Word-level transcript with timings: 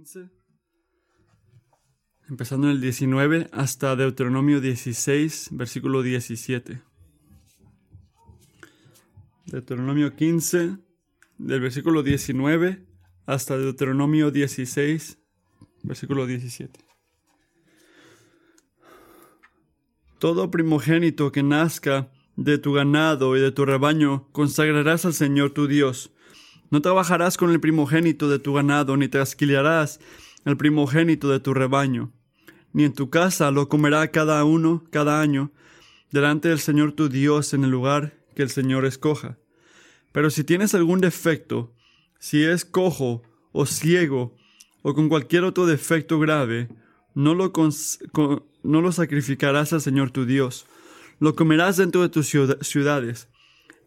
15, 0.00 0.30
empezando 2.30 2.68
en 2.68 2.72
el 2.72 2.80
19 2.80 3.48
hasta 3.52 3.94
Deuteronomio 3.96 4.58
16, 4.58 5.50
versículo 5.52 6.00
17. 6.00 6.80
Deuteronomio 9.44 10.16
15, 10.16 10.78
del 11.36 11.60
versículo 11.60 12.02
19 12.02 12.86
hasta 13.26 13.58
Deuteronomio 13.58 14.30
16, 14.30 15.18
versículo 15.82 16.26
17. 16.26 16.80
Todo 20.18 20.50
primogénito 20.50 21.30
que 21.30 21.42
nazca 21.42 22.10
de 22.36 22.56
tu 22.56 22.72
ganado 22.72 23.36
y 23.36 23.40
de 23.40 23.52
tu 23.52 23.66
rebaño 23.66 24.30
consagrarás 24.32 25.04
al 25.04 25.12
Señor 25.12 25.50
tu 25.50 25.66
Dios. 25.66 26.10
No 26.70 26.80
trabajarás 26.80 27.36
con 27.36 27.50
el 27.50 27.60
primogénito 27.60 28.28
de 28.28 28.38
tu 28.38 28.54
ganado, 28.54 28.96
ni 28.96 29.08
trasquilarás 29.08 30.00
el 30.44 30.56
primogénito 30.56 31.28
de 31.28 31.40
tu 31.40 31.52
rebaño, 31.52 32.12
ni 32.72 32.84
en 32.84 32.92
tu 32.92 33.10
casa 33.10 33.50
lo 33.50 33.68
comerá 33.68 34.08
cada 34.10 34.44
uno 34.44 34.84
cada 34.90 35.20
año, 35.20 35.52
delante 36.12 36.48
del 36.48 36.60
Señor 36.60 36.92
tu 36.92 37.08
Dios 37.08 37.52
en 37.54 37.64
el 37.64 37.70
lugar 37.70 38.14
que 38.34 38.42
el 38.42 38.50
Señor 38.50 38.84
escoja. 38.84 39.38
Pero 40.12 40.30
si 40.30 40.44
tienes 40.44 40.74
algún 40.74 41.00
defecto, 41.00 41.72
si 42.18 42.42
es 42.44 42.64
cojo 42.64 43.22
o 43.52 43.66
ciego 43.66 44.36
o 44.82 44.94
con 44.94 45.08
cualquier 45.08 45.44
otro 45.44 45.66
defecto 45.66 46.18
grave, 46.18 46.68
no 47.14 47.34
lo, 47.34 47.52
no 48.62 48.80
lo 48.80 48.92
sacrificarás 48.92 49.72
al 49.72 49.80
Señor 49.80 50.10
tu 50.10 50.26
Dios. 50.26 50.66
Lo 51.18 51.34
comerás 51.34 51.76
dentro 51.76 52.02
de 52.02 52.08
tus 52.08 52.28
ciudades. 52.28 53.28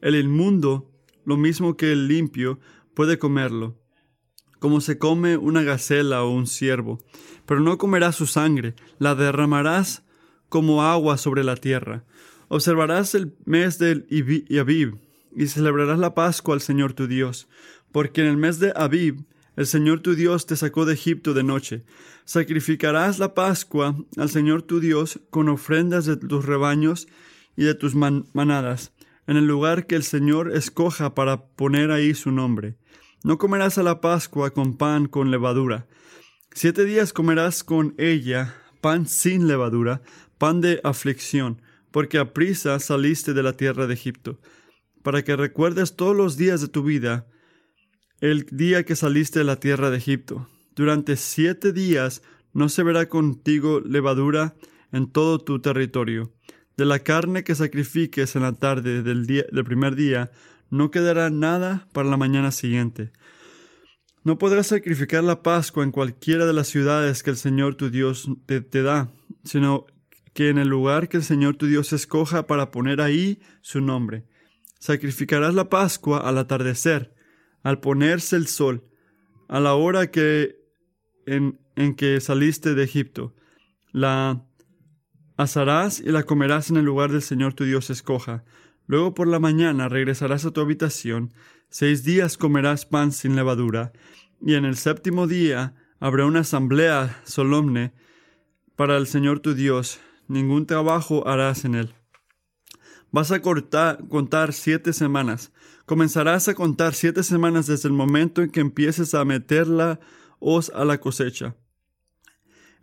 El 0.01 0.15
inmundo, 0.15 0.91
lo 1.25 1.37
mismo 1.37 1.75
que 1.77 1.91
el 1.91 2.07
limpio, 2.07 2.59
puede 2.93 3.19
comerlo, 3.19 3.79
como 4.59 4.81
se 4.81 4.97
come 4.97 5.37
una 5.37 5.63
gacela 5.63 6.23
o 6.23 6.29
un 6.29 6.47
ciervo. 6.47 6.99
Pero 7.45 7.59
no 7.59 7.77
comerás 7.77 8.15
su 8.15 8.27
sangre, 8.27 8.75
la 8.99 9.15
derramarás 9.15 10.03
como 10.49 10.83
agua 10.83 11.17
sobre 11.17 11.43
la 11.43 11.55
tierra. 11.55 12.05
Observarás 12.47 13.15
el 13.15 13.35
mes 13.45 13.79
del 13.79 14.05
Abib 14.59 14.99
y 15.35 15.47
celebrarás 15.47 15.99
la 15.99 16.13
Pascua 16.13 16.53
al 16.53 16.61
Señor 16.61 16.93
tu 16.93 17.07
Dios, 17.07 17.47
porque 17.91 18.21
en 18.21 18.27
el 18.27 18.37
mes 18.37 18.59
de 18.59 18.71
Abib 18.75 19.25
el 19.55 19.67
Señor 19.67 19.99
tu 19.99 20.15
Dios 20.15 20.45
te 20.45 20.55
sacó 20.55 20.85
de 20.85 20.93
Egipto 20.93 21.33
de 21.33 21.43
noche. 21.43 21.83
Sacrificarás 22.25 23.19
la 23.19 23.33
Pascua 23.33 23.95
al 24.17 24.29
Señor 24.29 24.63
tu 24.63 24.79
Dios 24.79 25.19
con 25.29 25.49
ofrendas 25.49 26.05
de 26.05 26.17
tus 26.17 26.45
rebaños 26.45 27.07
y 27.55 27.63
de 27.63 27.75
tus 27.75 27.93
manadas, 27.95 28.93
en 29.27 29.37
el 29.37 29.45
lugar 29.45 29.85
que 29.85 29.95
el 29.95 30.03
Señor 30.03 30.55
escoja 30.55 31.13
para 31.13 31.45
poner 31.45 31.91
ahí 31.91 32.15
su 32.15 32.31
nombre. 32.31 32.77
No 33.23 33.37
comerás 33.37 33.77
a 33.77 33.83
la 33.83 34.01
Pascua 34.01 34.51
con 34.51 34.75
pan 34.75 35.07
con 35.07 35.31
levadura. 35.31 35.87
Siete 36.53 36.83
días 36.83 37.13
comerás 37.13 37.63
con 37.63 37.95
ella 37.97 38.53
pan 38.81 39.07
sin 39.07 39.47
levadura, 39.47 40.01
pan 40.37 40.59
de 40.59 40.81
aflicción, 40.83 41.61
porque 41.89 42.17
a 42.17 42.33
prisa 42.33 42.77
saliste 42.81 43.33
de 43.33 43.41
la 43.41 43.53
tierra 43.53 43.87
de 43.87 43.93
Egipto, 43.93 44.41
para 45.03 45.23
que 45.23 45.37
recuerdes 45.37 45.95
todos 45.95 46.13
los 46.13 46.35
días 46.35 46.59
de 46.59 46.67
tu 46.67 46.83
vida 46.83 47.25
el 48.19 48.45
día 48.51 48.83
que 48.83 48.97
saliste 48.97 49.39
de 49.39 49.45
la 49.45 49.57
tierra 49.57 49.89
de 49.89 49.97
Egipto. 49.97 50.49
Durante 50.75 51.15
siete 51.15 51.71
días 51.71 52.23
no 52.51 52.67
se 52.67 52.83
verá 52.83 53.07
contigo 53.07 53.79
levadura 53.79 54.55
en 54.91 55.09
todo 55.09 55.39
tu 55.39 55.59
territorio. 55.61 56.33
De 56.75 56.83
la 56.83 56.99
carne 56.99 57.45
que 57.45 57.55
sacrifiques 57.55 58.35
en 58.35 58.41
la 58.41 58.51
tarde 58.51 59.01
del, 59.01 59.25
día, 59.25 59.45
del 59.49 59.63
primer 59.63 59.95
día, 59.95 60.29
no 60.73 60.89
quedará 60.89 61.29
nada 61.29 61.87
para 61.93 62.09
la 62.09 62.17
mañana 62.17 62.51
siguiente. 62.51 63.11
No 64.23 64.39
podrás 64.39 64.67
sacrificar 64.67 65.23
la 65.23 65.43
Pascua 65.43 65.83
en 65.83 65.91
cualquiera 65.91 66.47
de 66.47 66.53
las 66.53 66.67
ciudades 66.67 67.21
que 67.21 67.29
el 67.29 67.37
Señor 67.37 67.75
tu 67.75 67.91
Dios 67.91 68.27
te, 68.47 68.81
da, 68.81 69.11
sino 69.43 69.85
que 70.33 70.49
en 70.49 70.57
el 70.57 70.69
lugar 70.69 71.09
que 71.09 71.17
el 71.17 71.23
Señor 71.23 71.57
tu 71.57 71.67
Dios 71.67 71.93
escoja 71.93 72.47
para 72.47 72.71
poner 72.71 73.01
ahí 73.01 73.39
su 73.61 73.81
nombre. 73.81 74.25
Sacrificarás 74.79 75.53
la 75.53 75.69
Pascua 75.69 76.17
al 76.27 76.39
atardecer, 76.39 77.13
al 77.61 77.79
ponerse 77.79 78.35
el 78.35 78.47
sol, 78.47 78.83
a 79.47 79.59
la 79.59 79.75
hora 79.75 80.09
que 80.09 80.55
en, 81.27 81.59
en 81.75 81.93
que 81.93 82.19
saliste 82.19 82.73
de 82.73 82.83
Egipto. 82.83 83.35
La 83.91 84.43
asarás 85.37 85.99
y 85.99 86.09
la 86.09 86.23
comerás 86.23 86.71
en 86.71 86.77
el 86.77 86.85
lugar 86.85 87.11
del 87.11 87.21
Señor 87.21 87.53
tu 87.53 87.63
Dios 87.63 87.91
escoja. 87.91 88.43
Luego 88.87 89.13
por 89.13 89.27
la 89.27 89.39
mañana 89.39 89.89
regresarás 89.89 90.45
a 90.45 90.51
tu 90.51 90.61
habitación, 90.61 91.33
seis 91.69 92.03
días 92.03 92.37
comerás 92.37 92.85
pan 92.85 93.11
sin 93.11 93.35
levadura, 93.35 93.93
y 94.41 94.55
en 94.55 94.65
el 94.65 94.75
séptimo 94.75 95.27
día 95.27 95.75
habrá 95.99 96.25
una 96.25 96.41
asamblea 96.41 97.21
solemne 97.23 97.93
para 98.75 98.97
el 98.97 99.07
Señor 99.07 99.39
tu 99.39 99.53
Dios, 99.53 99.99
ningún 100.27 100.65
trabajo 100.65 101.27
harás 101.27 101.63
en 101.65 101.75
él. 101.75 101.93
Vas 103.11 103.31
a 103.31 103.41
contar 103.41 104.53
siete 104.53 104.91
semanas. 104.91 105.51
Comenzarás 105.85 106.47
a 106.47 106.55
contar 106.55 106.95
siete 106.95 107.21
semanas 107.21 107.67
desde 107.67 107.87
el 107.87 107.93
momento 107.93 108.41
en 108.41 108.49
que 108.49 108.59
empieces 108.59 109.13
a 109.13 109.23
meterla 109.23 109.99
os 110.39 110.71
a 110.71 110.83
la 110.83 110.99
cosecha. 110.99 111.55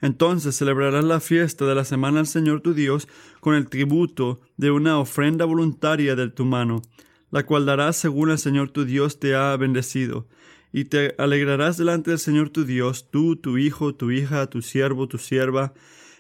Entonces 0.01 0.57
celebrarás 0.57 1.05
la 1.05 1.21
fiesta 1.21 1.67
de 1.67 1.75
la 1.75 1.85
semana 1.85 2.21
al 2.21 2.27
Señor 2.27 2.61
tu 2.61 2.75
Dios 2.75 3.09
con 3.41 3.55
el 3.55 3.69
tributo 3.69 4.41
de 4.57 4.71
una 4.71 4.99
ofrenda 4.99 5.45
voluntaria 5.45 6.17
de 6.17 6.29
tu 6.29 6.45
mano, 6.45 6.83
la 7.31 7.45
cual 7.45 7.67
darás 7.67 7.97
según 7.97 8.31
el 8.31 8.39
Señor 8.39 8.71
tu 8.71 8.85
Dios 8.85 9.21
te 9.21 9.35
ha 9.35 9.57
bendecido. 9.57 10.27
Y 10.73 10.85
te 10.85 11.15
alegrarás 11.19 11.77
delante 11.77 12.11
del 12.11 12.19
Señor 12.19 12.51
tu 12.51 12.65
Dios, 12.65 13.11
tú, 13.11 13.37
tu 13.37 13.59
hijo, 13.59 13.95
tu 13.95 14.11
hija, 14.11 14.47
tu 14.47 14.63
siervo, 14.63 15.09
tu 15.09 15.19
sierva, 15.19 15.75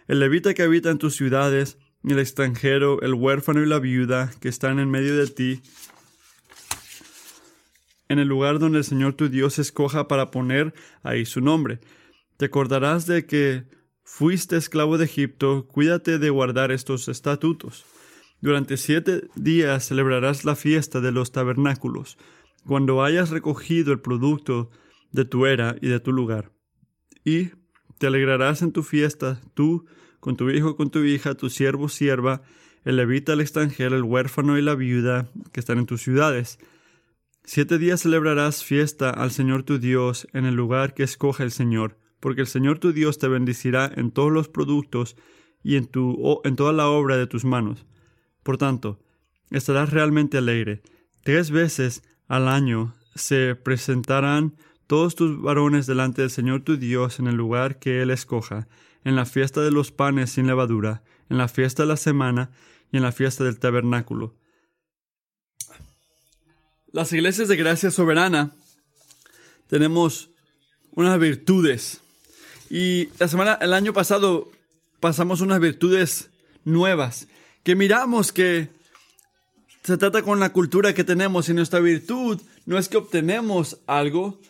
el 0.08 0.18
levita 0.18 0.54
que 0.54 0.62
habita 0.62 0.90
en 0.90 0.98
tus 0.98 1.14
ciudades, 1.14 1.78
el 2.04 2.18
extranjero, 2.18 3.00
el 3.02 3.14
huérfano 3.14 3.62
y 3.62 3.66
la 3.66 3.78
viuda 3.78 4.32
que 4.40 4.48
están 4.48 4.78
en 4.78 4.90
medio 4.90 5.16
de 5.16 5.28
ti, 5.28 5.62
en 8.08 8.18
el 8.18 8.26
lugar 8.26 8.58
donde 8.58 8.78
el 8.78 8.84
Señor 8.84 9.14
tu 9.14 9.28
Dios 9.28 9.60
escoja 9.60 10.08
para 10.08 10.32
poner 10.32 10.74
ahí 11.04 11.24
su 11.24 11.40
nombre. 11.40 11.78
Te 12.40 12.46
acordarás 12.46 13.04
de 13.04 13.26
que 13.26 13.64
fuiste 14.02 14.56
esclavo 14.56 14.96
de 14.96 15.04
Egipto, 15.04 15.68
cuídate 15.68 16.18
de 16.18 16.30
guardar 16.30 16.72
estos 16.72 17.06
estatutos. 17.08 17.84
Durante 18.40 18.78
siete 18.78 19.28
días 19.34 19.86
celebrarás 19.86 20.46
la 20.46 20.56
fiesta 20.56 21.02
de 21.02 21.12
los 21.12 21.32
tabernáculos, 21.32 22.16
cuando 22.64 23.04
hayas 23.04 23.28
recogido 23.28 23.92
el 23.92 24.00
producto 24.00 24.70
de 25.12 25.26
tu 25.26 25.44
era 25.44 25.76
y 25.82 25.88
de 25.88 26.00
tu 26.00 26.12
lugar. 26.12 26.50
Y 27.26 27.50
te 27.98 28.06
alegrarás 28.06 28.62
en 28.62 28.72
tu 28.72 28.84
fiesta, 28.84 29.38
tú, 29.52 29.84
con 30.18 30.38
tu 30.38 30.48
hijo, 30.48 30.76
con 30.76 30.90
tu 30.90 31.00
hija, 31.00 31.34
tu 31.34 31.50
siervo, 31.50 31.90
sierva, 31.90 32.40
el 32.86 32.96
levita, 32.96 33.34
el 33.34 33.42
extranjero, 33.42 33.96
el 33.96 34.04
huérfano 34.04 34.56
y 34.56 34.62
la 34.62 34.74
viuda 34.74 35.28
que 35.52 35.60
están 35.60 35.76
en 35.76 35.84
tus 35.84 36.00
ciudades. 36.00 36.58
Siete 37.44 37.76
días 37.76 38.00
celebrarás 38.00 38.64
fiesta 38.64 39.10
al 39.10 39.30
Señor 39.30 39.62
tu 39.62 39.78
Dios 39.78 40.26
en 40.32 40.46
el 40.46 40.54
lugar 40.54 40.94
que 40.94 41.02
escoge 41.02 41.42
el 41.42 41.50
Señor, 41.50 42.00
porque 42.20 42.42
el 42.42 42.46
Señor 42.46 42.78
tu 42.78 42.92
Dios 42.92 43.18
te 43.18 43.28
bendecirá 43.28 43.90
en 43.94 44.10
todos 44.10 44.30
los 44.30 44.48
productos 44.48 45.16
y 45.62 45.76
en, 45.76 45.86
tu, 45.86 46.40
en 46.44 46.56
toda 46.56 46.72
la 46.72 46.88
obra 46.88 47.16
de 47.16 47.26
tus 47.26 47.44
manos. 47.44 47.86
Por 48.42 48.58
tanto, 48.58 49.00
estarás 49.50 49.90
realmente 49.90 50.38
alegre. 50.38 50.82
Tres 51.22 51.50
veces 51.50 52.02
al 52.28 52.48
año 52.48 52.94
se 53.14 53.54
presentarán 53.56 54.54
todos 54.86 55.14
tus 55.14 55.40
varones 55.40 55.86
delante 55.86 56.22
del 56.22 56.30
Señor 56.30 56.62
tu 56.62 56.76
Dios 56.76 57.18
en 57.18 57.26
el 57.26 57.36
lugar 57.36 57.78
que 57.78 58.02
Él 58.02 58.10
escoja, 58.10 58.68
en 59.04 59.16
la 59.16 59.24
fiesta 59.26 59.60
de 59.60 59.70
los 59.70 59.92
panes 59.92 60.30
sin 60.30 60.46
levadura, 60.46 61.02
en 61.28 61.38
la 61.38 61.48
fiesta 61.48 61.82
de 61.82 61.88
la 61.88 61.96
semana 61.96 62.50
y 62.90 62.96
en 62.96 63.02
la 63.02 63.12
fiesta 63.12 63.44
del 63.44 63.58
tabernáculo. 63.58 64.34
Las 66.92 67.12
iglesias 67.12 67.46
de 67.48 67.56
gracia 67.56 67.90
soberana 67.90 68.52
tenemos 69.68 70.30
unas 70.90 71.18
virtudes. 71.20 72.02
Y 72.70 73.08
la 73.18 73.26
semana, 73.26 73.58
el 73.60 73.72
año 73.72 73.92
pasado 73.92 74.48
pasamos 75.00 75.40
unas 75.40 75.58
virtudes 75.58 76.30
nuevas 76.64 77.26
que 77.64 77.74
miramos 77.74 78.32
que 78.32 78.68
se 79.82 79.96
trata 79.96 80.22
con 80.22 80.38
la 80.38 80.52
cultura 80.52 80.94
que 80.94 81.02
tenemos 81.02 81.48
y 81.48 81.54
nuestra 81.54 81.80
virtud 81.80 82.40
no 82.66 82.78
es 82.78 82.88
que 82.88 82.98
obtenemos 82.98 83.80
algo, 83.88 84.40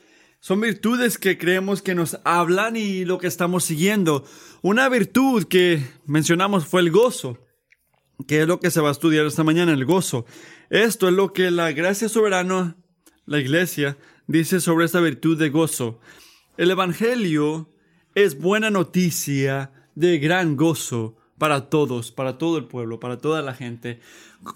son 0.40 0.61
virtudes 0.61 1.17
que 1.17 1.38
creemos 1.38 1.81
que 1.81 1.94
nos 1.94 2.19
hablan 2.25 2.76
y 2.76 3.06
lo 3.06 3.19
que 3.19 3.26
estamos 3.26 3.64
siguiendo. 3.64 4.25
Una 4.61 4.88
virtud 4.88 5.44
que 5.44 5.82
mencionamos 6.05 6.66
fue 6.66 6.82
el 6.82 6.90
gozo, 6.90 7.38
que 8.26 8.43
es 8.43 8.46
lo 8.46 8.61
que 8.61 8.70
se 8.70 8.81
va 8.81 8.88
a 8.88 8.93
estudiar 8.93 9.25
esta 9.25 9.44
mañana, 9.44 9.73
el 9.73 9.87
gozo. 9.87 10.26
Esto 10.69 11.08
es 11.08 11.14
lo 11.14 11.32
que 11.32 11.50
la 11.50 11.73
gracia 11.73 12.08
soberana, 12.08 12.76
la 13.25 13.38
iglesia, 13.38 13.96
dice 14.26 14.61
sobre 14.61 14.84
esta 14.84 15.00
virtud 15.00 15.38
de 15.38 15.49
gozo. 15.49 16.00
El 16.56 16.70
Evangelio 16.70 17.69
es 18.15 18.39
buena 18.39 18.71
noticia 18.71 19.71
de 19.95 20.19
gran 20.19 20.57
gozo 20.57 21.17
para 21.39 21.71
todos, 21.71 22.12
para 22.12 22.39
todo 22.39 22.59
el 22.59 22.65
pueblo, 22.65 23.01
para 23.01 23.19
toda 23.19 23.43
la 23.43 23.55
gente. 23.55 24.01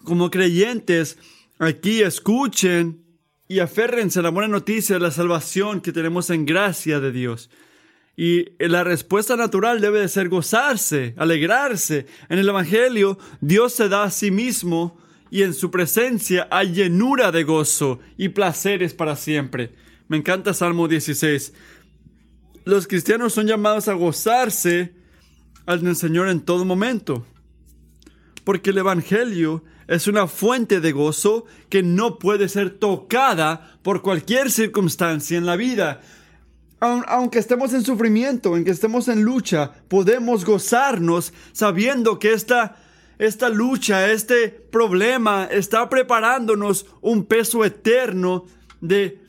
Como 0.04 0.30
creyentes, 0.30 1.18
aquí 1.58 2.02
escuchen 2.02 3.02
y 3.48 3.60
aférrense 3.60 4.18
a 4.18 4.22
la 4.22 4.30
buena 4.30 4.48
noticia 4.48 4.96
de 4.96 5.00
la 5.00 5.10
salvación 5.10 5.80
que 5.80 5.92
tenemos 5.92 6.30
en 6.30 6.46
gracia 6.46 7.00
de 7.00 7.12
Dios. 7.12 7.50
Y 8.16 8.46
la 8.58 8.84
respuesta 8.84 9.36
natural 9.36 9.80
debe 9.80 10.00
de 10.00 10.08
ser 10.08 10.28
gozarse, 10.28 11.14
alegrarse. 11.16 12.06
En 12.28 12.38
el 12.38 12.48
Evangelio, 12.48 13.18
Dios 13.40 13.72
se 13.72 13.88
da 13.88 14.04
a 14.04 14.10
sí 14.10 14.30
mismo 14.30 14.98
y 15.30 15.42
en 15.42 15.52
su 15.52 15.70
presencia 15.70 16.46
hay 16.50 16.72
llenura 16.72 17.32
de 17.32 17.42
gozo 17.42 17.98
y 18.16 18.28
placeres 18.28 18.94
para 18.94 19.16
siempre. 19.16 19.72
Me 20.06 20.16
encanta 20.16 20.54
Salmo 20.54 20.86
16. 20.86 21.52
Los 22.64 22.86
cristianos 22.86 23.34
son 23.34 23.46
llamados 23.46 23.88
a 23.88 23.92
gozarse 23.92 24.94
al 25.66 25.96
Señor 25.96 26.28
en 26.28 26.40
todo 26.40 26.64
momento. 26.64 27.26
Porque 28.42 28.70
el 28.70 28.78
Evangelio 28.78 29.64
es 29.86 30.06
una 30.06 30.26
fuente 30.26 30.80
de 30.80 30.92
gozo 30.92 31.44
que 31.68 31.82
no 31.82 32.18
puede 32.18 32.48
ser 32.48 32.70
tocada 32.70 33.78
por 33.82 34.00
cualquier 34.00 34.50
circunstancia 34.50 35.36
en 35.36 35.44
la 35.44 35.56
vida. 35.56 36.00
Aunque 36.80 37.38
estemos 37.38 37.72
en 37.74 37.82
sufrimiento, 37.82 38.50
aunque 38.50 38.70
estemos 38.70 39.08
en 39.08 39.22
lucha, 39.22 39.72
podemos 39.88 40.44
gozarnos 40.44 41.32
sabiendo 41.52 42.18
que 42.18 42.32
esta, 42.32 42.76
esta 43.18 43.48
lucha, 43.50 44.10
este 44.10 44.48
problema 44.48 45.44
está 45.50 45.88
preparándonos 45.88 46.86
un 47.00 47.24
peso 47.24 47.64
eterno 47.64 48.44
de 48.80 49.23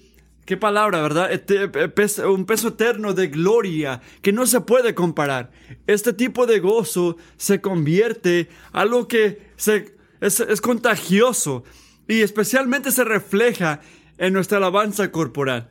Qué 0.46 0.58
palabra, 0.58 1.02
¿verdad? 1.02 1.32
Un 2.28 2.46
peso 2.46 2.68
eterno 2.68 3.14
de 3.14 3.28
gloria 3.28 4.02
que 4.22 4.32
no 4.32 4.46
se 4.46 4.62
puede 4.62 4.94
comparar. 4.94 5.52
Este 5.88 6.14
tipo 6.14 6.46
de 6.46 6.60
gozo 6.60 7.18
se 7.36 7.62
convierte 7.62 8.48
algo 8.72 9.08
que 9.08 9.42
se, 9.56 9.96
es, 10.22 10.40
es 10.40 10.62
contagioso 10.62 11.64
y 12.08 12.22
especialmente 12.22 12.92
se 12.92 13.04
refleja 13.04 13.82
en 14.20 14.34
nuestra 14.34 14.58
alabanza 14.58 15.12
corporal. 15.12 15.70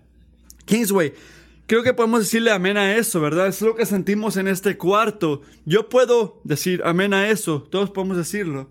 Kingsway, 0.64 1.14
creo 1.68 1.84
que 1.84 1.94
podemos 1.94 2.20
decirle 2.20 2.50
amén 2.50 2.76
a 2.76 2.96
eso, 2.96 3.20
¿verdad? 3.20 3.46
Es 3.46 3.60
lo 3.62 3.76
que 3.76 3.86
sentimos 3.86 4.36
en 4.36 4.48
este 4.48 4.76
cuarto. 4.76 5.42
Yo 5.64 5.88
puedo 5.88 6.40
decir 6.42 6.82
amén 6.84 7.14
a 7.14 7.28
eso, 7.28 7.62
todos 7.62 7.90
podemos 7.90 8.16
decirlo. 8.16 8.70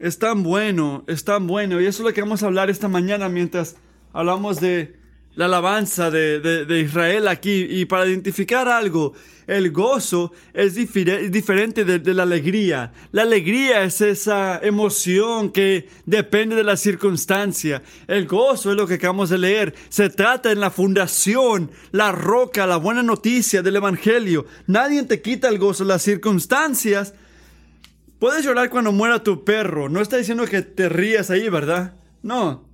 Es 0.00 0.18
tan 0.18 0.42
bueno, 0.42 1.04
es 1.06 1.24
tan 1.24 1.46
bueno. 1.46 1.80
Y 1.80 1.86
eso 1.86 2.02
es 2.02 2.08
lo 2.08 2.12
que 2.12 2.20
vamos 2.22 2.42
a 2.42 2.46
hablar 2.46 2.70
esta 2.70 2.88
mañana 2.88 3.28
mientras 3.28 3.76
hablamos 4.12 4.60
de 4.60 4.95
la 5.36 5.44
alabanza 5.44 6.10
de, 6.10 6.80
Israel 6.84 7.28
aquí. 7.28 7.66
Y 7.70 7.84
para 7.84 8.06
identificar 8.06 8.68
algo, 8.68 9.12
el 9.46 9.70
gozo 9.70 10.32
es 10.52 10.74
diferente 10.74 11.84
de, 11.84 12.14
la 12.14 12.24
alegría. 12.24 12.92
La 13.12 13.22
alegría 13.22 13.84
es 13.84 14.00
esa 14.00 14.58
emoción 14.58 15.50
que 15.50 15.88
depende 16.06 16.56
de 16.56 16.64
la 16.64 16.76
circunstancia. 16.76 17.82
El 18.08 18.26
gozo 18.26 18.70
es 18.70 18.76
lo 18.76 18.86
que 18.86 18.94
acabamos 18.94 19.30
de 19.30 19.38
leer. 19.38 19.74
Se 19.90 20.10
trata 20.10 20.50
en 20.50 20.58
la 20.58 20.70
fundación, 20.70 21.70
la 21.92 22.12
roca, 22.12 22.66
la 22.66 22.78
buena 22.78 23.02
noticia 23.02 23.62
del 23.62 23.76
Evangelio. 23.76 24.46
Nadie 24.66 25.04
te 25.04 25.20
quita 25.20 25.48
el 25.48 25.58
gozo. 25.58 25.84
Las 25.84 26.02
circunstancias. 26.02 27.14
Puedes 28.18 28.42
llorar 28.46 28.70
cuando 28.70 28.92
muera 28.92 29.22
tu 29.22 29.44
perro. 29.44 29.90
No 29.90 30.00
está 30.00 30.16
diciendo 30.16 30.46
que 30.46 30.62
te 30.62 30.88
rías 30.88 31.28
ahí, 31.28 31.50
¿verdad? 31.50 31.94
No, 32.22 32.66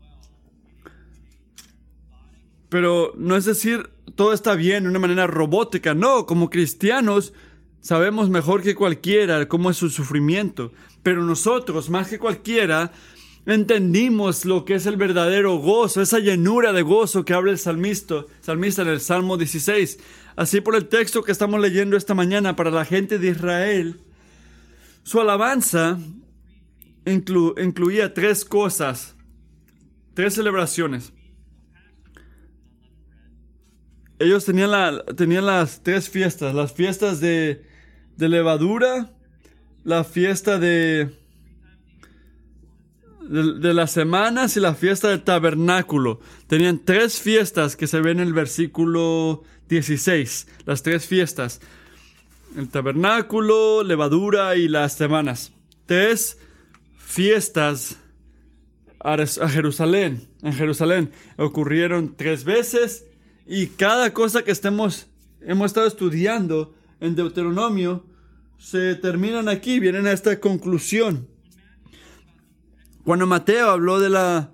pero 2.73 3.13
no 3.19 3.37
es 3.37 3.45
decir 3.45 3.91
todo 4.15 4.33
está 4.33 4.55
bien 4.55 4.85
de 4.85 4.89
una 4.89 4.99
manera 4.99 5.27
robótica. 5.27 5.93
No, 5.93 6.25
como 6.25 6.49
cristianos 6.49 7.35
sabemos 7.83 8.31
mejor 8.31 8.63
que 8.63 8.75
cualquiera 8.75 9.47
cómo 9.47 9.69
es 9.69 9.77
su 9.77 9.91
sufrimiento. 9.91 10.73
Pero 11.03 11.23
nosotros, 11.23 11.91
más 11.91 12.09
que 12.09 12.19
cualquiera, 12.19 12.91
entendimos 13.45 14.47
lo 14.47 14.65
que 14.65 14.77
es 14.77 14.87
el 14.87 14.97
verdadero 14.97 15.59
gozo, 15.59 16.01
esa 16.01 16.19
llenura 16.19 16.73
de 16.73 16.81
gozo 16.81 17.27
que 17.27 17.35
habla 17.35 17.51
el 17.51 17.59
salmista, 17.59 18.25
salmista 18.41 18.81
en 18.81 18.89
el 18.89 19.03
Salmo 19.03 19.37
16. 19.37 19.99
Así 20.37 20.63
por 20.63 20.75
el 20.75 20.89
texto 20.89 21.23
que 21.23 21.33
estamos 21.33 21.61
leyendo 21.61 21.99
esta 21.99 22.15
mañana 22.15 22.57
para 22.57 22.71
la 22.71 22.87
gente 22.87 23.19
de 23.19 23.29
Israel, 23.29 24.01
su 25.03 25.21
alabanza 25.21 25.99
incluía 27.05 28.15
tres 28.15 28.47
cosas, 28.47 29.15
tres 30.15 30.33
celebraciones. 30.33 31.13
Ellos 34.23 34.45
tenían, 34.45 34.71
la, 34.71 35.05
tenían 35.17 35.47
las 35.47 35.83
tres 35.83 36.09
fiestas, 36.09 36.55
las 36.55 36.73
fiestas 36.73 37.21
de, 37.21 37.63
de 38.17 38.29
levadura, 38.29 39.11
la 39.85 40.05
fiesta 40.05 40.59
de, 40.59 41.11
de, 43.21 43.75
las 43.75 43.91
semanas 43.91 44.57
y 44.57 44.61
la 44.61 44.75
fiesta 44.75 45.09
del 45.09 45.23
tabernáculo. 45.23 46.21
Tenían 46.47 46.81
tres 46.85 47.21
fiestas 47.21 47.77
que 47.77 47.87
se 47.87 48.01
ven 48.01 48.21
en 48.21 48.29
el 48.29 48.33
versículo 48.33 49.43
16, 49.69 50.47
las 50.67 50.83
tres 50.83 51.07
fiestas. 51.07 51.61
El 52.57 52.69
tabernáculo, 52.69 53.83
levadura 53.83 54.57
y 54.57 54.69
las 54.69 54.95
semanas. 54.95 55.53
Tres 55.87 56.39
fiestas 56.97 57.97
a 59.01 59.49
Jerusalén. 59.49 60.29
En 60.43 60.53
Jerusalén 60.53 61.11
ocurrieron 61.37 62.15
tres 62.17 62.45
veces 62.45 63.07
y 63.47 63.69
cada 63.69 64.13
cosa 64.13 64.43
que 64.43 64.51
estemos, 64.51 65.09
hemos 65.41 65.67
estado 65.67 65.87
estudiando 65.87 66.75
en 67.01 67.17
Deuteronomio, 67.17 68.05
se 68.59 68.95
terminan 68.95 69.49
aquí, 69.49 69.81
vienen 69.81 70.07
a 70.07 70.13
esta 70.13 70.39
conclusión. 70.39 71.29
Cuando 73.05 73.27
Mateo 73.27 73.71
habló 73.71 73.99
de, 73.99 74.09
la, 74.09 74.53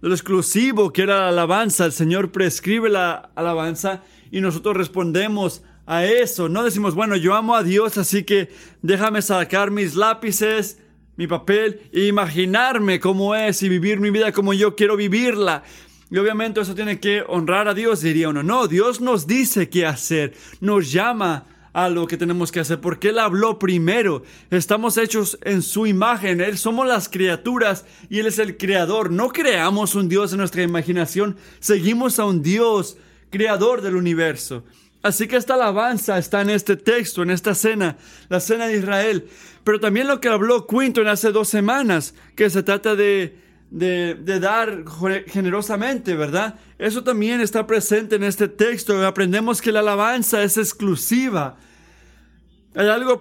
de 0.00 0.08
lo 0.08 0.14
exclusivo 0.14 0.92
que 0.92 1.02
era 1.02 1.20
la 1.20 1.28
alabanza, 1.28 1.84
el 1.84 1.92
Señor 1.92 2.32
prescribe 2.32 2.88
la 2.88 3.30
alabanza 3.34 4.02
y 4.30 4.40
nosotros 4.40 4.76
respondemos 4.76 5.62
a 5.84 6.04
eso. 6.06 6.48
No 6.48 6.64
decimos, 6.64 6.94
bueno, 6.94 7.16
yo 7.16 7.34
amo 7.34 7.54
a 7.54 7.62
Dios, 7.62 7.98
así 7.98 8.24
que 8.24 8.48
déjame 8.80 9.20
sacar 9.20 9.70
mis 9.70 9.94
lápices, 9.94 10.78
mi 11.16 11.26
papel 11.26 11.82
e 11.92 12.06
imaginarme 12.06 12.98
cómo 12.98 13.34
es 13.34 13.62
y 13.62 13.68
vivir 13.68 14.00
mi 14.00 14.08
vida 14.08 14.32
como 14.32 14.54
yo 14.54 14.74
quiero 14.74 14.96
vivirla. 14.96 15.64
Y 16.10 16.18
obviamente 16.18 16.60
eso 16.60 16.74
tiene 16.74 16.98
que 16.98 17.22
honrar 17.26 17.68
a 17.68 17.74
Dios, 17.74 18.00
diría 18.00 18.28
uno. 18.28 18.42
No, 18.42 18.66
Dios 18.66 19.00
nos 19.00 19.26
dice 19.26 19.68
qué 19.68 19.86
hacer, 19.86 20.34
nos 20.60 20.90
llama 20.90 21.46
a 21.72 21.88
lo 21.88 22.06
que 22.06 22.16
tenemos 22.16 22.50
que 22.50 22.60
hacer, 22.60 22.80
porque 22.80 23.10
Él 23.10 23.18
habló 23.18 23.58
primero. 23.58 24.24
Estamos 24.50 24.96
hechos 24.96 25.38
en 25.42 25.62
su 25.62 25.86
imagen, 25.86 26.40
Él 26.40 26.58
somos 26.58 26.86
las 26.86 27.08
criaturas 27.08 27.84
y 28.08 28.18
Él 28.18 28.26
es 28.26 28.38
el 28.38 28.56
creador. 28.56 29.12
No 29.12 29.28
creamos 29.28 29.94
un 29.94 30.08
Dios 30.08 30.32
en 30.32 30.38
nuestra 30.38 30.62
imaginación, 30.62 31.36
seguimos 31.60 32.18
a 32.18 32.24
un 32.24 32.42
Dios 32.42 32.96
creador 33.30 33.80
del 33.80 33.94
universo. 33.94 34.64
Así 35.02 35.28
que 35.28 35.36
esta 35.36 35.54
alabanza 35.54 36.18
está 36.18 36.42
en 36.42 36.50
este 36.50 36.76
texto, 36.76 37.22
en 37.22 37.30
esta 37.30 37.54
cena, 37.54 37.96
la 38.28 38.40
cena 38.40 38.66
de 38.66 38.76
Israel. 38.76 39.28
Pero 39.64 39.80
también 39.80 40.08
lo 40.08 40.20
que 40.20 40.28
habló 40.28 40.66
Quinton 40.66 41.08
hace 41.08 41.32
dos 41.32 41.48
semanas, 41.48 42.14
que 42.36 42.50
se 42.50 42.62
trata 42.62 42.96
de 42.96 43.34
de, 43.70 44.40
dar 44.40 44.84
generosamente, 45.28 46.14
¿verdad? 46.14 46.56
Eso 46.78 47.04
también 47.04 47.40
está 47.40 47.66
presente 47.66 48.16
en 48.16 48.24
este 48.24 48.48
texto. 48.48 49.06
Aprendemos 49.06 49.62
que 49.62 49.72
la 49.72 49.80
alabanza 49.80 50.42
es 50.42 50.56
exclusiva. 50.56 51.56
Hay 52.74 52.88
algo, 52.88 53.20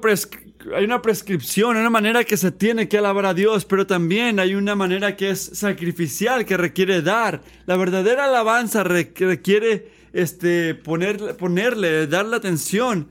hay 0.76 0.86
una 0.86 1.02
prescripción, 1.02 1.78
una 1.78 1.90
manera 1.90 2.24
que 2.24 2.38
se 2.38 2.52
tiene 2.52 2.88
que 2.88 2.98
alabar 2.98 3.28
a 3.28 3.34
Dios, 3.34 3.66
pero 3.66 3.88
también 3.88 4.40
hay 4.40 4.56
una 4.56 4.76
manera 4.76 5.16
que 5.16 5.30
es 5.32 5.40
sacrificial, 5.54 6.46
que 6.46 6.58
requiere 6.58 7.02
dar. 7.02 7.42
La 7.66 7.78
verdadera 7.78 8.26
alabanza 8.26 8.84
requiere 8.84 9.92
este, 10.14 10.76
poner, 10.76 11.38
ponerle, 11.38 12.08
darle 12.08 12.36
atención. 12.36 13.10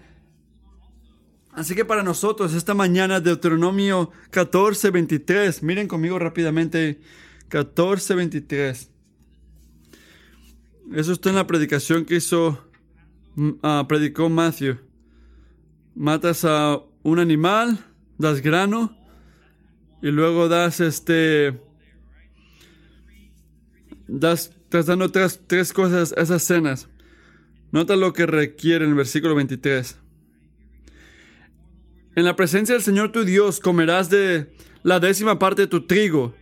Así 1.52 1.74
que 1.74 1.84
para 1.84 2.04
nosotros 2.04 2.54
esta 2.54 2.74
mañana 2.74 3.18
Deuteronomio 3.18 4.12
14, 4.30 4.90
23, 4.90 5.62
miren 5.64 5.88
conmigo 5.88 6.16
rápidamente 6.18 7.00
14:23. 7.48 8.90
Eso 10.94 11.12
está 11.12 11.30
en 11.30 11.36
la 11.36 11.46
predicación 11.46 12.04
que 12.04 12.16
hizo, 12.16 12.58
mm, 13.34 13.50
ah, 13.62 13.84
predicó 13.88 14.28
Matthew. 14.28 14.78
Matas 15.94 16.44
a 16.44 16.80
un 17.02 17.18
animal, 17.18 17.78
das 18.18 18.40
grano 18.40 18.96
y 20.00 20.10
luego 20.10 20.48
das 20.48 20.80
este, 20.80 21.60
das, 24.06 24.50
estás 24.64 24.86
dando 24.86 25.10
tres, 25.10 25.40
tres 25.46 25.72
cosas 25.72 26.14
esas 26.16 26.42
cenas. 26.42 26.88
Nota 27.70 27.96
lo 27.96 28.12
que 28.12 28.26
requiere 28.26 28.84
en 28.84 28.92
el 28.92 28.96
versículo 28.96 29.34
23. 29.34 29.98
En 32.16 32.24
la 32.24 32.34
presencia 32.34 32.74
del 32.74 32.82
Señor 32.82 33.12
tu 33.12 33.24
Dios 33.24 33.60
comerás 33.60 34.08
de 34.08 34.52
la 34.82 35.00
décima 35.00 35.38
parte 35.38 35.62
de 35.62 35.68
tu 35.68 35.86
trigo 35.86 36.34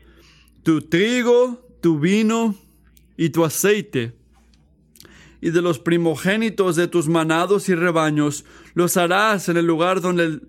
tu 0.66 0.80
trigo, 0.80 1.64
tu 1.80 2.00
vino 2.00 2.56
y 3.16 3.30
tu 3.30 3.44
aceite. 3.44 4.16
Y 5.40 5.50
de 5.50 5.62
los 5.62 5.78
primogénitos 5.78 6.74
de 6.74 6.88
tus 6.88 7.06
manados 7.06 7.68
y 7.68 7.76
rebaños 7.76 8.44
los 8.74 8.96
harás 8.96 9.48
en 9.48 9.58
el 9.58 9.64
lugar 9.64 10.00
donde 10.00 10.40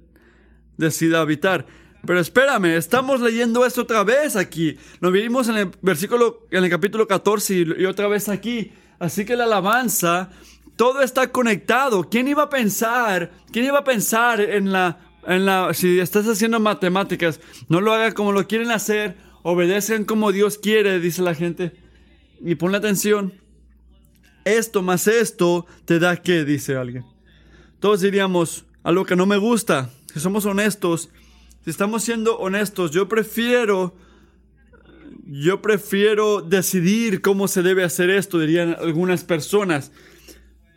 decida 0.75 1.21
habitar. 1.21 1.67
Pero 2.03 2.19
espérame, 2.19 2.77
estamos 2.77 3.21
leyendo 3.21 3.63
esto 3.63 3.83
otra 3.83 4.03
vez 4.03 4.35
aquí. 4.35 4.75
Lo 5.01 5.11
vimos 5.11 5.49
en 5.49 5.57
el 5.57 5.71
versículo, 5.83 6.47
en 6.49 6.63
el 6.63 6.69
capítulo 6.71 7.07
14 7.07 7.53
y, 7.53 7.81
y 7.83 7.85
otra 7.85 8.07
vez 8.07 8.27
aquí. 8.27 8.71
Así 8.97 9.23
que 9.23 9.35
la 9.35 9.43
alabanza 9.43 10.31
todo 10.75 11.03
está 11.03 11.31
conectado. 11.31 12.09
¿Quién 12.09 12.27
iba 12.27 12.41
a 12.41 12.49
pensar? 12.49 13.33
¿Quién 13.51 13.65
iba 13.65 13.77
a 13.77 13.83
pensar 13.83 14.41
en 14.41 14.71
la, 14.71 14.97
en 15.27 15.45
la, 15.45 15.73
si 15.75 15.99
estás 15.99 16.25
haciendo 16.27 16.59
matemáticas, 16.59 17.39
no 17.67 17.81
lo 17.81 17.93
haga 17.93 18.13
como 18.13 18.31
lo 18.31 18.47
quieren 18.47 18.71
hacer, 18.71 19.26
obedecen 19.49 20.03
como 20.03 20.33
Dios 20.33 20.57
quiere, 20.57 20.99
dice 20.99 21.21
la 21.21 21.33
gente. 21.33 21.71
Y 22.41 22.55
ponle 22.55 22.79
atención. 22.79 23.31
Esto 24.43 24.81
más 24.81 25.07
esto 25.07 25.65
te 25.85 25.99
da 25.99 26.17
qué, 26.17 26.43
dice 26.43 26.75
alguien. 26.75 27.05
Todos 27.79 28.01
diríamos, 28.01 28.65
algo 28.83 29.05
que 29.05 29.15
no 29.15 29.25
me 29.25 29.37
gusta, 29.37 29.89
si 30.13 30.19
somos 30.19 30.45
honestos, 30.45 31.11
si 31.63 31.69
estamos 31.69 32.03
siendo 32.03 32.37
honestos, 32.37 32.91
yo 32.91 33.07
prefiero 33.07 33.95
yo 35.29 35.61
prefiero 35.61 36.41
decidir 36.41 37.21
cómo 37.21 37.47
se 37.47 37.61
debe 37.61 37.85
hacer 37.85 38.09
esto, 38.09 38.39
dirían 38.39 38.75
algunas 38.79 39.23
personas. 39.23 39.93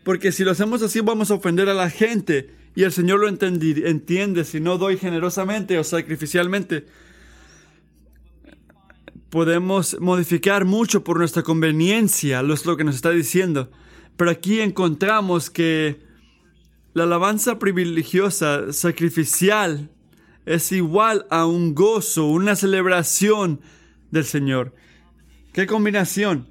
Porque 0.04 0.30
si 0.30 0.44
lo 0.44 0.52
hacemos 0.52 0.80
así 0.82 1.00
vamos 1.00 1.32
a 1.32 1.34
ofender 1.34 1.68
a 1.68 1.74
la 1.74 1.90
gente 1.90 2.50
y 2.76 2.84
el 2.84 2.92
Señor 2.92 3.18
lo 3.18 3.28
entiende 3.28 4.44
si 4.44 4.60
no 4.60 4.78
doy 4.78 4.96
generosamente 4.96 5.76
o 5.76 5.82
sacrificialmente. 5.82 6.86
Podemos 9.30 9.96
modificar 10.00 10.64
mucho 10.64 11.04
por 11.04 11.18
nuestra 11.18 11.42
conveniencia, 11.42 12.42
lo 12.42 12.52
es 12.52 12.66
lo 12.66 12.76
que 12.76 12.84
nos 12.84 12.96
está 12.96 13.10
diciendo. 13.10 13.70
Pero 14.16 14.30
aquí 14.30 14.60
encontramos 14.60 15.50
que 15.50 16.00
la 16.94 17.04
alabanza 17.04 17.58
privilegiosa, 17.58 18.72
sacrificial, 18.72 19.88
es 20.46 20.72
igual 20.72 21.26
a 21.30 21.46
un 21.46 21.74
gozo, 21.74 22.26
una 22.26 22.56
celebración 22.56 23.60
del 24.10 24.24
Señor. 24.24 24.74
¿Qué 25.52 25.66
combinación? 25.66 26.48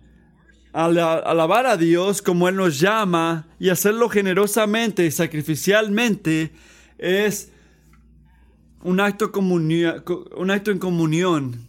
alabar 0.71 1.65
a 1.65 1.77
Dios 1.77 2.21
como 2.21 2.47
Él 2.47 2.55
nos 2.55 2.79
llama 2.79 3.47
y 3.59 3.69
hacerlo 3.69 4.07
generosamente 4.07 5.03
y 5.03 5.11
sacrificialmente 5.11 6.51
es 6.99 7.51
un 8.83 8.99
acto, 8.99 9.31
un 9.33 10.51
acto 10.51 10.71
en 10.71 10.79
comunión 10.79 11.68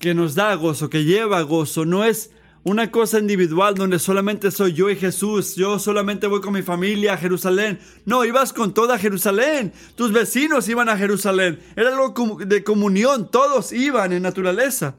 que 0.00 0.14
nos 0.14 0.34
da 0.34 0.54
gozo, 0.54 0.90
que 0.90 1.04
lleva 1.04 1.42
gozo. 1.42 1.84
No 1.84 2.04
es 2.04 2.30
una 2.64 2.90
cosa 2.90 3.18
individual 3.18 3.74
donde 3.74 3.98
solamente 3.98 4.50
soy 4.50 4.72
yo 4.72 4.90
y 4.90 4.96
Jesús. 4.96 5.54
Yo 5.54 5.78
solamente 5.78 6.26
voy 6.26 6.40
con 6.40 6.54
mi 6.54 6.62
familia 6.62 7.12
a 7.12 7.18
Jerusalén. 7.18 7.78
No, 8.06 8.24
ibas 8.24 8.52
con 8.52 8.74
toda 8.74 8.98
Jerusalén. 8.98 9.72
Tus 9.94 10.10
vecinos 10.10 10.68
iban 10.68 10.88
a 10.88 10.96
Jerusalén. 10.96 11.60
Era 11.76 11.90
algo 11.90 12.38
de 12.44 12.64
comunión. 12.64 13.30
Todos 13.30 13.72
iban 13.72 14.12
en 14.12 14.22
naturaleza. 14.22 14.96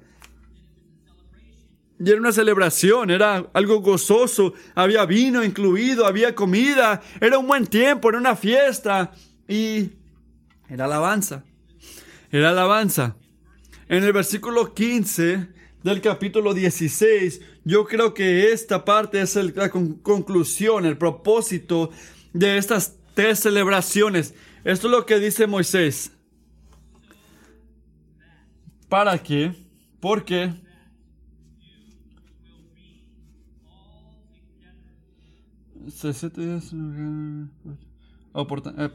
Y 2.00 2.10
era 2.10 2.20
una 2.20 2.32
celebración, 2.32 3.12
era 3.12 3.46
algo 3.54 3.80
gozoso, 3.82 4.56
había 4.74 5.06
vino 5.06 5.44
incluido, 5.44 6.08
había 6.08 6.34
comida, 6.34 7.00
era 7.20 7.38
un 7.38 7.46
buen 7.46 7.68
tiempo, 7.68 8.10
era 8.10 8.18
una 8.18 8.36
fiesta 8.36 9.12
y 9.48 9.92
era 10.68 10.86
alabanza. 10.86 11.44
Era 12.32 12.50
alabanza. 12.50 13.18
En 13.92 14.06
el 14.06 14.14
versículo 14.14 14.74
15 14.74 15.50
del 15.84 16.00
capítulo 16.00 16.54
16, 16.54 17.42
yo 17.66 17.84
creo 17.84 18.14
que 18.14 18.54
esta 18.54 18.86
parte 18.86 19.20
es 19.20 19.36
la 19.36 19.70
conclusión, 19.70 20.86
el 20.86 20.98
propósito 20.98 21.92
de 22.32 22.58
estas 22.58 22.96
tres 23.14 23.42
celebraciones. 23.42 24.34
Esto 24.64 24.88
es 24.88 24.92
lo 24.92 25.06
que 25.06 25.20
dice 25.20 25.46
Moisés. 25.46 26.14
¿Para 28.88 29.22
qué? 29.22 29.54
Porque 30.00 30.54
Eh, 38.78 38.90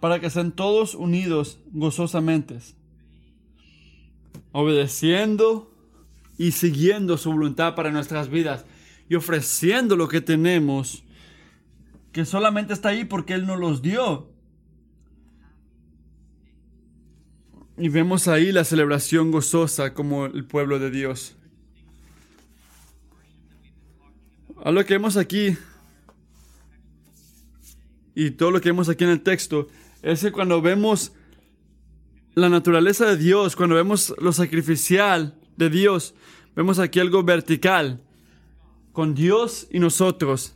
para 0.00 0.18
que 0.18 0.28
sean 0.28 0.50
todos 0.50 0.96
unidos 0.96 1.60
gozosamente, 1.70 2.58
obedeciendo 4.52 5.70
y 6.38 6.52
siguiendo 6.52 7.18
su 7.18 7.32
voluntad 7.32 7.74
para 7.74 7.90
nuestras 7.90 8.30
vidas 8.30 8.64
y 9.08 9.14
ofreciendo 9.14 9.96
lo 9.96 10.08
que 10.08 10.20
tenemos, 10.20 11.04
que 12.12 12.24
solamente 12.24 12.72
está 12.72 12.90
ahí 12.90 13.04
porque 13.04 13.34
Él 13.34 13.46
nos 13.46 13.58
los 13.58 13.82
dio. 13.82 14.30
Y 17.76 17.88
vemos 17.88 18.28
ahí 18.28 18.52
la 18.52 18.64
celebración 18.64 19.30
gozosa 19.30 19.94
como 19.94 20.26
el 20.26 20.44
pueblo 20.44 20.78
de 20.78 20.90
Dios. 20.90 21.36
A 24.62 24.70
lo 24.70 24.84
que 24.84 24.94
vemos 24.94 25.16
aquí 25.16 25.56
y 28.14 28.32
todo 28.32 28.50
lo 28.50 28.60
que 28.60 28.68
vemos 28.68 28.88
aquí 28.88 29.04
en 29.04 29.10
el 29.10 29.22
texto 29.22 29.68
es 30.02 30.20
que 30.20 30.32
cuando 30.32 30.60
vemos 30.60 31.12
la 32.40 32.48
naturaleza 32.48 33.06
de 33.06 33.16
Dios, 33.16 33.54
cuando 33.54 33.76
vemos 33.76 34.14
lo 34.18 34.32
sacrificial 34.32 35.34
de 35.56 35.70
Dios, 35.70 36.14
vemos 36.56 36.78
aquí 36.78 36.98
algo 36.98 37.22
vertical, 37.22 38.00
con 38.92 39.14
Dios 39.14 39.68
y 39.70 39.78
nosotros. 39.78 40.54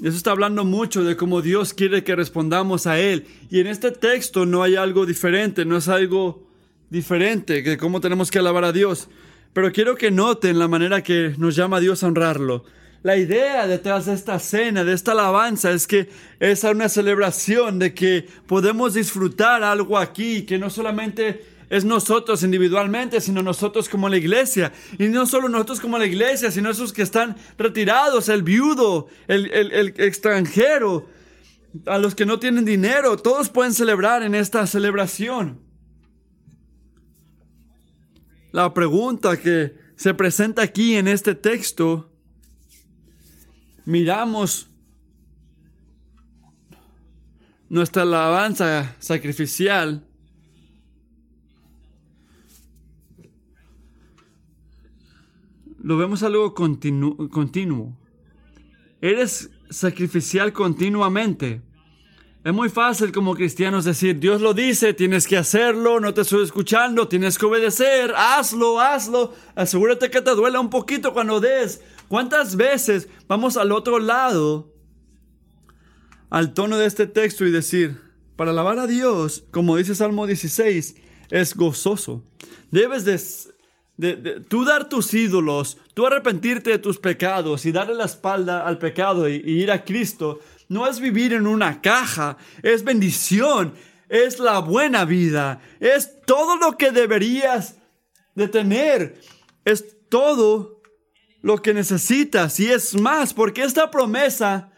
Y 0.00 0.08
eso 0.08 0.16
está 0.16 0.32
hablando 0.32 0.64
mucho 0.64 1.04
de 1.04 1.16
cómo 1.16 1.42
Dios 1.42 1.74
quiere 1.74 2.02
que 2.02 2.16
respondamos 2.16 2.86
a 2.86 2.98
Él. 2.98 3.26
Y 3.50 3.60
en 3.60 3.68
este 3.68 3.92
texto 3.92 4.46
no 4.46 4.62
hay 4.62 4.74
algo 4.74 5.06
diferente, 5.06 5.64
no 5.64 5.76
es 5.76 5.88
algo 5.88 6.48
diferente 6.90 7.62
de 7.62 7.78
cómo 7.78 8.00
tenemos 8.00 8.30
que 8.30 8.40
alabar 8.40 8.64
a 8.64 8.72
Dios. 8.72 9.08
Pero 9.52 9.70
quiero 9.70 9.94
que 9.94 10.10
noten 10.10 10.58
la 10.58 10.66
manera 10.66 11.02
que 11.02 11.34
nos 11.38 11.54
llama 11.54 11.78
Dios 11.78 12.02
a 12.02 12.08
honrarlo. 12.08 12.64
La 13.02 13.16
idea 13.16 13.66
detrás 13.66 14.06
de 14.06 14.14
esta 14.14 14.38
cena, 14.38 14.84
de 14.84 14.92
esta 14.92 15.12
alabanza, 15.12 15.72
es 15.72 15.88
que 15.88 16.08
es 16.38 16.62
una 16.62 16.88
celebración 16.88 17.80
de 17.80 17.94
que 17.94 18.28
podemos 18.46 18.94
disfrutar 18.94 19.64
algo 19.64 19.98
aquí, 19.98 20.42
que 20.42 20.56
no 20.56 20.70
solamente 20.70 21.44
es 21.68 21.84
nosotros 21.84 22.44
individualmente, 22.44 23.20
sino 23.20 23.42
nosotros 23.42 23.88
como 23.88 24.08
la 24.08 24.18
iglesia. 24.18 24.72
Y 24.98 25.08
no 25.08 25.26
solo 25.26 25.48
nosotros 25.48 25.80
como 25.80 25.98
la 25.98 26.06
iglesia, 26.06 26.52
sino 26.52 26.70
esos 26.70 26.92
que 26.92 27.02
están 27.02 27.36
retirados, 27.58 28.28
el 28.28 28.44
viudo, 28.44 29.08
el, 29.26 29.50
el 29.50 29.94
extranjero, 29.96 31.08
a 31.86 31.98
los 31.98 32.14
que 32.14 32.26
no 32.26 32.38
tienen 32.38 32.64
dinero, 32.64 33.16
todos 33.16 33.48
pueden 33.48 33.72
celebrar 33.72 34.22
en 34.22 34.36
esta 34.36 34.64
celebración. 34.66 35.60
La 38.52 38.72
pregunta 38.74 39.36
que 39.38 39.74
se 39.96 40.14
presenta 40.14 40.62
aquí 40.62 40.94
en 40.94 41.08
este 41.08 41.34
texto 41.34 42.11
miramos 43.84 44.68
nuestra 47.68 48.02
alabanza 48.02 48.94
sacrificial, 48.98 50.06
lo 55.82 55.96
vemos 55.96 56.22
algo 56.22 56.54
continuo. 56.54 57.96
Eres 59.00 59.50
sacrificial 59.70 60.52
continuamente. 60.52 61.62
Es 62.44 62.52
muy 62.52 62.68
fácil 62.68 63.12
como 63.12 63.34
cristianos 63.34 63.84
decir, 63.84 64.18
Dios 64.18 64.40
lo 64.40 64.52
dice, 64.52 64.94
tienes 64.94 65.28
que 65.28 65.36
hacerlo, 65.36 66.00
no 66.00 66.12
te 66.12 66.22
estoy 66.22 66.42
escuchando, 66.42 67.06
tienes 67.06 67.38
que 67.38 67.46
obedecer, 67.46 68.12
hazlo, 68.16 68.80
hazlo, 68.80 69.32
asegúrate 69.54 70.10
que 70.10 70.20
te 70.20 70.34
duela 70.34 70.58
un 70.58 70.68
poquito 70.68 71.12
cuando 71.12 71.38
des, 71.38 71.80
¿Cuántas 72.12 72.56
veces 72.56 73.08
vamos 73.26 73.56
al 73.56 73.72
otro 73.72 73.98
lado, 73.98 74.70
al 76.28 76.52
tono 76.52 76.76
de 76.76 76.84
este 76.84 77.06
texto 77.06 77.46
y 77.46 77.50
decir, 77.50 78.02
para 78.36 78.50
alabar 78.50 78.78
a 78.78 78.86
Dios, 78.86 79.44
como 79.50 79.78
dice 79.78 79.94
Salmo 79.94 80.26
16, 80.26 80.96
es 81.30 81.56
gozoso? 81.56 82.22
Debes 82.70 83.06
de, 83.96 84.42
tú 84.46 84.66
dar 84.66 84.90
tus 84.90 85.14
ídolos, 85.14 85.78
tú 85.94 86.06
arrepentirte 86.06 86.68
de 86.68 86.78
tus 86.78 86.98
pecados 86.98 87.64
y 87.64 87.72
darle 87.72 87.94
la 87.94 88.04
espalda 88.04 88.66
al 88.66 88.76
pecado 88.76 89.26
y 89.26 89.36
ir 89.36 89.70
a 89.70 89.82
Cristo, 89.82 90.40
no 90.68 90.86
es 90.86 91.00
vivir 91.00 91.32
en 91.32 91.46
una 91.46 91.80
caja, 91.80 92.36
es 92.62 92.84
bendición, 92.84 93.72
es 94.10 94.38
la 94.38 94.58
buena 94.58 95.06
vida, 95.06 95.62
es 95.80 96.20
todo 96.26 96.58
lo 96.58 96.76
que 96.76 96.90
deberías 96.90 97.78
de 98.34 98.48
tener, 98.48 99.18
es 99.64 99.96
todo 100.10 100.71
lo 101.42 101.60
que 101.60 101.74
necesitas 101.74 102.58
y 102.60 102.70
es 102.70 102.98
más, 102.98 103.34
porque 103.34 103.62
esta 103.62 103.90
promesa 103.90 104.70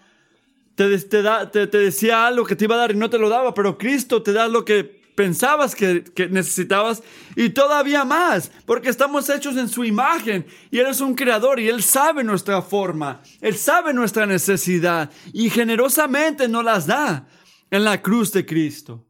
te, 0.75 0.99
te, 0.99 1.79
decía 1.79 2.27
algo 2.27 2.45
que 2.45 2.57
te 2.57 2.65
iba 2.65 2.75
a 2.75 2.79
dar 2.79 2.93
y 2.93 2.97
no 2.97 3.11
te 3.11 3.19
lo 3.19 3.29
daba, 3.29 3.55
pero 3.55 3.79
Cristo 3.79 4.23
te 4.23 4.33
da 4.33 4.49
lo 4.49 4.65
que 4.65 4.83
pensabas 5.15 5.77
que, 5.77 6.03
que, 6.03 6.29
necesitabas 6.29 7.03
y 7.37 7.51
todavía 7.51 8.05
más, 8.05 8.51
porque 8.67 8.89
estamos 8.89 9.29
hechos 9.29 9.57
en 9.57 9.69
su 9.69 9.85
imagen 9.85 10.47
y 10.71 10.79
Él 10.79 10.87
es 10.87 11.01
un 11.01 11.15
creador 11.15 11.61
y 11.61 11.69
Él 11.69 11.83
sabe 11.83 12.25
nuestra 12.25 12.63
forma, 12.63 13.23
Él 13.41 13.57
sabe 13.57 13.93
nuestra 13.93 14.27
necesidad 14.27 15.11
y 15.33 15.51
generosamente 15.51 16.49
nos 16.49 16.65
las 16.65 16.87
da 16.87 17.29
en 17.71 17.85
la 17.85 18.03
cruz 18.03 18.33
de 18.33 18.45
Cristo. 18.45 19.07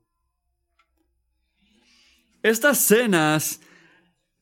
Estas 2.42 2.78
cenas, 2.78 3.60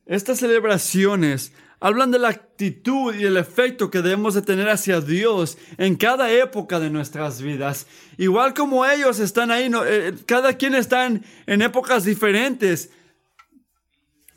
estas 0.05 0.39
celebraciones 0.39 1.53
hablan 1.83 2.11
de 2.11 2.19
la 2.19 2.29
actitud 2.29 3.13
y 3.13 3.25
el 3.25 3.35
efecto 3.35 3.91
que 3.91 4.01
debemos 4.01 4.35
de 4.35 4.41
tener 4.41 4.69
hacia 4.69 5.01
Dios 5.01 5.57
en 5.77 5.97
cada 5.97 6.31
época 6.31 6.79
de 6.79 6.89
nuestras 6.89 7.41
vidas. 7.41 7.87
Igual 8.17 8.53
como 8.53 8.85
ellos 8.85 9.19
están 9.19 9.51
ahí, 9.51 9.69
eh, 9.85 10.13
cada 10.25 10.53
quien 10.53 10.75
está 10.75 11.05
en 11.05 11.61
épocas 11.61 12.05
diferentes. 12.05 12.89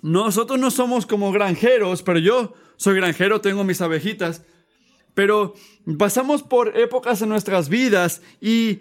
Nosotros 0.02 0.58
no 0.58 0.72
somos 0.72 1.06
como 1.06 1.30
granjeros, 1.30 2.02
pero 2.02 2.18
yo 2.18 2.54
soy 2.76 2.96
granjero, 2.96 3.40
tengo 3.40 3.62
mis 3.62 3.80
abejitas. 3.80 4.42
Pero 5.14 5.54
pasamos 6.00 6.42
por 6.42 6.76
épocas 6.76 7.22
en 7.22 7.28
nuestras 7.28 7.68
vidas 7.68 8.22
y 8.40 8.80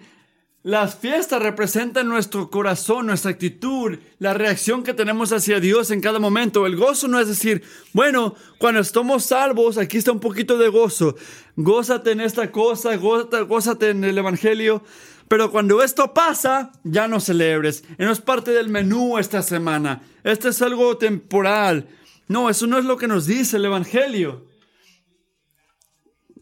las 0.66 0.96
fiestas 0.96 1.44
representan 1.44 2.08
nuestro 2.08 2.50
corazón, 2.50 3.06
nuestra 3.06 3.30
actitud, 3.30 4.00
la 4.18 4.34
reacción 4.34 4.82
que 4.82 4.96
tenemos 4.96 5.32
hacia 5.32 5.60
Dios 5.60 5.92
en 5.92 6.02
cada 6.02 6.18
momento. 6.18 6.66
El 6.66 6.76
gozo 6.76 7.08
no 7.08 7.20
es 7.20 7.28
decir, 7.28 7.62
bueno, 7.94 8.34
cuando 8.58 8.82
estamos 8.82 9.26
salvos, 9.26 9.78
aquí 9.78 9.98
está 9.98 10.12
un 10.12 10.20
poquito 10.20 10.58
de 10.58 10.70
gozo. 10.70 11.18
Gózate 11.56 12.14
en 12.14 12.22
esta 12.22 12.52
cosa, 12.52 12.96
gózate, 12.96 13.92
en 13.92 14.04
el 14.04 14.18
Evangelio. 14.18 14.82
Pero 15.28 15.52
cuando 15.52 15.84
esto 15.84 16.16
pasa, 16.16 16.72
ya 16.84 17.08
no 17.08 17.20
celebres. 17.20 17.84
No 18.00 18.12
es 18.12 18.20
parte 18.20 18.50
del 18.50 18.70
menú 18.70 19.20
esta 19.20 19.44
semana. 19.44 20.02
Esto 20.24 20.50
es 20.50 20.64
algo 20.64 20.98
temporal. 20.98 21.90
No, 22.28 22.50
eso 22.50 22.66
no 22.66 22.80
es 22.80 22.86
lo 22.86 22.98
que 22.98 23.08
nos 23.08 23.28
dice 23.28 23.58
el 23.58 23.66
Evangelio. 23.66 24.48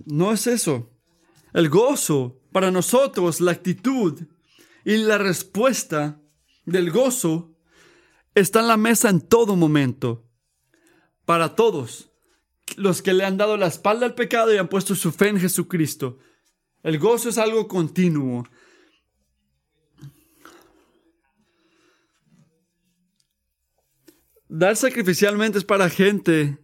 No 0.05 0.31
es 0.31 0.47
eso. 0.47 0.89
El 1.53 1.67
gozo 1.67 2.39
para 2.53 2.71
nosotros 2.71 3.41
la 3.41 3.51
actitud 3.51 4.21
y 4.85 4.97
la 4.97 5.17
respuesta 5.17 6.21
del 6.65 6.91
gozo 6.91 7.57
está 8.35 8.61
en 8.61 8.67
la 8.67 8.77
mesa 8.77 9.09
en 9.09 9.19
todo 9.21 9.55
momento. 9.55 10.25
Para 11.25 11.55
todos 11.55 12.11
los 12.77 13.01
que 13.01 13.13
le 13.13 13.25
han 13.25 13.37
dado 13.37 13.57
la 13.57 13.67
espalda 13.67 14.05
al 14.05 14.15
pecado 14.15 14.53
y 14.53 14.57
han 14.57 14.67
puesto 14.67 14.95
su 14.95 15.11
fe 15.11 15.29
en 15.29 15.39
Jesucristo. 15.39 16.19
El 16.81 16.99
gozo 16.99 17.29
es 17.29 17.37
algo 17.37 17.67
continuo. 17.67 18.45
Dar 24.47 24.75
sacrificialmente 24.75 25.57
es 25.57 25.63
para 25.63 25.89
gente 25.89 26.59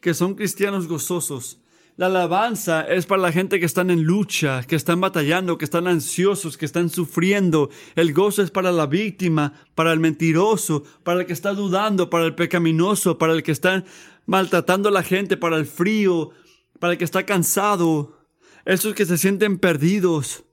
que 0.00 0.14
son 0.14 0.34
cristianos 0.34 0.86
gozosos. 0.86 1.60
La 2.00 2.06
alabanza 2.06 2.80
es 2.80 3.04
para 3.04 3.20
la 3.20 3.30
gente 3.30 3.60
que 3.60 3.66
están 3.66 3.90
en 3.90 4.04
lucha, 4.04 4.62
que 4.62 4.74
están 4.74 5.02
batallando, 5.02 5.58
que 5.58 5.66
están 5.66 5.86
ansiosos, 5.86 6.56
que 6.56 6.64
están 6.64 6.88
sufriendo. 6.88 7.68
El 7.94 8.14
gozo 8.14 8.42
es 8.42 8.50
para 8.50 8.72
la 8.72 8.86
víctima, 8.86 9.52
para 9.74 9.92
el 9.92 10.00
mentiroso, 10.00 10.82
para 11.04 11.20
el 11.20 11.26
que 11.26 11.34
está 11.34 11.52
dudando, 11.52 12.08
para 12.08 12.24
el 12.24 12.34
pecaminoso, 12.34 13.18
para 13.18 13.34
el 13.34 13.42
que 13.42 13.52
está 13.52 13.84
maltratando 14.24 14.88
a 14.88 14.92
la 14.92 15.02
gente, 15.02 15.36
para 15.36 15.58
el 15.58 15.66
frío, 15.66 16.30
para 16.78 16.94
el 16.94 16.98
que 16.98 17.04
está 17.04 17.26
cansado, 17.26 18.16
esos 18.64 18.94
que 18.94 19.04
se 19.04 19.18
sienten 19.18 19.58
perdidos. 19.58 20.44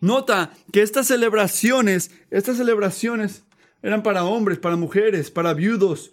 Nota 0.00 0.54
que 0.72 0.80
estas 0.80 1.08
celebraciones, 1.08 2.12
estas 2.30 2.56
celebraciones 2.56 3.44
eran 3.82 4.02
para 4.02 4.24
hombres, 4.24 4.58
para 4.58 4.76
mujeres, 4.76 5.30
para 5.30 5.52
viudos, 5.52 6.12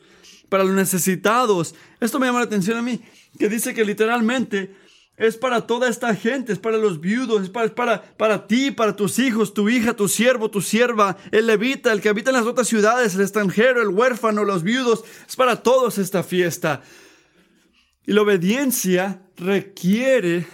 para 0.50 0.66
los 0.66 0.74
necesitados. 0.74 1.76
Esto 2.02 2.20
me 2.20 2.26
llama 2.26 2.40
la 2.40 2.46
atención 2.46 2.78
a 2.78 2.82
mí 2.82 3.00
que 3.38 3.50
dice 3.50 3.74
que 3.74 3.86
literalmente 3.86 4.76
es 5.18 5.38
para 5.38 5.62
toda 5.62 5.88
esta 5.88 6.14
gente, 6.14 6.52
es 6.52 6.60
para 6.60 6.78
los 6.78 7.00
viudos, 7.00 7.44
es 7.44 7.50
para, 7.50 7.74
para, 7.74 8.02
para 8.18 8.48
ti, 8.48 8.72
para 8.72 8.96
tus 8.96 9.18
hijos, 9.18 9.54
tu 9.54 9.70
hija, 9.70 9.94
tu 9.94 10.10
siervo, 10.10 10.52
tu 10.52 10.62
sierva, 10.62 11.18
el 11.32 11.48
levita, 11.48 11.94
el 11.94 12.02
que 12.02 12.10
habita 12.10 12.32
en 12.32 12.38
las 12.38 12.46
otras 12.46 12.68
ciudades, 12.68 13.16
el 13.16 13.22
extranjero, 13.22 13.82
el 13.82 13.90
huérfano, 13.90 14.44
los 14.44 14.64
viudos, 14.64 15.06
es 15.28 15.36
para 15.36 15.64
todos 15.64 15.98
esta 15.98 16.22
fiesta. 16.22 16.82
Y 18.06 18.12
la 18.12 18.24
obediencia 18.24 19.22
requiere 19.38 20.48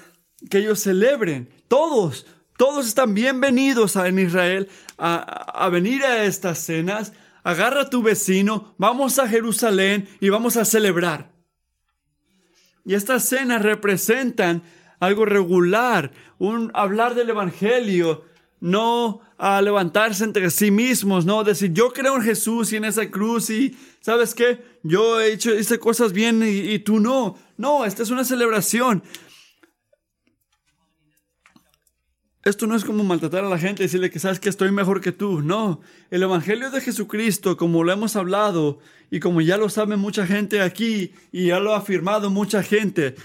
que 0.50 0.60
ellos 0.60 0.80
celebren, 0.80 1.50
todos, 1.68 2.28
todos 2.56 2.88
están 2.88 3.16
bienvenidos 3.16 3.96
en 3.96 4.20
Israel 4.20 4.70
a, 4.98 5.18
a 5.18 5.70
venir 5.70 6.04
a 6.04 6.26
estas 6.26 6.60
cenas. 6.60 7.14
Agarra 7.44 7.82
a 7.82 7.90
tu 7.90 8.04
vecino, 8.04 8.76
vamos 8.78 9.18
a 9.18 9.28
Jerusalén 9.28 10.08
y 10.20 10.30
vamos 10.30 10.56
a 10.58 10.66
celebrar. 10.66 11.32
Y 12.86 12.96
estas 12.96 13.28
cenas 13.28 13.62
representan 13.62 14.64
algo 15.00 15.26
regular, 15.26 16.12
un 16.38 16.72
hablar 16.74 17.16
del 17.16 17.30
Evangelio, 17.30 18.26
no 18.60 19.22
a 19.38 19.62
levantarse 19.62 20.24
entre 20.24 20.52
sí 20.52 20.70
mismos, 20.70 21.26
no 21.26 21.44
decir 21.44 21.74
yo 21.74 21.92
creo 21.92 22.16
en 22.16 22.22
Jesús 22.22 22.72
y 22.72 22.76
en 22.76 22.86
esa 22.86 23.10
cruz 23.10 23.50
y 23.50 23.76
sabes 24.02 24.36
qué, 24.36 24.64
yo 24.84 25.20
he 25.20 25.34
hecho 25.34 25.56
hice 25.56 25.80
cosas 25.80 26.14
bien 26.14 26.44
y, 26.44 26.72
y 26.72 26.80
tú 26.80 27.00
no. 27.00 27.38
No, 27.58 27.86
esta 27.86 28.04
es 28.04 28.12
una 28.12 28.24
celebración. 28.24 29.04
Esto 32.44 32.66
no 32.66 32.76
es 32.76 32.84
como 32.84 33.04
maltratar 33.04 33.46
a 33.46 33.50
la 33.50 33.60
gente 33.60 33.84
y 33.84 33.86
decirle 33.86 34.10
que 34.10 34.18
sabes 34.18 34.40
que 34.40 34.50
estoy 34.50 34.72
mejor 34.72 35.00
que 35.00 35.12
tú. 35.12 35.42
No, 35.42 35.82
el 36.10 36.24
Evangelio 36.24 36.72
de 36.72 36.82
Jesucristo, 36.82 37.56
como 37.56 37.84
lo 37.84 37.92
hemos 37.92 38.16
hablado 38.16 38.80
y 39.12 39.20
como 39.20 39.42
ya 39.42 39.58
lo 39.58 39.70
sabe 39.70 39.96
mucha 39.96 40.26
gente 40.26 40.62
aquí 40.62 41.14
y 41.32 41.48
ya 41.48 41.60
lo 41.60 41.76
ha 41.76 41.78
afirmado 41.78 42.32
mucha 42.32 42.64
gente, 42.64 43.16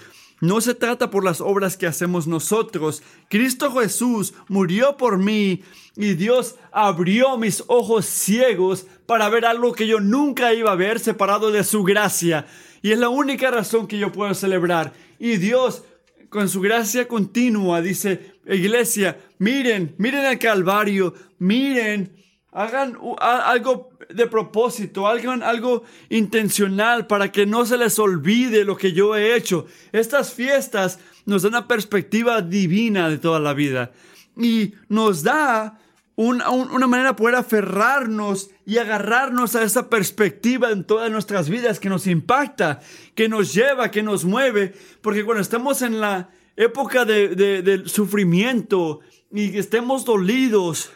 no 0.42 0.61
se 0.61 0.74
trata 0.74 1.11
por 1.11 1.24
las 1.24 1.40
obras 1.40 1.79
que 1.79 1.87
hacemos 1.87 2.26
nosotros. 2.26 3.02
Cristo 3.31 3.72
Jesús 3.72 4.35
murió 4.48 4.98
por 4.98 5.16
mí 5.16 5.62
y 5.96 6.12
Dios 6.12 6.57
abrió 6.70 7.38
mis 7.38 7.64
ojos 7.68 8.05
ciegos 8.05 8.87
para 9.07 9.31
ver 9.31 9.46
algo 9.46 9.72
que 9.72 9.87
yo 9.87 9.98
nunca 9.98 10.52
iba 10.52 10.72
a 10.72 10.76
ver 10.76 11.00
separado 11.00 11.50
de 11.50 11.64
su 11.64 11.85
gracia. 11.85 12.46
Y 12.83 12.92
es 12.92 12.98
la 12.98 13.09
única 13.09 13.50
razón 13.50 13.87
que 13.87 13.98
yo 13.98 14.12
puedo 14.12 14.35
celebrar. 14.35 14.92
Y 15.18 15.38
Dios 15.38 15.85
con 16.29 16.50
su 16.50 16.61
gracia 16.61 17.09
continua, 17.09 17.81
dice, 17.81 18.36
iglesia, 18.54 19.18
miren, 19.38 19.94
miren 19.98 20.24
el 20.24 20.38
Calvario, 20.38 21.14
miren, 21.38 22.12
hagan 22.52 22.96
algo 23.18 23.90
de 24.09 24.26
propósito, 24.26 25.06
hagan 25.06 25.42
algo 25.42 25.85
intencional 26.09 27.06
para 27.06 27.30
que 27.30 27.44
no 27.44 27.66
se 27.66 27.76
les 27.76 27.98
olvide 27.98 28.64
lo 28.64 28.76
que 28.76 28.92
yo 28.92 29.16
he 29.16 29.37
hecho. 29.37 29.66
Estas 29.92 30.32
fiestas 30.32 30.98
nos 31.26 31.42
dan 31.42 31.52
una 31.52 31.68
perspectiva 31.68 32.40
divina 32.40 33.09
de 33.09 33.18
toda 33.18 33.40
la 33.40 33.52
vida 33.52 33.92
y 34.37 34.74
nos 34.88 35.22
da 35.22 35.78
una, 36.16 36.87
manera 36.87 37.11
de 37.11 37.14
poder 37.14 37.35
aferrarnos 37.35 38.50
y 38.64 38.78
agarrarnos 38.78 39.54
a 39.54 39.62
esa 39.62 39.90
perspectiva 39.90 40.70
en 40.70 40.85
todas 40.85 41.11
nuestras 41.11 41.50
vidas 41.50 41.78
que 41.78 41.90
nos 41.90 42.06
impacta, 42.06 42.80
que 43.14 43.28
nos 43.28 43.52
lleva, 43.52 43.90
que 43.90 44.02
nos 44.02 44.24
mueve, 44.24 44.74
porque 45.02 45.24
cuando 45.24 45.42
estamos 45.42 45.82
en 45.82 46.00
la 46.00 46.30
época 46.56 47.04
de, 47.04 47.82
sufrimiento 47.86 49.00
y 49.30 49.52
que 49.52 49.58
estemos 49.58 50.04
dolidos, 50.04 50.90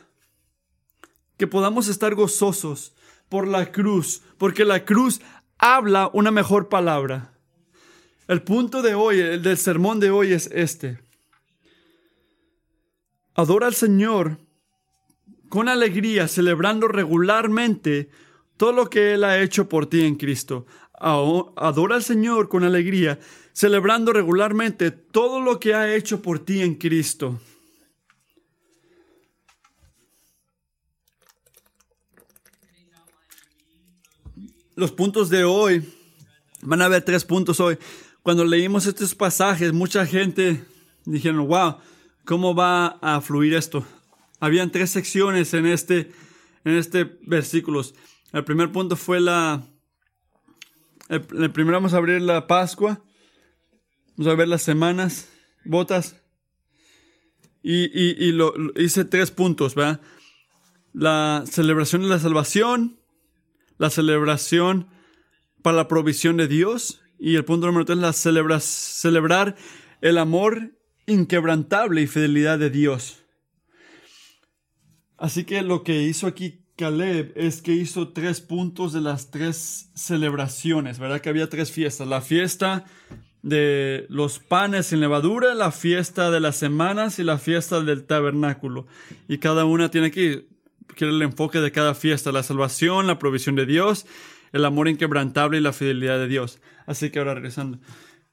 que 1.37 1.47
podamos 1.47 1.89
estar 1.89 2.15
gozosos 2.15 2.95
por 3.29 3.47
la 3.47 3.71
cruz, 3.71 4.23
porque 4.39 4.65
la 4.65 4.85
cruz 4.85 5.21
habla 5.59 6.11
una 6.13 6.31
mejor 6.31 6.69
palabra. 6.69 7.33
El 8.27 8.43
punto 8.43 8.83
de 8.83 8.95
hoy, 8.95 9.21
el 9.21 9.43
del 9.43 9.59
sermón 9.59 10.01
de 10.01 10.11
hoy 10.11 10.33
es 10.33 10.49
este. 10.53 11.01
Adora 13.35 13.67
al 13.67 13.75
Señor 13.75 14.39
con 15.49 15.69
alegría, 15.69 16.29
celebrando 16.29 16.89
regularmente 16.89 18.09
todo 18.57 18.73
lo 18.73 18.89
que 18.89 19.15
Él 19.15 19.25
ha 19.25 19.41
hecho 19.41 19.69
por 19.69 19.87
ti 19.87 20.05
en 20.05 20.15
Cristo. 20.15 20.67
Adora 21.01 21.97
al 21.97 22.03
Señor 22.03 22.49
con 22.49 22.63
alegría, 22.63 23.19
celebrando 23.53 24.13
regularmente 24.13 24.91
todo 24.91 25.41
lo 25.41 25.59
que 25.59 25.75
ha 25.75 25.95
hecho 25.95 26.21
por 26.21 26.39
ti 26.39 26.61
en 26.61 26.75
Cristo. 26.75 27.41
Los 34.77 34.93
puntos 34.93 35.31
de 35.31 35.45
hoy, 35.45 35.83
van 36.63 36.83
a 36.83 36.87
haber 36.87 37.03
tres 37.03 37.25
puntos 37.25 37.61
hoy. 37.61 37.79
Cuando 38.23 38.45
leímos 38.45 38.87
estos 38.87 39.15
pasajes, 39.15 39.73
mucha 39.73 40.05
gente 40.07 40.65
dijeron, 41.07 41.49
wow, 41.49 41.77
¿cómo 42.27 42.55
va 42.55 42.99
a 43.01 43.21
fluir 43.23 43.55
esto? 43.55 43.85
Habían 44.39 44.71
tres 44.71 44.91
secciones 44.91 45.55
en 45.55 45.67
este, 45.67 46.13
en 46.65 46.77
este 46.77 47.05
versículos. 47.23 47.95
El 48.33 48.45
primer 48.45 48.71
punto 48.71 48.97
fue 48.97 49.21
la... 49.21 49.63
El, 51.11 51.51
primero 51.51 51.77
vamos 51.77 51.93
a 51.93 51.97
abrir 51.97 52.23
la 52.23 52.47
Pascua. 52.47 53.03
Vamos 54.17 54.33
a 54.33 54.37
ver 54.37 54.47
las 54.47 54.63
semanas, 54.63 55.29
botas. 55.65 56.23
Y, 57.65 57.91
y, 57.93 58.31
lo, 58.31 58.55
hice 58.77 59.05
tres 59.05 59.33
puntos, 59.33 59.75
¿verdad? 59.75 60.01
La 60.93 61.43
celebración 61.51 62.03
de 62.03 62.09
la 62.09 62.21
salvación, 62.21 63.01
la 63.77 63.91
celebración 63.91 64.89
para 65.63 65.79
la 65.79 65.89
provisión 65.89 66.37
de 66.37 66.47
Dios 66.47 67.03
y 67.19 67.35
el 67.35 67.45
punto 67.45 67.67
número 67.67 67.85
tres, 67.85 67.99
la 67.99 68.13
celebra, 68.13 68.61
celebrar 68.61 69.57
el 70.03 70.17
amor 70.17 70.79
inquebrantable 71.07 72.03
y 72.03 72.07
fidelidad 72.07 72.57
de 72.57 72.71
Dios. 72.71 73.25
Así 75.17 75.43
que 75.43 75.63
lo 75.63 75.83
que 75.83 76.05
hizo 76.05 76.29
aquí 76.29 76.60
Caleb 76.81 77.33
es 77.35 77.61
que 77.61 77.73
hizo 77.73 78.09
tres 78.09 78.41
puntos 78.41 78.95
de 78.95 79.03
las 79.03 79.31
tres 79.31 79.91
celebraciones, 79.95 80.99
¿verdad? 80.99 81.21
Que 81.21 81.29
había 81.29 81.51
tres 81.51 81.71
fiestas. 81.71 82.09
La 82.09 82.23
fiesta 82.23 82.87
de 83.43 84.07
los 84.09 84.39
panes 84.39 84.87
sin 84.87 85.01
levadura, 85.01 85.55
la 85.55 85.73
fiesta 85.73 86.31
de 86.31 86.41
las 86.41 86.57
semanas 86.57 87.19
y 87.19 87.23
la 87.23 87.37
fiesta 87.37 87.83
del 87.83 88.05
tabernáculo. 88.05 88.87
Y 89.29 89.37
cada 89.39 89.67
una 89.67 89.91
tiene 89.91 90.11
que 90.11 90.23
ir, 90.23 90.49
el 90.97 91.21
enfoque 91.21 91.61
de 91.61 91.71
cada 91.71 91.95
fiesta, 91.95 92.33
la 92.33 92.43
salvación, 92.43 93.07
la 93.07 93.19
provisión 93.19 93.57
de 93.57 93.67
Dios, 93.67 94.07
el 94.53 94.65
amor 94.65 94.89
inquebrantable 94.89 95.59
y 95.59 95.61
la 95.61 95.75
fidelidad 95.75 96.19
de 96.19 96.29
Dios. 96.29 96.61
Así 96.87 97.11
que 97.11 97.19
ahora 97.19 97.35
regresando. 97.35 97.79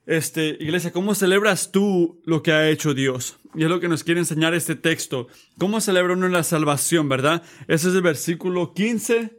Este, 0.07 0.55
iglesia, 0.61 0.93
¿cómo 0.93 1.15
celebras 1.15 1.73
tú 1.73 2.21
lo 2.23 2.41
que 2.41 2.53
ha 2.53 2.69
hecho 2.69 2.93
Dios? 2.93 3.35
Y 3.53 3.63
es 3.63 3.69
lo 3.69 3.81
que 3.81 3.89
nos 3.89 4.05
quiere 4.05 4.21
enseñar 4.21 4.53
este 4.53 4.75
texto. 4.75 5.27
¿Cómo 5.59 5.81
celebra 5.81 6.13
uno 6.13 6.29
la 6.29 6.43
salvación, 6.43 7.09
verdad? 7.09 7.43
Ese 7.67 7.89
es 7.89 7.93
el 7.93 8.01
versículo 8.01 8.73
15, 8.73 9.37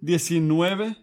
19, 0.00 0.96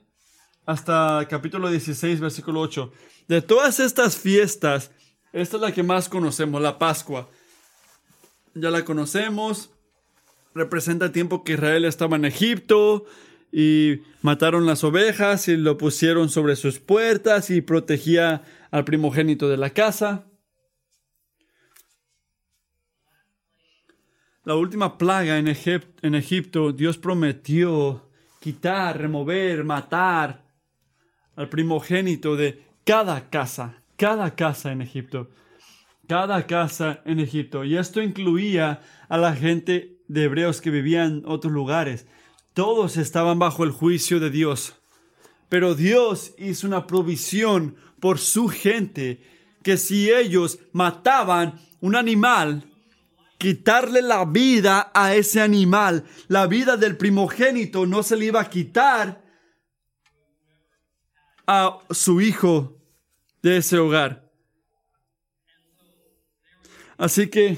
hasta 0.65 1.26
capítulo 1.30 1.70
16, 1.70 2.20
versículo 2.20 2.60
8. 2.60 2.91
De 3.30 3.41
todas 3.41 3.80
estas 3.80 4.17
fiestas, 4.17 4.91
esta 5.32 5.56
es 5.56 5.62
la 5.62 5.72
que 5.72 5.84
más 5.84 6.10
conocemos, 6.10 6.62
la 6.62 6.78
Pascua. 6.78 7.30
Ya 8.56 8.72
la 8.72 8.84
conocemos. 8.84 9.70
Representa 10.54 11.06
el 11.06 11.12
tiempo 11.13 11.46
que 11.46 11.54
Israel 11.54 11.86
estaba 11.86 12.17
en 12.17 12.26
Egipto 12.26 13.06
y 13.54 14.02
mataron 14.22 14.65
las 14.65 14.84
ovejas 14.84 15.48
y 15.48 15.56
lo 15.56 15.78
pusieron 15.78 16.28
sobre 16.28 16.58
sus 16.58 16.80
puertas 16.80 17.50
y 17.52 17.62
protegía 17.62 18.43
al 18.71 18.84
primogénito 18.84 19.49
de 19.49 19.58
la 19.58 19.69
casa. 19.69 20.25
La 24.43 24.56
última 24.56 24.97
plaga 24.97 25.38
en, 25.38 25.47
Egipto, 26.15 26.71
Dios 26.71 26.97
prometió 26.97 28.10
quitar, 28.39 28.97
remover, 28.97 29.65
matar 29.65 30.45
al 31.36 31.49
primogénito 31.49 32.38
de 32.38 32.63
cada 32.86 33.30
casa, 33.30 33.84
cada 33.97 34.36
casa 34.36 34.71
en 34.71 34.82
Egipto, 34.82 35.30
cada 36.08 36.47
casa 36.47 37.01
en 37.03 37.19
Egipto. 37.19 37.65
Y 37.65 37.75
esto 37.75 38.01
incluía 38.01 38.80
a 39.10 39.17
la 39.17 39.36
gente 39.36 39.97
de 40.08 40.23
hebreos 40.23 40.62
que 40.62 40.69
vivían 40.69 41.17
en 41.17 41.23
otros 41.25 41.51
lugares. 41.51 42.08
Todos 42.53 42.95
estaban 42.95 43.39
bajo 43.39 43.65
el 43.65 43.71
juicio 43.71 44.21
de 44.21 44.30
Dios. 44.30 44.77
Pero 45.49 45.75
Dios 45.75 46.33
hizo 46.38 46.67
una 46.67 46.88
provisión 46.88 47.75
por 47.99 48.19
su 48.19 48.47
gente, 48.47 49.21
que 49.63 49.77
si 49.77 50.12
ellos 50.12 50.60
mataban 50.71 51.60
un 51.79 51.95
animal, 51.95 52.63
quitarle 53.38 54.01
la 54.01 54.25
vida 54.25 54.91
a 54.93 55.15
ese 55.15 55.41
animal, 55.41 56.05
la 56.27 56.47
vida 56.47 56.77
del 56.77 56.97
primogénito 56.97 57.86
no 57.86 58.03
se 58.03 58.15
le 58.15 58.25
iba 58.25 58.41
a 58.41 58.49
quitar 58.49 59.23
a 61.45 61.79
su 61.91 62.19
hijo 62.19 62.77
de 63.41 63.57
ese 63.57 63.77
hogar. 63.77 64.29
Así 66.97 67.29
que 67.29 67.57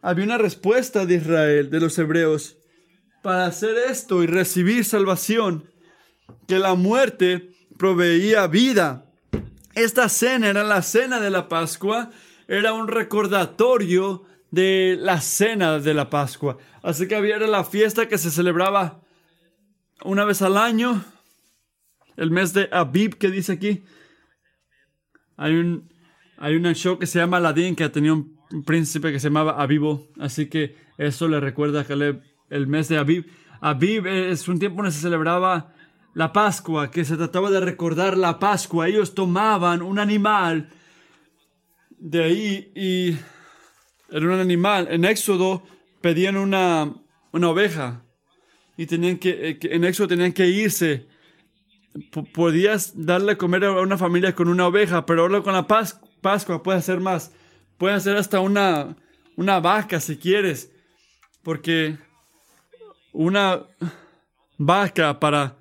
había 0.00 0.24
una 0.24 0.38
respuesta 0.38 1.04
de 1.04 1.16
Israel, 1.16 1.70
de 1.70 1.80
los 1.80 1.98
hebreos, 1.98 2.56
para 3.22 3.46
hacer 3.46 3.76
esto 3.76 4.22
y 4.22 4.26
recibir 4.26 4.84
salvación, 4.84 5.68
que 6.46 6.58
la 6.58 6.74
muerte 6.74 7.50
proveía 7.78 8.46
vida. 8.46 9.06
Esta 9.74 10.08
cena 10.08 10.48
era 10.48 10.62
la 10.62 10.82
cena 10.82 11.20
de 11.20 11.30
la 11.30 11.48
Pascua, 11.48 12.10
era 12.46 12.72
un 12.72 12.88
recordatorio 12.88 14.24
de 14.50 14.96
la 15.00 15.20
cena 15.20 15.80
de 15.80 15.94
la 15.94 16.10
Pascua. 16.10 16.58
Así 16.82 17.08
que 17.08 17.16
había 17.16 17.38
la 17.38 17.64
fiesta 17.64 18.08
que 18.08 18.18
se 18.18 18.30
celebraba 18.30 19.00
una 20.04 20.24
vez 20.24 20.42
al 20.42 20.56
año, 20.56 21.04
el 22.16 22.30
mes 22.30 22.52
de 22.52 22.68
Abib 22.70 23.16
que 23.18 23.30
dice 23.30 23.52
aquí. 23.52 23.82
Hay 25.36 25.54
un, 25.54 25.90
hay 26.36 26.54
un 26.54 26.72
show 26.74 26.98
que 26.98 27.06
se 27.06 27.18
llama 27.18 27.38
Aladín 27.38 27.74
que 27.74 27.88
tenía 27.88 28.12
un, 28.12 28.34
príncipe 28.64 29.10
que 29.10 29.18
se 29.18 29.28
llamaba 29.28 29.60
Abibo, 29.60 30.06
así 30.20 30.46
que 30.48 30.76
eso 30.96 31.26
le 31.26 31.40
recuerda 31.40 31.80
a 31.80 31.84
Caleb 31.84 32.22
el 32.50 32.68
mes 32.68 32.88
de 32.88 32.98
Abib. 32.98 33.26
Abib 33.60 34.06
es 34.06 34.46
un 34.46 34.60
tiempo 34.60 34.76
donde 34.76 34.92
se 34.92 35.00
celebraba 35.00 35.73
la 36.14 36.32
Pascua, 36.32 36.90
que 36.90 37.04
se 37.04 37.16
trataba 37.16 37.50
de 37.50 37.60
recordar 37.60 38.16
la 38.16 38.38
Pascua. 38.38 38.88
Ellos 38.88 39.14
tomaban 39.14 39.82
un 39.82 39.98
animal 39.98 40.70
de 41.98 42.24
ahí 42.24 42.72
y 42.74 43.16
era 44.10 44.26
un 44.26 44.40
animal. 44.40 44.88
En 44.90 45.04
Éxodo 45.04 45.64
pedían 46.00 46.36
una, 46.36 46.94
una 47.32 47.50
oveja 47.50 48.04
y 48.76 48.86
tenían 48.86 49.18
que, 49.18 49.50
eh, 49.50 49.58
en 49.62 49.84
Éxodo 49.84 50.08
tenían 50.08 50.32
que 50.32 50.46
irse. 50.46 51.08
podías 52.32 52.92
darle 52.94 53.32
a 53.32 53.38
comer 53.38 53.64
a 53.64 53.80
una 53.80 53.98
familia 53.98 54.34
con 54.34 54.48
una 54.48 54.66
oveja, 54.66 55.06
pero 55.06 55.22
ahora 55.22 55.42
con 55.42 55.52
la 55.52 55.66
Pascua 55.66 56.62
puedes 56.62 56.80
hacer 56.80 57.00
más. 57.00 57.32
Puedes 57.76 57.98
hacer 57.98 58.16
hasta 58.16 58.38
una, 58.38 58.96
una 59.36 59.58
vaca 59.58 59.98
si 59.98 60.16
quieres, 60.16 60.72
porque 61.42 61.98
una 63.12 63.64
vaca 64.58 65.18
para 65.18 65.56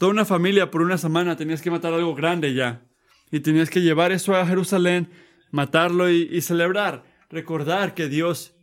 toda 0.00 0.12
una 0.12 0.24
familia 0.24 0.70
por 0.70 0.80
una 0.80 0.96
semana 0.96 1.36
tenías 1.36 1.60
que 1.60 1.70
matar 1.70 1.92
algo 1.92 2.14
grande 2.14 2.54
ya. 2.54 2.82
Y 3.30 3.40
tenías 3.40 3.68
que 3.68 3.82
llevar 3.82 4.12
eso 4.12 4.34
a 4.34 4.46
Jerusalén, 4.46 5.10
matarlo 5.50 6.10
y, 6.10 6.40
celebrar, 6.40 7.04
recordar 7.28 7.92
que 7.92 8.08
Dios, 8.08 8.54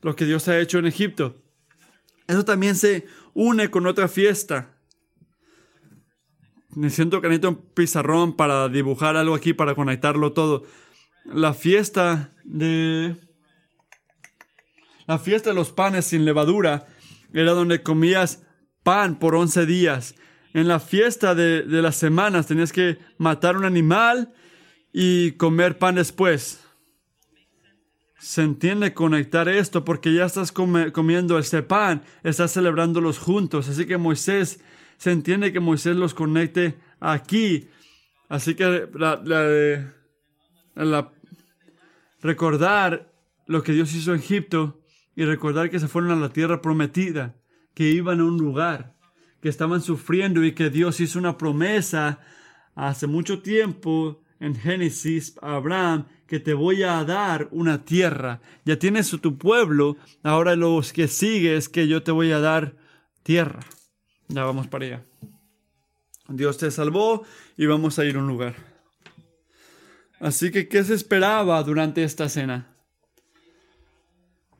lo 0.00 0.16
que 0.16 0.24
Dios 0.24 0.48
ha 0.48 0.58
hecho 0.58 0.78
en 0.78 0.86
Egipto. 0.86 1.42
Eso 2.26 2.42
también 2.42 2.74
se 2.74 3.06
une 3.34 3.70
con 3.70 3.86
otra 3.86 4.08
fiesta. 4.08 4.78
Siento 6.88 7.20
que 7.20 7.28
necesito 7.28 7.50
un 7.50 7.56
pizarrón 7.74 8.34
para 8.34 8.68
dibujar 8.70 9.14
algo 9.16 9.34
aquí, 9.34 9.52
para 9.52 9.74
conectarlo 9.74 10.32
todo. 10.32 10.64
La 11.26 11.52
fiesta 11.52 12.32
de... 12.44 13.14
La 15.06 15.18
fiesta 15.18 15.50
de 15.50 15.54
los 15.54 15.70
panes 15.70 16.06
sin 16.06 16.24
levadura 16.24 16.86
era 17.34 17.52
donde 17.52 17.82
comías 17.82 18.42
pan 18.82 19.18
por 19.18 19.34
once 19.34 19.66
días 19.66 20.14
en 20.54 20.68
la 20.68 20.80
fiesta 20.80 21.34
de, 21.34 21.64
las 21.66 21.96
semanas 21.96 22.46
tenías 22.46 22.72
que 22.72 22.98
matar 23.18 23.56
un 23.56 23.64
animal 23.64 24.32
y 24.92 25.32
comer 25.32 25.78
pan 25.78 25.96
después. 25.96 26.64
Se 28.18 28.42
entiende 28.42 28.94
conectar 28.94 29.48
esto 29.48 29.84
porque 29.84 30.12
ya 30.12 30.24
estás 30.24 30.50
comiendo 30.50 31.38
este 31.38 31.62
pan, 31.62 32.02
estás 32.24 32.52
celebrándolos 32.52 33.18
juntos. 33.18 33.68
Así 33.68 33.86
que 33.86 33.96
Moisés, 33.96 34.60
se 34.96 35.12
entiende 35.12 35.52
que 35.52 35.60
Moisés 35.60 35.96
los 35.96 36.14
conecte 36.14 36.76
aquí. 36.98 37.68
Así 38.28 38.54
que 38.54 38.88
recordar 42.20 43.12
lo 43.46 43.62
que 43.62 43.72
Dios 43.72 43.94
hizo 43.94 44.12
en 44.12 44.20
Egipto 44.20 44.80
y 45.14 45.24
recordar 45.24 45.70
que 45.70 45.78
se 45.78 45.88
fueron 45.88 46.10
a 46.10 46.16
la 46.16 46.30
tierra 46.30 46.60
prometida, 46.60 47.36
que 47.74 47.90
iban 47.90 48.20
a 48.20 48.24
un 48.24 48.38
lugar 48.38 48.97
que 49.40 49.48
estaban 49.48 49.80
sufriendo 49.80 50.44
y 50.44 50.52
que 50.52 50.70
Dios 50.70 51.00
hizo 51.00 51.18
una 51.18 51.38
promesa 51.38 52.20
hace 52.74 53.06
mucho 53.06 53.40
tiempo 53.40 54.22
en 54.40 54.54
Génesis 54.54 55.36
a 55.42 55.56
Abraham 55.56 56.06
que 56.26 56.40
te 56.40 56.54
voy 56.54 56.82
a 56.82 57.04
dar 57.04 57.48
una 57.50 57.84
tierra. 57.84 58.40
Ya 58.64 58.78
tienes 58.78 59.10
tu 59.10 59.38
pueblo, 59.38 59.96
ahora 60.22 60.56
los 60.56 60.92
que 60.92 61.08
sigues 61.08 61.68
que 61.68 61.88
yo 61.88 62.02
te 62.02 62.12
voy 62.12 62.32
a 62.32 62.38
dar 62.38 62.76
tierra. 63.22 63.60
Ya 64.28 64.44
vamos 64.44 64.66
para 64.66 64.84
allá. 64.84 65.04
Dios 66.28 66.58
te 66.58 66.70
salvó 66.70 67.24
y 67.56 67.66
vamos 67.66 67.98
a 67.98 68.04
ir 68.04 68.16
a 68.16 68.18
un 68.18 68.28
lugar. 68.28 68.54
Así 70.20 70.50
que, 70.50 70.68
¿qué 70.68 70.84
se 70.84 70.94
esperaba 70.94 71.62
durante 71.62 72.04
esta 72.04 72.28
cena? 72.28 72.77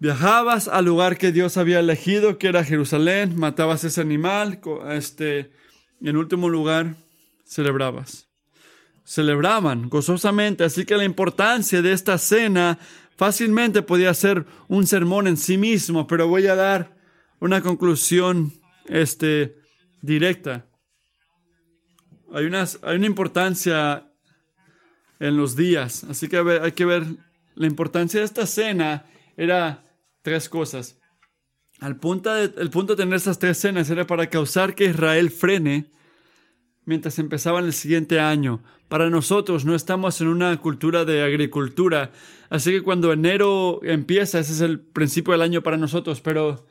Viajabas 0.00 0.68
al 0.68 0.84
lugar 0.84 1.18
que 1.18 1.32
Dios 1.32 1.56
había 1.56 1.80
elegido, 1.80 2.38
que 2.38 2.46
era 2.46 2.62
Jerusalén, 2.62 3.36
matabas 3.36 3.82
ese 3.82 4.00
animal, 4.00 4.60
este, 4.90 5.50
y 6.00 6.08
en 6.08 6.16
último 6.16 6.48
lugar, 6.48 6.94
celebrabas. 7.44 8.28
Celebraban 9.02 9.88
gozosamente, 9.88 10.62
así 10.62 10.84
que 10.84 10.96
la 10.96 11.04
importancia 11.04 11.82
de 11.82 11.92
esta 11.92 12.16
cena 12.16 12.78
fácilmente 13.16 13.82
podía 13.82 14.14
ser 14.14 14.46
un 14.68 14.86
sermón 14.86 15.26
en 15.26 15.36
sí 15.36 15.58
mismo, 15.58 16.06
pero 16.06 16.28
voy 16.28 16.46
a 16.46 16.54
dar 16.54 16.96
una 17.40 17.60
conclusión 17.60 18.52
este, 18.86 19.56
directa. 20.00 20.66
Hay, 22.32 22.48
hay 22.82 22.96
una 22.96 23.06
importancia 23.06 24.12
en 25.18 25.36
los 25.36 25.56
días, 25.56 26.04
así 26.04 26.28
que 26.28 26.36
hay 26.36 26.72
que 26.72 26.84
ver 26.84 27.04
la 27.56 27.66
importancia 27.66 28.20
de 28.20 28.26
esta 28.26 28.46
cena 28.46 29.04
era 29.36 29.87
tres 30.28 30.48
cosas. 30.50 30.98
Al 31.80 31.96
punto 31.96 32.36
el 32.36 32.70
punto 32.70 32.94
de 32.94 33.02
tener 33.02 33.16
esas 33.16 33.38
tres 33.38 33.56
cenas 33.56 33.88
era 33.88 34.06
para 34.06 34.28
causar 34.28 34.74
que 34.74 34.84
Israel 34.84 35.30
frene 35.30 35.90
mientras 36.84 37.18
empezaba 37.18 37.60
el 37.60 37.72
siguiente 37.72 38.20
año. 38.20 38.62
Para 38.88 39.08
nosotros 39.08 39.64
no 39.64 39.74
estamos 39.74 40.20
en 40.20 40.28
una 40.28 40.54
cultura 40.58 41.06
de 41.06 41.22
agricultura, 41.22 42.12
así 42.50 42.72
que 42.72 42.82
cuando 42.82 43.12
enero 43.12 43.80
empieza, 43.82 44.38
ese 44.38 44.52
es 44.52 44.60
el 44.60 44.80
principio 44.80 45.32
del 45.32 45.42
año 45.42 45.62
para 45.62 45.78
nosotros, 45.78 46.20
pero 46.20 46.66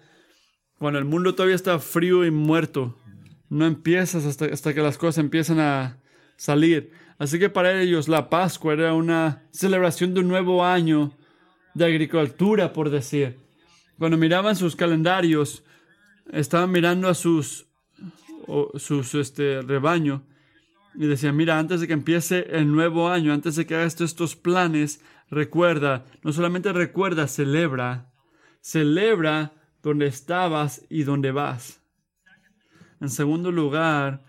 cuando 0.78 1.00
el 1.00 1.06
mundo 1.06 1.34
todavía 1.34 1.56
está 1.56 1.80
frío 1.80 2.26
y 2.26 2.32
muerto. 2.32 3.00
No 3.50 3.66
empiezas 3.66 4.26
hasta, 4.26 4.46
hasta 4.46 4.74
que 4.74 4.82
las 4.82 4.98
cosas 4.98 5.20
empiezan 5.20 5.60
a 5.60 6.00
salir. 6.36 6.92
Así 7.18 7.40
que 7.40 7.50
para 7.50 7.82
ellos 7.82 8.08
la 8.08 8.30
Pascua 8.30 8.74
era 8.74 8.94
una 8.94 9.48
celebración 9.52 10.14
de 10.14 10.20
un 10.20 10.28
nuevo 10.28 10.66
año 10.66 11.14
de 11.74 11.86
agricultura, 11.86 12.74
por 12.74 12.90
decir. 12.90 13.47
Cuando 13.98 14.18
miraban 14.18 14.56
sus 14.56 14.76
calendarios, 14.76 15.64
estaban 16.32 16.72
mirando 16.72 17.08
a 17.08 17.14
sus, 17.14 17.66
sus 18.76 19.16
este, 19.16 19.62
rebaño 19.62 20.24
y 20.96 21.08
decían, 21.08 21.36
mira, 21.36 21.60
antes 21.60 21.82
de 21.82 21.88
que 21.88 21.94
empiece 21.94 22.48
el 22.50 22.72
nuevo 22.72 23.10
año, 23.10 23.34
antes 23.34 23.56
de 23.56 23.66
que 23.66 23.76
hagas 23.76 24.00
estos 24.02 24.36
planes, 24.36 25.02
recuerda, 25.30 26.06
no 26.24 26.32
solamente 26.32 26.74
recuerda, 26.74 27.28
celebra, 27.28 28.12
celebra 28.62 29.54
donde 29.84 30.08
estabas 30.08 30.86
y 30.90 31.04
donde 31.04 31.32
vas. 31.32 31.82
En 33.00 33.10
segundo 33.10 33.52
lugar, 33.52 34.24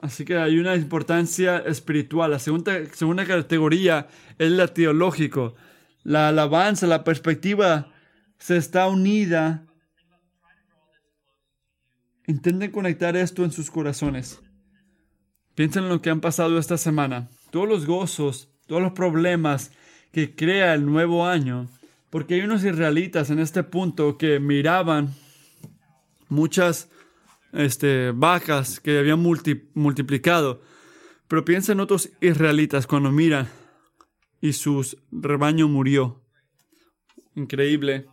así 0.00 0.24
que 0.24 0.36
hay 0.36 0.58
una 0.58 0.76
importancia 0.76 1.58
espiritual. 1.58 2.30
La 2.30 2.38
segunda, 2.38 2.86
segunda 2.92 3.26
categoría 3.26 4.08
es 4.38 4.50
la 4.50 4.68
teológico. 4.68 5.54
La 6.04 6.28
alabanza, 6.28 6.86
la 6.86 7.04
perspectiva 7.04 7.92
se 8.38 8.56
está 8.56 8.88
unida. 8.88 9.66
Intenten 12.26 12.70
conectar 12.70 13.16
esto 13.16 13.44
en 13.44 13.52
sus 13.52 13.70
corazones. 13.70 14.40
Piensen 15.54 15.84
en 15.84 15.90
lo 15.90 16.02
que 16.02 16.10
han 16.10 16.20
pasado 16.20 16.58
esta 16.58 16.78
semana. 16.78 17.28
Todos 17.50 17.68
los 17.68 17.86
gozos, 17.86 18.48
todos 18.66 18.82
los 18.82 18.92
problemas 18.92 19.70
que 20.12 20.34
crea 20.34 20.74
el 20.74 20.86
nuevo 20.86 21.26
año. 21.26 21.68
Porque 22.10 22.34
hay 22.34 22.40
unos 22.40 22.64
israelitas 22.64 23.30
en 23.30 23.38
este 23.38 23.62
punto 23.62 24.18
que 24.18 24.40
miraban 24.40 25.14
muchas 26.28 26.88
este, 27.52 28.10
vacas 28.12 28.80
que 28.80 28.98
habían 28.98 29.20
multiplicado. 29.20 30.62
Pero 31.28 31.44
piensa 31.44 31.72
en 31.72 31.80
otros 31.80 32.10
israelitas 32.20 32.86
cuando 32.86 33.10
miran 33.12 33.48
y 34.42 34.52
su 34.52 34.86
rebaño 35.10 35.68
murió. 35.68 36.22
Increíble. 37.34 38.06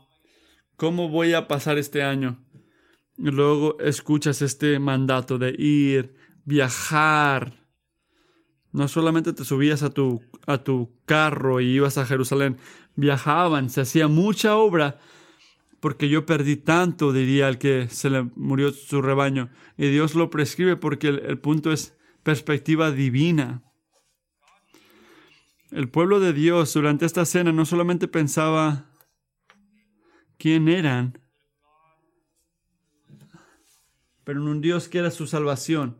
¿Cómo 0.78 1.10
voy 1.10 1.34
a 1.34 1.50
pasar 1.50 1.78
este 1.78 2.04
año? 2.04 2.42
Luego 3.18 3.78
escuchas 3.82 4.42
este 4.42 4.80
mandato 4.80 5.38
de 5.38 5.54
ir, 5.58 6.16
viajar. 6.46 7.68
No 8.72 8.88
solamente 8.88 9.34
te 9.34 9.44
subías 9.44 9.84
a 9.84 9.90
tu, 9.90 10.22
a 10.48 10.60
tu 10.64 10.96
carro 11.06 11.60
y 11.60 11.66
ibas 11.66 11.98
a 11.98 12.06
Jerusalén, 12.06 12.58
viajaban, 12.96 13.70
se 13.70 13.82
hacía 13.82 14.08
mucha 14.08 14.56
obra 14.56 15.00
porque 15.80 16.10
yo 16.10 16.26
perdí 16.26 16.58
tanto, 16.58 17.14
diría 17.14 17.48
el 17.48 17.58
que 17.58 17.88
se 17.90 18.10
le 18.10 18.24
murió 18.36 18.72
su 18.72 19.02
rebaño. 19.02 19.50
Y 19.78 19.88
Dios 19.88 20.16
lo 20.16 20.30
prescribe 20.30 20.76
porque 20.76 21.08
el, 21.08 21.40
punto 21.40 21.72
es 21.72 21.98
perspectiva 22.24 22.92
divina. 22.92 23.64
El 25.72 25.90
pueblo 25.90 26.20
de 26.20 26.34
Dios 26.34 26.74
durante 26.74 27.06
esta 27.06 27.26
cena 27.26 27.52
no 27.52 27.66
solamente 27.66 28.08
pensaba 28.08 28.86
quién 30.38 30.68
eran, 30.68 31.20
pero 34.24 34.42
en 34.42 34.48
un 34.48 34.62
Dios 34.62 34.88
que 34.88 35.00
era 35.00 35.12
su 35.12 35.28
salvación. 35.28 35.98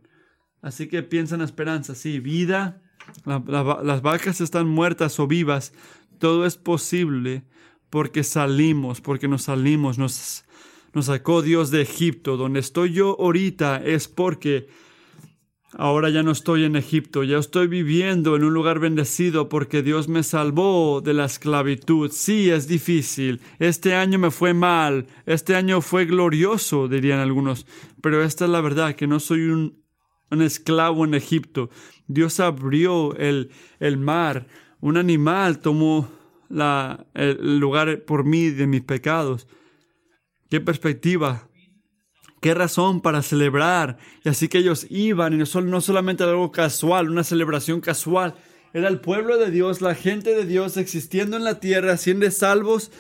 Así 0.62 0.88
que 0.88 1.04
piensa 1.04 1.36
en 1.36 1.42
esperanza, 1.42 1.96
sí, 1.96 2.20
vida, 2.20 2.82
las 3.26 4.02
vacas 4.02 4.42
están 4.42 4.68
muertas 4.68 5.20
o 5.20 5.28
vivas, 5.28 5.74
todo 6.18 6.46
es 6.46 6.58
posible 6.58 7.44
porque 7.90 8.24
salimos, 8.24 9.02
porque 9.02 9.28
nos 9.28 9.44
salimos, 9.44 9.98
nos, 9.98 10.46
nos 10.94 11.06
sacó 11.06 11.42
Dios 11.42 11.72
de 11.72 11.82
Egipto. 11.82 12.38
Donde 12.38 12.60
estoy 12.60 12.94
yo 12.94 13.16
ahorita 13.20 13.78
es 13.78 14.08
porque 14.08 14.68
ahora 15.78 16.10
ya 16.10 16.24
no 16.24 16.32
estoy 16.32 16.64
en 16.64 16.76
Egipto, 16.76 17.24
ya 17.24 17.38
estoy 17.38 17.68
viviendo 17.68 18.36
en 18.36 18.44
un 18.44 18.54
lugar 18.54 18.80
bendecido 18.80 19.50
porque 19.50 19.84
Dios 19.84 20.08
me 20.08 20.24
salvó 20.24 21.02
de 21.02 21.14
la 21.14 21.26
esclavitud. 21.26 22.12
Sí, 22.12 22.50
es 22.50 22.68
difícil. 22.68 23.42
Este 23.60 23.96
año 23.96 24.20
me 24.20 24.32
fue 24.32 24.54
mal, 24.54 25.08
este 25.26 25.56
año 25.56 25.82
fue 25.82 26.06
glorioso, 26.06 26.88
dirían 26.88 27.20
algunos, 27.20 27.66
pero 28.02 28.24
esta 28.24 28.46
es 28.46 28.52
la 28.52 28.62
verdad, 28.62 28.96
que 28.96 29.08
no 29.08 29.20
soy 29.20 29.42
un, 29.42 29.80
esclavo 30.42 31.06
en 31.06 31.16
Egipto. 31.16 31.70
Dios 32.08 32.40
abrió 32.40 33.16
el, 33.16 33.52
el 33.80 33.98
mar, 33.98 34.48
un 34.80 34.98
animal 34.98 35.60
tomó 35.60 36.10
la, 36.50 37.06
el 37.14 37.60
lugar 37.60 38.04
por 38.04 38.24
mí 38.24 38.50
de 38.50 38.68
mis 38.68 38.82
pecados. 38.82 39.48
Qué 40.50 40.62
perspectiva, 40.62 41.49
qué 42.40 42.54
razón 42.54 43.02
para 43.02 43.22
celebrar. 43.22 43.98
Y 44.24 44.30
así 44.30 44.48
que 44.48 44.60
ellos 44.60 44.88
iban, 44.90 45.34
y 45.34 45.38
no, 45.38 45.82
solamente 45.82 46.24
algo 46.24 46.52
casual, 46.52 47.10
una 47.10 47.24
celebración 47.24 47.82
casual, 47.82 48.36
era 48.74 48.88
el 48.88 49.00
pueblo 49.00 49.38
de 49.38 49.52
Dios, 49.52 49.82
la 49.82 49.96
gente 49.96 50.36
de 50.36 50.46
Dios 50.46 50.78
existiendo 50.78 51.38
en 51.38 51.44
la 51.44 51.60
tierra, 51.60 51.98
siendo 51.98 52.30
salvos 52.32 52.92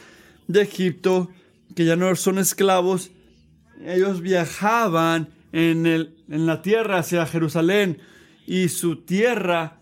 de 0.48 0.62
Egipto, 0.62 1.30
que 1.76 1.86
ya 1.86 1.96
no 1.96 2.16
son 2.16 2.40
esclavos. 2.40 3.12
Ellos 3.86 4.22
viajaban 4.22 5.30
en, 5.52 5.86
el, 5.86 6.16
en 6.28 6.46
la 6.46 6.62
tierra 6.62 7.00
hacia 7.00 7.26
Jerusalén 7.26 8.00
y 8.48 8.70
su 8.70 8.98
tierra 8.98 9.80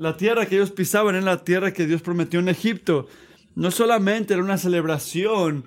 la 0.00 0.16
tierra 0.16 0.46
que 0.46 0.56
ellos 0.56 0.70
pisaban 0.70 1.14
era 1.14 1.24
la 1.24 1.44
tierra 1.44 1.74
que 1.74 1.86
Dios 1.86 2.00
prometió 2.00 2.40
en 2.40 2.48
Egipto. 2.48 3.06
No 3.54 3.70
solamente 3.70 4.32
era 4.32 4.42
una 4.42 4.56
celebración, 4.56 5.64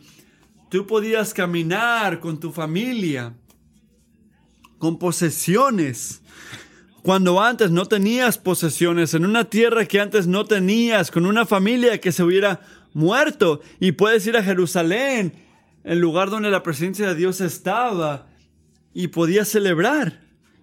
tú 0.74 0.88
podías 0.88 1.36
caminar 1.36 2.20
con 2.20 2.40
tu 2.40 2.52
familia, 2.52 3.36
con 4.80 4.98
posesiones. 4.98 6.24
Cuando 7.04 7.40
antes 7.40 7.70
no 7.70 7.86
tenías 7.86 8.40
posesiones, 8.40 9.14
en 9.14 9.24
una 9.24 9.44
tierra 9.44 9.86
que 9.86 10.02
antes 10.02 10.26
no 10.26 10.46
tenías, 10.46 11.12
con 11.12 11.28
una 11.28 11.46
familia 11.46 12.02
que 12.02 12.12
se 12.12 12.24
hubiera 12.24 12.62
muerto, 12.92 13.62
y 13.80 13.92
puedes 13.92 14.26
ir 14.26 14.36
a 14.36 14.42
Jerusalén, 14.42 15.36
el 15.84 16.00
lugar 16.00 16.32
donde 16.32 16.50
la 16.50 16.64
presencia 16.64 17.10
de 17.10 17.14
Dios 17.14 17.40
estaba, 17.40 18.26
y 18.96 19.10
podías 19.10 19.50
celebrar 19.50 20.22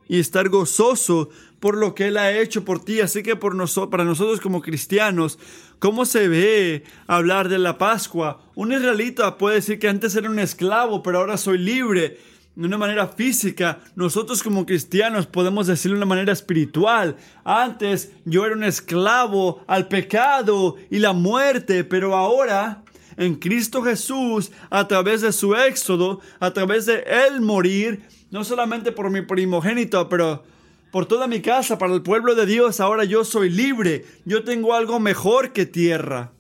y 0.08 0.18
estar 0.18 0.48
gozoso 0.48 1.30
por 1.60 1.76
lo 1.76 1.94
que 1.94 2.08
Él 2.08 2.16
ha 2.16 2.32
hecho 2.32 2.64
por 2.64 2.84
ti. 2.84 3.00
Así 3.00 3.22
que 3.22 3.36
por 3.36 3.54
nosotros, 3.54 3.90
para 3.90 4.04
nosotros 4.04 4.40
como 4.40 4.62
cristianos, 4.62 5.38
¿cómo 5.78 6.04
se 6.06 6.26
ve 6.26 6.84
hablar 7.06 7.48
de 7.48 7.58
la 7.58 7.78
Pascua? 7.78 8.42
Un 8.54 8.72
israelita 8.72 9.38
puede 9.38 9.56
decir 9.56 9.78
que 9.78 9.88
antes 9.88 10.16
era 10.16 10.28
un 10.28 10.38
esclavo, 10.38 11.02
pero 11.02 11.18
ahora 11.18 11.36
soy 11.36 11.58
libre. 11.58 12.18
De 12.56 12.66
una 12.66 12.78
manera 12.78 13.06
física, 13.06 13.78
nosotros 13.94 14.42
como 14.42 14.66
cristianos 14.66 15.26
podemos 15.26 15.68
decirlo 15.68 15.94
de 15.96 16.00
una 16.02 16.14
manera 16.14 16.32
espiritual. 16.32 17.16
Antes 17.44 18.10
yo 18.24 18.44
era 18.44 18.56
un 18.56 18.64
esclavo 18.64 19.62
al 19.68 19.86
pecado 19.86 20.76
y 20.90 20.98
la 20.98 21.12
muerte, 21.12 21.84
pero 21.84 22.16
ahora 22.16 22.82
en 23.16 23.36
Cristo 23.36 23.82
Jesús, 23.82 24.50
a 24.68 24.88
través 24.88 25.20
de 25.20 25.32
su 25.32 25.54
éxodo, 25.54 26.20
a 26.40 26.52
través 26.52 26.86
de 26.86 27.04
Él 27.06 27.40
morir, 27.40 28.02
no 28.30 28.44
solamente 28.44 28.92
por 28.92 29.10
mi 29.10 29.22
primogénito, 29.22 30.08
pero 30.08 30.42
por 30.90 31.06
toda 31.06 31.26
mi 31.28 31.40
casa, 31.40 31.78
para 31.78 31.94
el 31.94 32.02
pueblo 32.02 32.34
de 32.34 32.46
Dios, 32.46 32.80
ahora 32.80 33.04
yo 33.04 33.24
soy 33.24 33.50
libre. 33.50 34.04
Yo 34.24 34.42
tengo 34.42 34.74
algo 34.74 34.98
mejor 34.98 35.52
que 35.52 35.66
tierra. 35.66 36.32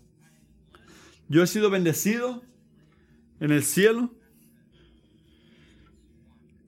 Yo 1.28 1.42
he 1.42 1.46
sido 1.46 1.70
bendecido 1.70 2.42
en 3.38 3.52
el 3.52 3.62
cielo. 3.62 4.12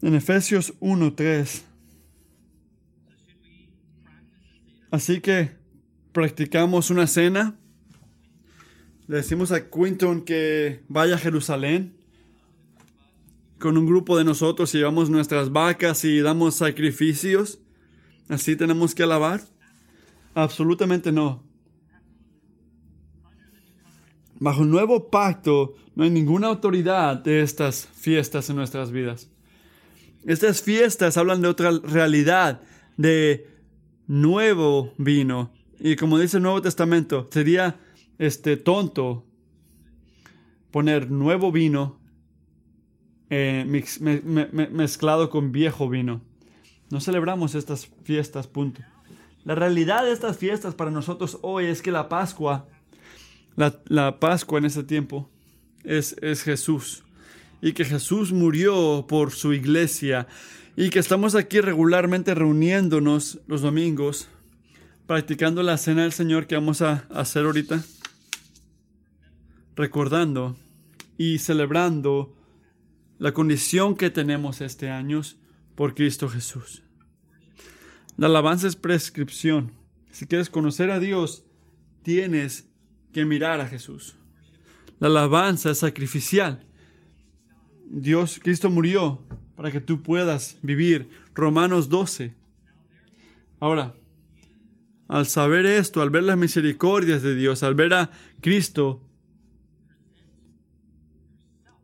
En 0.00 0.14
Efesios 0.14 0.78
1.3. 0.80 1.62
Así 4.92 5.20
que 5.20 5.50
practicamos 6.12 6.90
una 6.90 7.06
cena. 7.06 7.56
Le 9.08 9.16
decimos 9.16 9.50
a 9.50 9.68
Quinton 9.70 10.22
que 10.22 10.82
vaya 10.86 11.16
a 11.16 11.18
Jerusalén 11.18 11.96
con 13.58 13.78
un 13.78 13.86
grupo 13.86 14.18
de 14.18 14.24
nosotros 14.24 14.74
y 14.74 14.78
llevamos 14.78 15.08
nuestras 15.08 15.50
vacas 15.50 16.04
y 16.04 16.20
damos 16.20 16.56
sacrificios. 16.56 17.61
¿Así 18.32 18.56
tenemos 18.56 18.94
que 18.94 19.02
alabar? 19.02 19.42
Absolutamente 20.34 21.12
no. 21.12 21.42
Bajo 24.40 24.62
el 24.62 24.70
nuevo 24.70 25.10
pacto 25.10 25.74
no 25.94 26.04
hay 26.04 26.08
ninguna 26.08 26.46
autoridad 26.46 27.22
de 27.22 27.42
estas 27.42 27.86
fiestas 27.92 28.48
en 28.48 28.56
nuestras 28.56 28.90
vidas. 28.90 29.28
Estas 30.24 30.62
fiestas 30.62 31.18
hablan 31.18 31.42
de 31.42 31.48
otra 31.48 31.72
realidad, 31.84 32.62
de 32.96 33.50
nuevo 34.06 34.94
vino. 34.96 35.52
Y 35.78 35.96
como 35.96 36.18
dice 36.18 36.38
el 36.38 36.44
Nuevo 36.44 36.62
Testamento, 36.62 37.28
sería 37.30 37.80
este 38.16 38.56
tonto 38.56 39.26
poner 40.70 41.10
nuevo 41.10 41.52
vino 41.52 42.00
eh, 43.28 43.66
mezclado 44.72 45.28
con 45.28 45.52
viejo 45.52 45.90
vino. 45.90 46.31
No 46.92 47.00
celebramos 47.00 47.54
estas 47.54 47.88
fiestas, 48.04 48.46
punto. 48.46 48.82
La 49.46 49.54
realidad 49.54 50.04
de 50.04 50.12
estas 50.12 50.36
fiestas 50.36 50.74
para 50.74 50.90
nosotros 50.90 51.38
hoy 51.40 51.64
es 51.64 51.80
que 51.80 51.90
la 51.90 52.10
Pascua, 52.10 52.68
la, 53.56 54.20
Pascua 54.20 54.58
en 54.58 54.66
ese 54.66 54.84
tiempo, 54.84 55.30
es, 55.84 56.14
es 56.20 56.42
Jesús. 56.42 57.02
Y 57.62 57.72
que 57.72 57.86
Jesús 57.86 58.30
murió 58.30 59.06
por 59.08 59.30
su 59.30 59.54
iglesia. 59.54 60.26
Y 60.76 60.90
que 60.90 60.98
estamos 60.98 61.34
aquí 61.34 61.62
regularmente 61.62 62.34
reuniéndonos 62.34 63.40
los 63.46 63.62
domingos, 63.62 64.28
practicando 65.06 65.62
la 65.62 65.78
cena 65.78 66.02
del 66.02 66.12
Señor 66.12 66.46
que 66.46 66.56
vamos 66.56 66.82
a 66.82 67.06
hacer 67.08 67.46
ahorita, 67.46 67.82
recordando 69.76 70.58
y 71.16 71.38
celebrando 71.38 72.36
la 73.18 73.32
condición 73.32 73.96
que 73.96 74.10
tenemos 74.10 74.60
este 74.60 74.90
año 74.90 75.22
por 75.74 75.94
Cristo 75.94 76.28
Jesús. 76.28 76.82
La 78.16 78.26
alabanza 78.26 78.66
es 78.66 78.76
prescripción. 78.76 79.72
Si 80.10 80.26
quieres 80.26 80.50
conocer 80.50 80.90
a 80.90 81.00
Dios, 81.00 81.44
tienes 82.02 82.68
que 83.12 83.24
mirar 83.24 83.60
a 83.60 83.66
Jesús. 83.66 84.16
La 84.98 85.08
alabanza 85.08 85.70
es 85.70 85.78
sacrificial. 85.78 86.64
Dios, 87.90 88.38
Cristo 88.42 88.70
murió 88.70 89.20
para 89.56 89.70
que 89.70 89.80
tú 89.80 90.02
puedas 90.02 90.58
vivir. 90.62 91.08
Romanos 91.34 91.88
12. 91.88 92.34
Ahora, 93.60 93.94
al 95.08 95.26
saber 95.26 95.66
esto, 95.66 96.02
al 96.02 96.10
ver 96.10 96.22
las 96.22 96.38
misericordias 96.38 97.22
de 97.22 97.34
Dios, 97.34 97.62
al 97.62 97.74
ver 97.74 97.94
a 97.94 98.10
Cristo, 98.40 99.02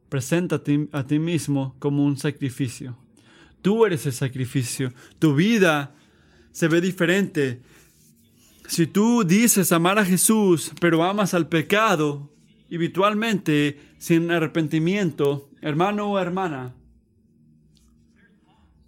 presenta 0.09 0.57
a 0.57 0.63
ti, 0.63 0.89
a 0.93 1.07
ti 1.07 1.19
mismo 1.19 1.77
como 1.79 2.05
un 2.05 2.17
sacrificio. 2.17 2.97
Tú 3.63 3.85
eres 3.85 4.07
el 4.07 4.13
sacrificio. 4.13 4.93
Tu 5.19 5.35
vida 5.35 5.95
se 6.53 6.69
ve 6.69 6.81
diferente. 6.81 7.61
Si 8.67 8.87
tú 8.87 9.25
dices 9.25 9.73
amar 9.73 9.99
a 9.99 10.05
Jesús, 10.05 10.73
pero 10.81 11.05
amas 11.05 11.35
al 11.35 11.49
pecado, 11.49 12.33
habitualmente, 12.73 13.81
sin 13.99 14.31
arrepentimiento, 14.31 15.51
hermano 15.61 16.13
o 16.13 16.19
hermana, 16.19 16.75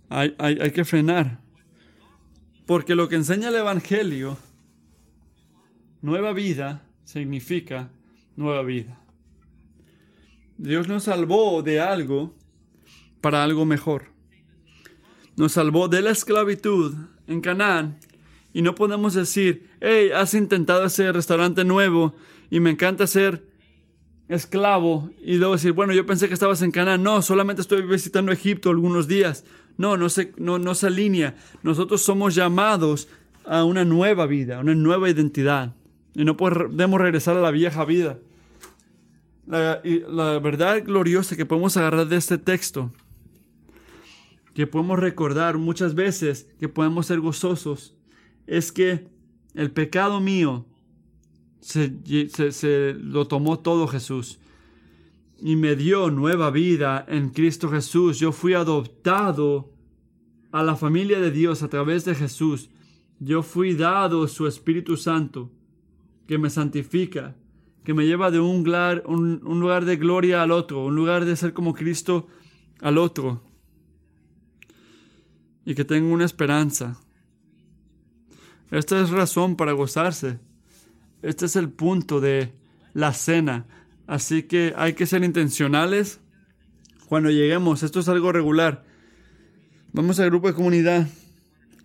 hay, 0.08 0.34
hay, 0.38 0.70
que 0.72 0.84
frenar. 0.84 1.40
Porque 2.66 2.94
lo 2.94 3.08
que 3.08 3.16
enseña 3.16 3.48
el 3.48 3.56
Evangelio, 3.56 4.36
nueva 6.02 6.32
vida, 6.32 6.82
significa 7.04 7.90
nueva 8.36 8.62
vida. 8.62 9.00
Dios 10.58 10.88
nos 10.88 11.04
salvó 11.04 11.62
de 11.62 11.80
algo 11.80 12.34
para 13.20 13.42
algo 13.42 13.64
mejor. 13.64 14.12
Nos 15.36 15.52
salvó 15.52 15.88
de 15.88 16.02
la 16.02 16.10
esclavitud 16.10 16.94
en 17.26 17.40
Canaán 17.40 17.98
y 18.52 18.62
no 18.62 18.74
podemos 18.74 19.14
decir, 19.14 19.70
hey, 19.80 20.10
has 20.14 20.34
intentado 20.34 20.84
ese 20.84 21.12
restaurante 21.12 21.64
nuevo 21.64 22.14
y 22.50 22.60
me 22.60 22.70
encanta 22.70 23.06
ser 23.06 23.44
esclavo 24.28 25.10
y 25.22 25.36
luego 25.36 25.54
decir, 25.54 25.72
bueno, 25.72 25.92
yo 25.92 26.06
pensé 26.06 26.28
que 26.28 26.34
estabas 26.34 26.62
en 26.62 26.70
Canaán. 26.70 27.02
No, 27.02 27.22
solamente 27.22 27.62
estoy 27.62 27.82
visitando 27.82 28.32
Egipto 28.32 28.70
algunos 28.70 29.08
días. 29.08 29.44
No, 29.76 29.96
no 29.96 30.08
se, 30.08 30.32
no, 30.36 30.58
no 30.58 30.74
se 30.74 30.88
alinea. 30.88 31.36
Nosotros 31.62 32.02
somos 32.02 32.34
llamados 32.34 33.08
a 33.44 33.64
una 33.64 33.84
nueva 33.84 34.26
vida, 34.26 34.58
a 34.58 34.60
una 34.60 34.74
nueva 34.74 35.08
identidad. 35.10 35.74
Y 36.14 36.24
no 36.24 36.36
podemos 36.36 37.00
regresar 37.00 37.36
a 37.36 37.40
la 37.40 37.50
vieja 37.50 37.84
vida. 37.84 38.18
La, 39.46 39.80
la 40.08 40.38
verdad 40.38 40.82
gloriosa 40.84 41.36
que 41.36 41.46
podemos 41.46 41.76
agarrar 41.76 42.06
de 42.06 42.16
este 42.16 42.38
texto, 42.38 42.92
que 44.60 44.66
podemos 44.66 44.98
recordar 44.98 45.56
muchas 45.56 45.94
veces, 45.94 46.46
que 46.58 46.68
podemos 46.68 47.06
ser 47.06 47.18
gozosos, 47.18 47.96
es 48.46 48.72
que 48.72 49.08
el 49.54 49.70
pecado 49.70 50.20
mío 50.20 50.66
se, 51.60 52.94
lo 53.00 53.26
tomó 53.26 53.60
todo 53.60 53.88
Jesús 53.88 54.38
y 55.40 55.56
me 55.56 55.76
dio 55.76 56.10
nueva 56.10 56.50
vida 56.50 57.06
en 57.08 57.30
Cristo 57.30 57.70
Jesús. 57.70 58.18
Yo 58.18 58.32
fui 58.32 58.52
adoptado 58.52 59.72
a 60.52 60.62
la 60.62 60.76
familia 60.76 61.20
de 61.20 61.30
Dios 61.30 61.62
a 61.62 61.68
través 61.68 62.04
de 62.04 62.14
Jesús. 62.14 62.68
Yo 63.18 63.42
fui 63.42 63.72
dado 63.72 64.28
su 64.28 64.46
Espíritu 64.46 64.98
Santo 64.98 65.50
que 66.26 66.36
me 66.36 66.50
santifica, 66.50 67.34
que 67.82 67.94
me 67.94 68.04
lleva 68.04 68.30
de 68.30 68.40
un 68.40 68.62
lugar, 68.62 69.04
un 69.06 69.58
lugar 69.58 69.86
de 69.86 69.96
gloria 69.96 70.42
al 70.42 70.50
otro, 70.50 70.84
un 70.84 70.96
lugar 70.96 71.24
de 71.24 71.34
ser 71.34 71.54
como 71.54 71.72
Cristo 71.72 72.26
al 72.82 72.98
otro. 72.98 73.48
Y 75.64 75.74
que 75.74 75.84
tengo 75.84 76.12
una 76.12 76.24
esperanza. 76.24 76.98
Esta 78.70 79.00
es 79.00 79.10
razón 79.10 79.56
para 79.56 79.72
gozarse. 79.72 80.38
Este 81.22 81.46
es 81.46 81.56
el 81.56 81.70
punto 81.70 82.20
de 82.20 82.52
la 82.94 83.12
cena. 83.12 83.66
Así 84.06 84.44
que 84.44 84.74
hay 84.76 84.94
que 84.94 85.06
ser 85.06 85.22
intencionales 85.24 86.20
cuando 87.08 87.30
lleguemos. 87.30 87.82
Esto 87.82 88.00
es 88.00 88.08
algo 88.08 88.32
regular. 88.32 88.84
Vamos 89.92 90.20
al 90.20 90.30
grupo 90.30 90.48
de 90.48 90.54
comunidad. 90.54 91.08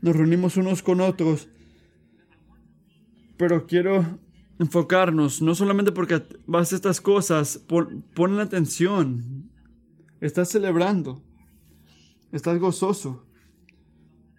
Nos 0.01 0.15
reunimos 0.15 0.57
unos 0.57 0.83
con 0.83 1.01
otros. 1.01 1.47
Pero 3.37 3.65
quiero 3.65 4.19
enfocarnos, 4.59 5.41
no 5.41 5.55
solamente 5.55 5.91
porque 5.91 6.23
vas 6.45 6.71
a 6.71 6.75
estas 6.75 7.01
cosas, 7.01 7.57
pon, 7.57 8.39
atención. 8.39 9.49
Estás 10.21 10.49
celebrando. 10.49 11.21
Estás 12.31 12.57
gozoso. 12.59 13.24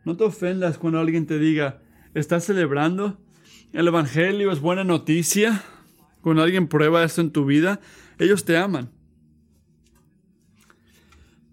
No 0.06 0.16
te 0.16 0.24
ofendas 0.24 0.78
cuando 0.78 1.00
alguien 1.00 1.26
te 1.26 1.38
diga, 1.38 1.82
¿Estás 2.14 2.44
celebrando? 2.44 3.18
El 3.74 3.88
Evangelio 3.88 4.50
es 4.50 4.60
buena 4.60 4.84
noticia. 4.84 5.62
Cuando 6.22 6.42
alguien 6.42 6.66
prueba 6.66 7.04
esto 7.04 7.20
en 7.20 7.30
tu 7.30 7.44
vida, 7.44 7.80
ellos 8.18 8.46
te 8.46 8.56
aman. 8.56 8.90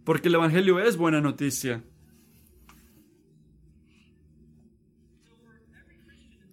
Porque 0.05 0.29
el 0.29 0.35
Evangelio 0.35 0.79
es 0.79 0.95
buena 0.95 1.19
noticia. 1.19 1.83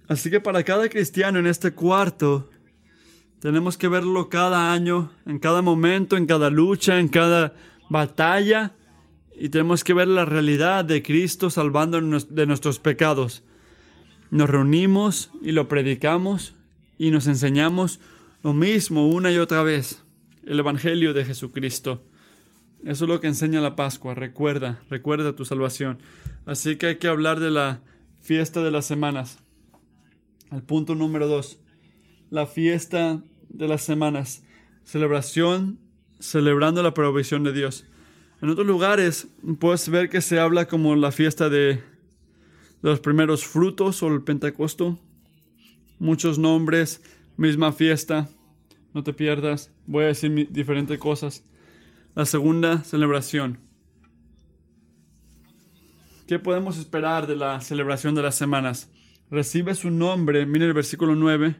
Así 0.08 0.28
que 0.28 0.40
para 0.40 0.64
cada 0.64 0.88
cristiano 0.88 1.38
en 1.38 1.46
este 1.46 1.72
cuarto, 1.72 2.50
tenemos 3.38 3.78
que 3.78 3.86
verlo 3.86 4.28
cada 4.28 4.72
año, 4.72 5.12
en 5.24 5.38
cada 5.38 5.62
momento, 5.62 6.16
en 6.16 6.26
cada 6.26 6.50
lucha, 6.50 6.98
en 6.98 7.06
cada 7.06 7.54
batalla, 7.88 8.74
y 9.40 9.48
tenemos 9.48 9.82
que 9.82 9.94
ver 9.94 10.06
la 10.06 10.24
realidad 10.24 10.84
de 10.84 11.02
Cristo 11.02 11.50
salvándonos 11.50 12.34
de 12.34 12.46
nuestros 12.46 12.78
pecados 12.78 13.42
nos 14.30 14.48
reunimos 14.48 15.30
y 15.42 15.52
lo 15.52 15.68
predicamos 15.68 16.54
y 16.98 17.10
nos 17.10 17.26
enseñamos 17.26 18.00
lo 18.42 18.54
mismo 18.54 19.08
una 19.08 19.32
y 19.32 19.38
otra 19.38 19.62
vez, 19.62 20.04
el 20.46 20.60
Evangelio 20.60 21.12
de 21.12 21.24
Jesucristo. 21.24 22.04
Eso 22.84 23.04
es 23.04 23.08
lo 23.08 23.20
que 23.20 23.26
enseña 23.26 23.60
la 23.60 23.76
Pascua. 23.76 24.14
Recuerda, 24.14 24.82
recuerda 24.88 25.34
tu 25.34 25.44
salvación. 25.44 25.98
Así 26.46 26.76
que 26.76 26.86
hay 26.86 26.96
que 26.96 27.08
hablar 27.08 27.40
de 27.40 27.50
la 27.50 27.82
fiesta 28.20 28.62
de 28.62 28.70
las 28.70 28.86
semanas. 28.86 29.38
El 30.52 30.62
punto 30.62 30.94
número 30.94 31.26
dos. 31.26 31.60
La 32.30 32.46
fiesta 32.46 33.22
de 33.48 33.68
las 33.68 33.82
semanas. 33.82 34.44
Celebración, 34.84 35.80
celebrando 36.20 36.82
la 36.82 36.94
provisión 36.94 37.42
de 37.42 37.52
Dios. 37.52 37.84
En 38.42 38.48
otros 38.48 38.66
lugares 38.66 39.28
puedes 39.58 39.88
ver 39.90 40.08
que 40.08 40.22
se 40.22 40.40
habla 40.40 40.66
como 40.66 40.96
la 40.96 41.12
fiesta 41.12 41.50
de 41.50 41.82
los 42.80 43.00
primeros 43.00 43.44
frutos 43.44 44.02
o 44.02 44.08
el 44.08 44.22
Pentecosto. 44.22 44.98
Muchos 45.98 46.38
nombres, 46.38 47.02
misma 47.36 47.72
fiesta. 47.72 48.30
No 48.94 49.04
te 49.04 49.12
pierdas. 49.12 49.70
Voy 49.86 50.04
a 50.04 50.08
decir 50.08 50.48
diferentes 50.50 50.98
cosas. 50.98 51.44
La 52.14 52.24
segunda 52.24 52.82
celebración. 52.82 53.58
¿Qué 56.26 56.38
podemos 56.38 56.78
esperar 56.78 57.26
de 57.26 57.36
la 57.36 57.60
celebración 57.60 58.14
de 58.14 58.22
las 58.22 58.36
semanas? 58.36 58.88
Recibe 59.30 59.74
su 59.74 59.90
nombre. 59.90 60.46
Mire 60.46 60.66
el 60.66 60.72
versículo 60.72 61.14
9. 61.14 61.56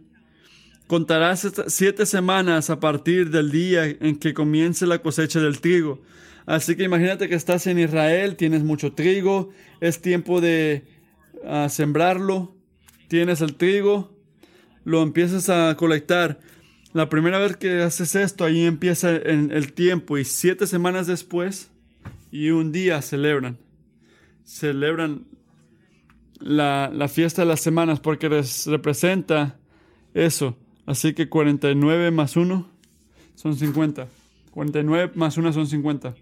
Contarás 0.86 1.52
siete 1.66 2.06
semanas 2.06 2.70
a 2.70 2.80
partir 2.80 3.30
del 3.30 3.50
día 3.50 3.84
en 3.84 4.16
que 4.16 4.32
comience 4.32 4.86
la 4.86 5.00
cosecha 5.00 5.40
del 5.40 5.60
trigo. 5.60 6.00
Así 6.50 6.74
que 6.74 6.82
imagínate 6.82 7.28
que 7.28 7.36
estás 7.36 7.68
en 7.68 7.78
Israel, 7.78 8.34
tienes 8.34 8.64
mucho 8.64 8.92
trigo, 8.92 9.50
es 9.80 10.02
tiempo 10.02 10.40
de 10.40 10.82
a 11.46 11.68
sembrarlo, 11.68 12.56
tienes 13.06 13.40
el 13.40 13.54
trigo, 13.54 14.18
lo 14.82 15.00
empiezas 15.02 15.48
a 15.48 15.76
colectar. 15.76 16.40
La 16.92 17.08
primera 17.08 17.38
vez 17.38 17.56
que 17.56 17.80
haces 17.82 18.16
esto, 18.16 18.44
ahí 18.44 18.64
empieza 18.64 19.12
el 19.12 19.72
tiempo 19.74 20.18
y 20.18 20.24
siete 20.24 20.66
semanas 20.66 21.06
después 21.06 21.70
y 22.32 22.50
un 22.50 22.72
día 22.72 23.00
celebran. 23.00 23.56
Celebran 24.42 25.26
la, 26.40 26.90
la 26.92 27.06
fiesta 27.06 27.42
de 27.42 27.46
las 27.46 27.60
semanas 27.60 28.00
porque 28.00 28.28
representa 28.28 29.56
eso. 30.14 30.58
Así 30.84 31.14
que 31.14 31.28
49 31.28 32.10
más 32.10 32.36
1 32.36 32.68
son 33.36 33.56
50. 33.56 34.08
49 34.50 35.12
más 35.14 35.36
1 35.36 35.52
son 35.52 35.68
50 35.68 36.16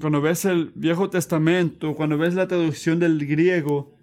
cuando 0.00 0.20
ves 0.20 0.44
el 0.44 0.72
Viejo 0.74 1.10
Testamento, 1.10 1.94
cuando 1.94 2.18
ves 2.18 2.34
la 2.34 2.48
traducción 2.48 2.98
del 2.98 3.26
griego, 3.26 3.94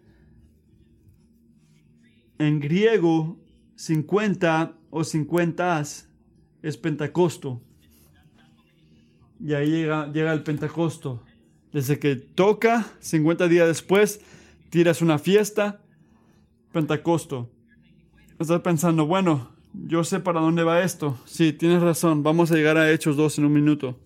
en 2.40 2.60
griego 2.60 3.40
50 3.76 4.74
o 4.90 5.04
50 5.04 5.82
es 5.82 6.78
Pentecosto. 6.78 7.62
Y 9.40 9.54
ahí 9.54 9.70
llega, 9.70 10.12
llega 10.12 10.34
el 10.34 10.44
Pentecosto. 10.44 11.24
Desde 11.72 12.00
que 12.00 12.16
toca, 12.16 12.86
50 13.00 13.48
días 13.48 13.68
después, 13.68 14.22
tiras 14.70 15.02
una 15.02 15.18
fiesta, 15.20 15.82
Pentecosto. 16.72 17.50
Estás 18.40 18.62
pensando, 18.62 19.06
bueno, 19.06 19.52
yo 19.74 20.04
sé 20.04 20.20
para 20.20 20.40
dónde 20.40 20.64
va 20.64 20.82
esto. 20.82 21.18
Sí, 21.26 21.52
tienes 21.54 21.82
razón, 21.82 22.24
vamos 22.24 22.52
a 22.52 22.56
llegar 22.56 22.78
a 22.78 22.92
Hechos 22.92 23.18
2 23.18 23.40
en 23.40 23.46
un 23.46 23.54
minuto. 23.54 24.00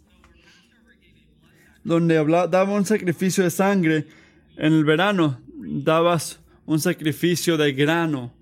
Donde 1.87 2.17
hablaba, 2.17 2.47
daba 2.47 2.73
un 2.73 2.85
sacrificio 2.85 3.45
de 3.45 3.49
sangre 3.49 4.07
en 4.57 4.73
el 4.73 4.83
verano, 4.83 5.39
dabas 5.55 6.41
un 6.65 6.81
sacrificio 6.81 7.55
de 7.55 7.71
grano. 7.71 8.33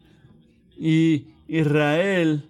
Y 0.80 1.28
Israel 1.48 2.43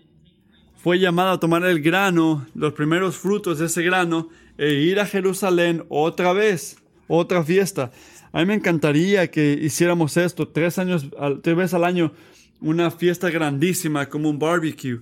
fue 0.78 0.98
llamado 0.98 1.32
a 1.32 1.39
tomar 1.41 1.66
el 1.66 1.82
grano, 1.82 2.48
los 2.56 2.72
primeros 2.72 3.18
frutos 3.18 3.60
de 3.60 3.66
ese 3.66 3.84
grano, 3.84 4.30
e 4.58 4.72
ir 4.72 5.02
a 5.02 5.06
Jerusalén 5.06 5.84
otra 5.89 6.32
vez, 6.32 6.78
otra 7.10 7.43
fiesta. 7.43 7.91
A 8.32 8.39
mí 8.39 8.46
me 8.46 8.54
encantaría 8.54 9.30
que 9.30 9.60
hiciéramos 9.62 10.16
esto 10.16 10.48
tres 10.48 10.80
años, 10.80 11.08
tres 11.41 11.58
veces 11.58 11.74
al 11.74 11.84
año, 11.84 12.14
una 12.62 12.89
fiesta 12.89 13.30
grandísima 13.30 14.06
como 14.08 14.30
un 14.30 14.39
barbecue 14.39 15.02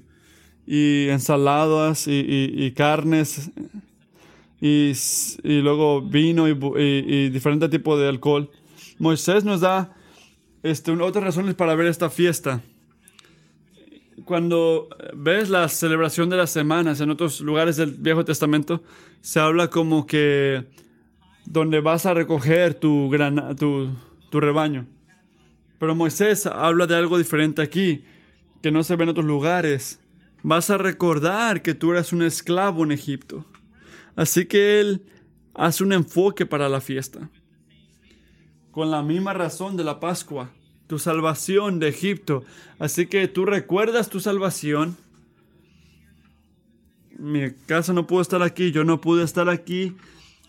y 0.65 1.07
ensaladas 1.09 2.05
y, 2.07 2.73
carnes 2.75 3.51
y, 4.65 4.93
luego 5.43 6.01
vino 6.01 6.47
y, 6.47 7.29
diferente 7.29 7.67
tipo 7.67 7.97
de 7.97 8.07
alcohol. 8.07 8.49
Moisés 8.97 9.43
nos 9.43 9.59
da 9.59 9.93
este, 10.63 10.91
otras 10.91 11.25
razones 11.25 11.53
para 11.55 11.75
ver 11.75 11.87
esta 11.87 12.09
fiesta. 12.09 12.61
Cuando 14.23 14.87
ves 15.13 15.49
la 15.49 15.67
celebración 15.67 16.29
de 16.29 16.37
las 16.37 16.51
semanas 16.51 17.01
en 17.01 17.09
otros 17.09 17.41
lugares 17.41 17.75
del 17.75 17.91
Viejo 17.91 18.23
Testamento, 18.23 18.81
se 19.19 19.41
habla 19.41 19.69
como 19.69 20.07
que 20.07 20.63
donde 21.45 21.81
vas 21.81 22.05
a 22.05 22.13
recoger 22.13 22.73
tu, 22.73 23.09
gran, 23.09 23.57
tu, 23.57 23.89
tu 24.29 24.39
rebaño. 24.39 24.87
Pero 25.77 25.93
Moisés 25.93 26.45
habla 26.45 26.87
de 26.87 26.95
algo 26.95 27.17
diferente 27.17 27.61
aquí, 27.61 28.05
que 28.61 28.71
no 28.71 28.83
se 28.83 28.95
ve 28.95 29.03
en 29.03 29.09
otros 29.09 29.25
lugares. 29.25 29.99
Vas 30.41 30.69
a 30.69 30.77
recordar 30.77 31.61
que 31.61 31.73
tú 31.73 31.91
eras 31.91 32.13
un 32.13 32.21
esclavo 32.21 32.85
en 32.85 32.93
Egipto. 32.93 33.45
Así 34.15 34.45
que 34.45 34.79
él 34.79 35.05
hace 35.53 35.83
un 35.83 35.93
enfoque 35.93 36.45
para 36.45 36.69
la 36.69 36.81
fiesta. 36.81 37.29
Con 38.71 38.91
la 38.91 39.01
misma 39.03 39.33
razón 39.33 39.77
de 39.77 39.83
la 39.83 39.99
Pascua, 39.99 40.51
tu 40.87 40.99
salvación 40.99 41.79
de 41.79 41.89
Egipto. 41.89 42.43
Así 42.79 43.07
que 43.07 43.27
tú 43.27 43.45
recuerdas 43.45 44.09
tu 44.09 44.19
salvación 44.19 44.97
mi 47.17 47.51
casa 47.67 47.93
no 47.93 48.07
pudo 48.07 48.21
estar 48.21 48.41
aquí, 48.41 48.71
yo 48.71 48.83
no 48.83 48.99
pude 48.99 49.23
estar 49.23 49.49
aquí 49.49 49.95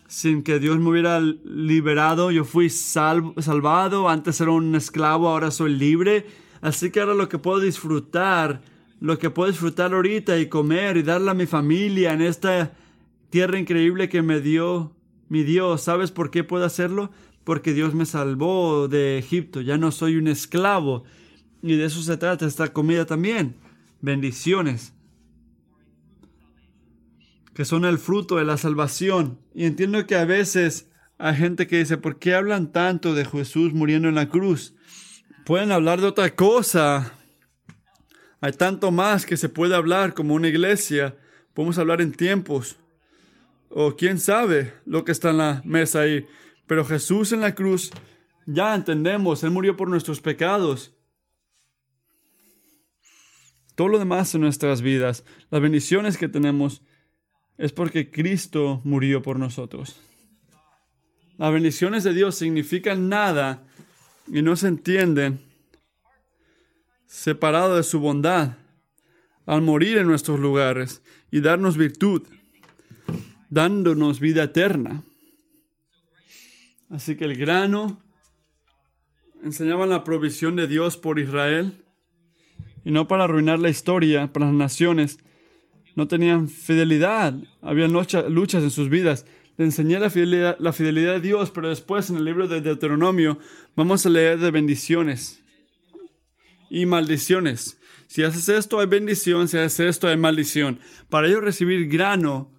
sin 0.07 0.43
que 0.43 0.59
Dios 0.59 0.77
me 0.77 0.89
hubiera 0.89 1.19
liberado. 1.19 2.31
Yo 2.31 2.43
fui 2.43 2.69
salvado, 2.69 4.09
antes 4.09 4.41
era 4.41 4.51
un 4.51 4.75
esclavo, 4.75 5.29
ahora 5.29 5.51
soy 5.51 5.73
libre. 5.73 6.25
Así 6.61 6.91
que 6.91 6.99
ahora 6.99 7.13
lo 7.13 7.29
que 7.29 7.37
puedo 7.37 7.59
disfrutar, 7.59 8.61
lo 8.99 9.17
que 9.17 9.29
puedo 9.29 9.49
disfrutar 9.49 9.93
ahorita 9.93 10.37
y 10.37 10.47
comer 10.47 10.97
y 10.97 11.03
darle 11.03 11.31
a 11.31 11.35
mi 11.35 11.45
familia 11.45 12.13
en 12.13 12.21
esta 12.21 12.73
tierra 13.29 13.59
increíble 13.59 14.09
que 14.09 14.21
me 14.21 14.41
dio 14.41 14.95
mi 15.29 15.43
Dios. 15.43 15.81
¿Sabes 15.81 16.11
por 16.11 16.31
qué 16.31 16.43
puedo 16.43 16.65
hacerlo? 16.65 17.11
Porque 17.43 17.73
Dios 17.73 17.93
me 17.93 18.05
salvó 18.05 18.87
de 18.87 19.17
Egipto. 19.17 19.61
Ya 19.61 19.77
no 19.77 19.91
soy 19.91 20.17
un 20.17 20.27
esclavo. 20.27 21.03
Y 21.61 21.75
de 21.75 21.85
eso 21.85 22.01
se 22.01 22.17
trata 22.17 22.45
esta 22.45 22.73
comida 22.73 23.05
también. 23.05 23.55
Bendiciones 24.01 24.95
que 27.55 27.65
son 27.65 27.85
el 27.85 27.97
fruto 27.97 28.35
de 28.35 28.43
la 28.43 28.57
salvación. 28.57 29.39
Y 29.55 29.63
entiendo 29.65 30.05
que 30.05 30.15
a 30.15 30.25
veces 30.25 30.91
hay 31.17 31.35
gente 31.35 31.67
que 31.67 31.77
dice, 31.77 31.97
¿por 31.97 32.19
qué 32.19 32.35
hablan 32.35 32.71
tanto 32.71 33.15
de 33.15 33.23
Jesús 33.25 33.73
muriendo 33.73 34.09
en 34.09 34.15
la 34.15 34.29
cruz? 34.29 34.75
Pueden 35.45 35.71
hablar 35.71 36.01
de 36.01 36.07
otra 36.07 36.35
cosa. 36.35 37.13
Hay 38.41 38.51
tanto 38.51 38.91
más 38.91 39.25
que 39.25 39.37
se 39.37 39.47
puede 39.47 39.73
hablar 39.73 40.13
como 40.13 40.33
una 40.35 40.49
iglesia. 40.49 41.15
Podemos 41.53 41.77
hablar 41.77 42.01
en 42.01 42.11
tiempos. 42.11 42.77
O 43.69 43.95
quién 43.95 44.19
sabe 44.19 44.73
lo 44.85 45.03
que 45.03 45.11
está 45.11 45.31
en 45.31 45.37
la 45.37 45.61
mesa 45.65 46.01
ahí. 46.01 46.25
Pero 46.67 46.85
Jesús 46.85 47.31
en 47.31 47.41
la 47.41 47.55
cruz, 47.55 47.91
ya 48.45 48.73
entendemos, 48.73 49.43
Él 49.43 49.51
murió 49.51 49.75
por 49.75 49.89
nuestros 49.89 50.21
pecados. 50.21 50.93
Todo 53.75 53.89
lo 53.89 53.99
demás 53.99 54.33
en 54.33 54.41
nuestras 54.41 54.81
vidas, 54.81 55.25
las 55.49 55.61
bendiciones 55.61 56.17
que 56.17 56.29
tenemos, 56.29 56.81
es 57.57 57.71
porque 57.71 58.09
Cristo 58.09 58.81
murió 58.83 59.21
por 59.21 59.37
nosotros. 59.37 59.99
Las 61.37 61.51
bendiciones 61.51 62.03
de 62.03 62.13
Dios 62.13 62.35
significan 62.35 63.09
nada 63.09 63.63
y 64.27 64.41
no 64.41 64.55
se 64.55 64.67
entienden 64.67 65.39
separado 67.05 67.75
de 67.75 67.83
su 67.83 67.99
bondad 67.99 68.57
al 69.45 69.61
morir 69.61 69.97
en 69.97 70.07
nuestros 70.07 70.39
lugares 70.39 71.01
y 71.31 71.41
darnos 71.41 71.77
virtud, 71.77 72.23
dándonos 73.49 74.19
vida 74.19 74.43
eterna. 74.43 75.03
Así 76.89 77.15
que 77.15 77.25
el 77.25 77.35
grano 77.35 78.01
enseñaba 79.43 79.85
la 79.85 80.03
provisión 80.03 80.55
de 80.55 80.67
Dios 80.67 80.97
por 80.97 81.19
Israel 81.19 81.83
y 82.83 82.91
no 82.91 83.07
para 83.07 83.23
arruinar 83.23 83.59
la 83.59 83.69
historia 83.69 84.31
para 84.31 84.45
las 84.45 84.55
naciones, 84.55 85.19
no 85.95 86.07
tenían 86.07 86.49
fidelidad, 86.49 87.33
había 87.61 87.87
luchas 87.87 88.63
en 88.63 88.71
sus 88.71 88.89
vidas. 88.89 89.25
Le 89.57 89.65
enseñé 89.65 89.99
la 89.99 90.09
fidelidad, 90.09 90.57
la 90.59 90.73
fidelidad 90.73 91.13
de 91.13 91.21
Dios, 91.21 91.51
pero 91.51 91.69
después 91.69 92.09
en 92.09 92.17
el 92.17 92.25
libro 92.25 92.47
de 92.47 92.61
Deuteronomio 92.61 93.39
vamos 93.75 94.05
a 94.05 94.09
leer 94.09 94.39
de 94.39 94.51
bendiciones 94.51 95.41
y 96.69 96.85
maldiciones. 96.85 97.79
Si 98.07 98.23
haces 98.23 98.49
esto 98.49 98.79
hay 98.79 98.87
bendición, 98.87 99.47
si 99.47 99.57
haces 99.57 99.79
esto 99.79 100.07
hay 100.07 100.17
maldición. 100.17 100.79
Para 101.09 101.27
ellos 101.27 101.41
recibir 101.41 101.87
grano, 101.87 102.51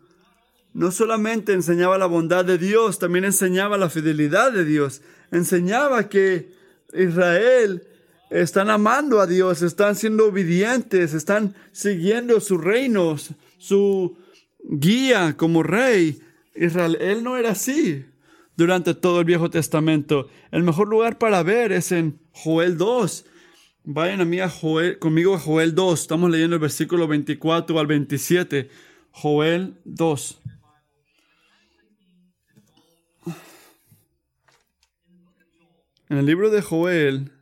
no 0.76 0.90
solamente 0.90 1.54
enseñaba 1.54 1.96
la 1.96 2.04
bondad 2.04 2.44
de 2.44 2.58
Dios, 2.58 2.98
también 2.98 3.24
enseñaba 3.24 3.78
la 3.78 3.88
fidelidad 3.88 4.52
de 4.52 4.62
Dios. 4.66 5.00
Enseñaba 5.30 6.10
que 6.10 6.50
Israel 6.92 7.82
están 8.28 8.68
amando 8.68 9.20
a 9.20 9.26
Dios, 9.26 9.62
están 9.62 9.96
siendo 9.96 10.26
obedientes, 10.26 11.14
están 11.14 11.54
siguiendo 11.72 12.40
su 12.40 12.58
reino, 12.58 13.16
su 13.56 14.18
guía 14.64 15.34
como 15.38 15.62
rey. 15.62 16.20
Israel, 16.54 16.98
él 17.00 17.24
no 17.24 17.38
era 17.38 17.52
así 17.52 18.04
durante 18.54 18.92
todo 18.92 19.20
el 19.20 19.24
Viejo 19.24 19.48
Testamento. 19.48 20.28
El 20.50 20.62
mejor 20.62 20.88
lugar 20.88 21.16
para 21.16 21.42
ver 21.42 21.72
es 21.72 21.90
en 21.90 22.18
Joel 22.32 22.76
2. 22.76 23.24
Vayan 23.84 24.20
a 24.20 24.26
mí 24.26 24.40
a 24.40 24.50
Joel, 24.50 24.98
conmigo 24.98 25.36
a 25.36 25.38
Joel 25.38 25.74
2. 25.74 26.02
Estamos 26.02 26.30
leyendo 26.30 26.56
el 26.56 26.60
versículo 26.60 27.08
24 27.08 27.80
al 27.80 27.86
27. 27.86 28.68
Joel 29.10 29.78
2. 29.86 30.42
En 36.08 36.18
el 36.18 36.26
libro 36.26 36.50
de 36.50 36.62
Joel, 36.62 37.32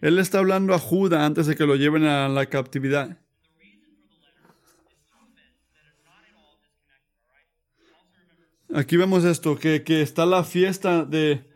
Él 0.00 0.18
está 0.18 0.38
hablando 0.38 0.74
a 0.74 0.78
Judá 0.78 1.26
antes 1.26 1.46
de 1.46 1.56
que 1.56 1.66
lo 1.66 1.74
lleven 1.74 2.04
a 2.04 2.28
la 2.28 2.46
captividad. 2.46 3.18
Aquí 8.74 8.96
vemos 8.96 9.24
esto, 9.24 9.58
que, 9.58 9.82
está 9.86 10.26
la 10.26 10.44
fiesta 10.44 11.04
de, 11.04 11.50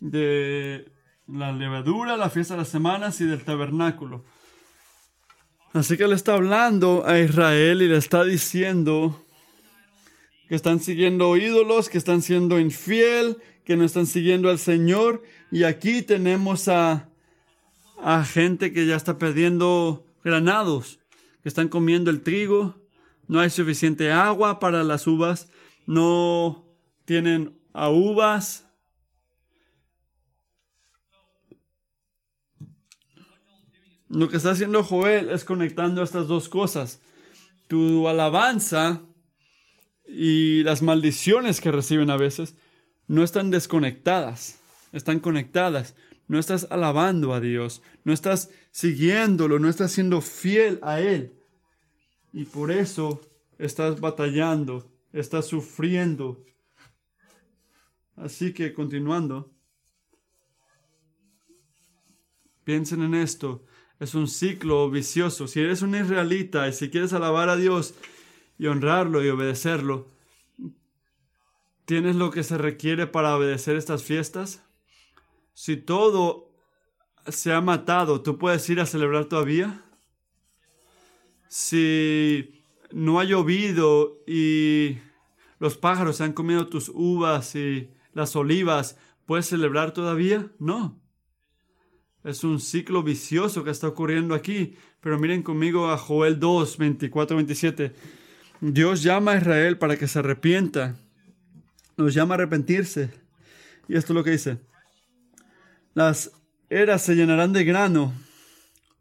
de 0.00 0.90
la 1.26 1.52
levadura, 1.52 2.16
la 2.16 2.28
fiesta 2.28 2.54
de 2.54 2.58
las 2.58 2.68
semanas 2.68 3.20
y 3.20 3.24
del 3.24 3.44
tabernáculo. 3.44 4.24
Así 5.72 5.96
que 5.96 6.04
él 6.04 6.12
está 6.12 6.34
hablando 6.34 7.06
a 7.06 7.18
Israel 7.18 7.80
y 7.80 7.88
le 7.88 7.96
está 7.96 8.24
diciendo 8.24 9.27
que 10.48 10.54
están 10.54 10.80
siguiendo 10.80 11.36
ídolos, 11.36 11.88
que 11.88 11.98
están 11.98 12.22
siendo 12.22 12.58
infiel, 12.58 13.36
que 13.64 13.76
no 13.76 13.84
están 13.84 14.06
siguiendo 14.06 14.48
al 14.48 14.58
Señor. 14.58 15.22
Y 15.50 15.64
aquí 15.64 16.02
tenemos 16.02 16.68
a 16.68 17.08
a 18.00 18.24
gente 18.24 18.72
que 18.72 18.86
ya 18.86 18.96
está 18.96 19.18
perdiendo 19.18 20.06
granados, 20.24 21.00
que 21.42 21.48
están 21.48 21.68
comiendo 21.68 22.10
el 22.10 22.22
trigo, 22.22 22.76
no 23.26 23.40
hay 23.40 23.50
suficiente 23.50 24.12
agua 24.12 24.58
para 24.58 24.84
las 24.84 25.06
uvas, 25.06 25.50
no 25.86 26.64
tienen 27.04 27.58
a 27.72 27.90
uvas. 27.90 28.66
Lo 34.08 34.28
que 34.28 34.38
está 34.38 34.52
haciendo 34.52 34.82
Joel 34.82 35.28
es 35.28 35.44
conectando 35.44 36.02
estas 36.02 36.28
dos 36.28 36.48
cosas. 36.48 37.02
Tu 37.66 38.08
alabanza 38.08 39.02
y 40.08 40.62
las 40.62 40.80
maldiciones 40.80 41.60
que 41.60 41.70
reciben 41.70 42.10
a 42.10 42.16
veces 42.16 42.54
no 43.06 43.22
están 43.22 43.50
desconectadas, 43.50 44.58
están 44.92 45.20
conectadas. 45.20 45.94
no 46.26 46.38
estás 46.38 46.66
alabando 46.70 47.32
a 47.32 47.40
Dios, 47.40 47.80
no 48.04 48.12
estás 48.12 48.50
siguiéndolo, 48.70 49.58
no 49.58 49.70
estás 49.70 49.92
siendo 49.92 50.20
fiel 50.20 50.78
a 50.82 51.00
Él. 51.00 51.32
Y 52.34 52.44
por 52.44 52.70
eso 52.70 53.22
estás 53.58 53.98
batallando, 53.98 54.90
estás 55.10 55.46
sufriendo. 55.46 56.44
Así 58.14 58.52
que 58.52 58.74
continuando, 58.74 59.50
piensen 62.64 63.02
en 63.02 63.14
esto. 63.14 63.64
Es 63.98 64.14
un 64.14 64.28
ciclo 64.28 64.90
vicioso. 64.90 65.48
Si 65.48 65.60
eres 65.60 65.80
un 65.80 65.94
israelita 65.94 66.68
y 66.68 66.74
si 66.74 66.90
quieres 66.90 67.14
alabar 67.14 67.48
a 67.48 67.56
Dios 67.56 67.94
y 68.58 68.66
honrarlo 68.66 69.24
y 69.24 69.28
obedecerlo, 69.28 70.08
¿tienes 71.84 72.16
lo 72.16 72.30
que 72.30 72.42
se 72.42 72.58
requiere 72.58 73.06
para 73.06 73.36
obedecer 73.36 73.76
estas 73.76 74.02
fiestas? 74.02 74.64
Si 75.54 75.76
todo 75.76 76.50
se 77.26 77.52
ha 77.52 77.60
matado, 77.60 78.22
¿tú 78.22 78.38
puedes 78.38 78.68
ir 78.68 78.80
a 78.80 78.86
celebrar 78.86 79.26
todavía? 79.26 79.84
Si 81.48 82.62
no 82.92 83.20
ha 83.20 83.24
llovido 83.24 84.18
y 84.26 84.98
los 85.58 85.76
pájaros 85.76 86.16
se 86.16 86.24
han 86.24 86.32
comido 86.32 86.66
tus 86.66 86.88
uvas 86.88 87.54
y 87.54 87.90
las 88.12 88.36
olivas, 88.36 88.98
¿puedes 89.26 89.46
celebrar 89.46 89.92
todavía? 89.92 90.50
No. 90.58 91.00
Es 92.24 92.44
un 92.44 92.60
ciclo 92.60 93.02
vicioso 93.02 93.64
que 93.64 93.70
está 93.70 93.88
ocurriendo 93.88 94.34
aquí. 94.34 94.76
Pero 95.00 95.18
miren 95.18 95.42
conmigo 95.42 95.88
a 95.90 95.96
Joel 95.96 96.38
2, 96.38 96.76
24, 96.76 97.36
27. 97.36 97.94
Dios 98.60 99.02
llama 99.02 99.32
a 99.32 99.38
Israel 99.38 99.78
para 99.78 99.96
que 99.96 100.08
se 100.08 100.18
arrepienta. 100.18 100.96
Nos 101.96 102.14
llama 102.14 102.34
a 102.34 102.36
arrepentirse. 102.36 103.10
Y 103.88 103.96
esto 103.96 104.12
es 104.12 104.16
lo 104.16 104.24
que 104.24 104.32
dice. 104.32 104.58
Las 105.94 106.32
eras 106.70 107.02
se 107.02 107.14
llenarán 107.14 107.52
de 107.52 107.64
grano, 107.64 108.14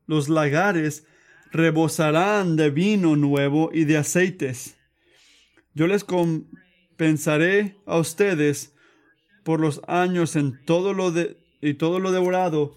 los 0.07 0.29
lagares 0.29 1.05
rebosarán 1.51 2.55
de 2.55 2.69
vino 2.69 3.15
nuevo 3.15 3.69
y 3.73 3.85
de 3.85 3.97
aceites. 3.97 4.75
Yo 5.73 5.87
les 5.87 6.03
compensaré 6.03 7.77
a 7.85 7.97
ustedes 7.97 8.73
por 9.43 9.59
los 9.59 9.81
años 9.87 10.35
en 10.35 10.63
todo 10.65 10.93
lo 10.93 11.11
de, 11.11 11.37
y 11.61 11.75
todo 11.75 11.99
lo 11.99 12.11
devorado, 12.11 12.75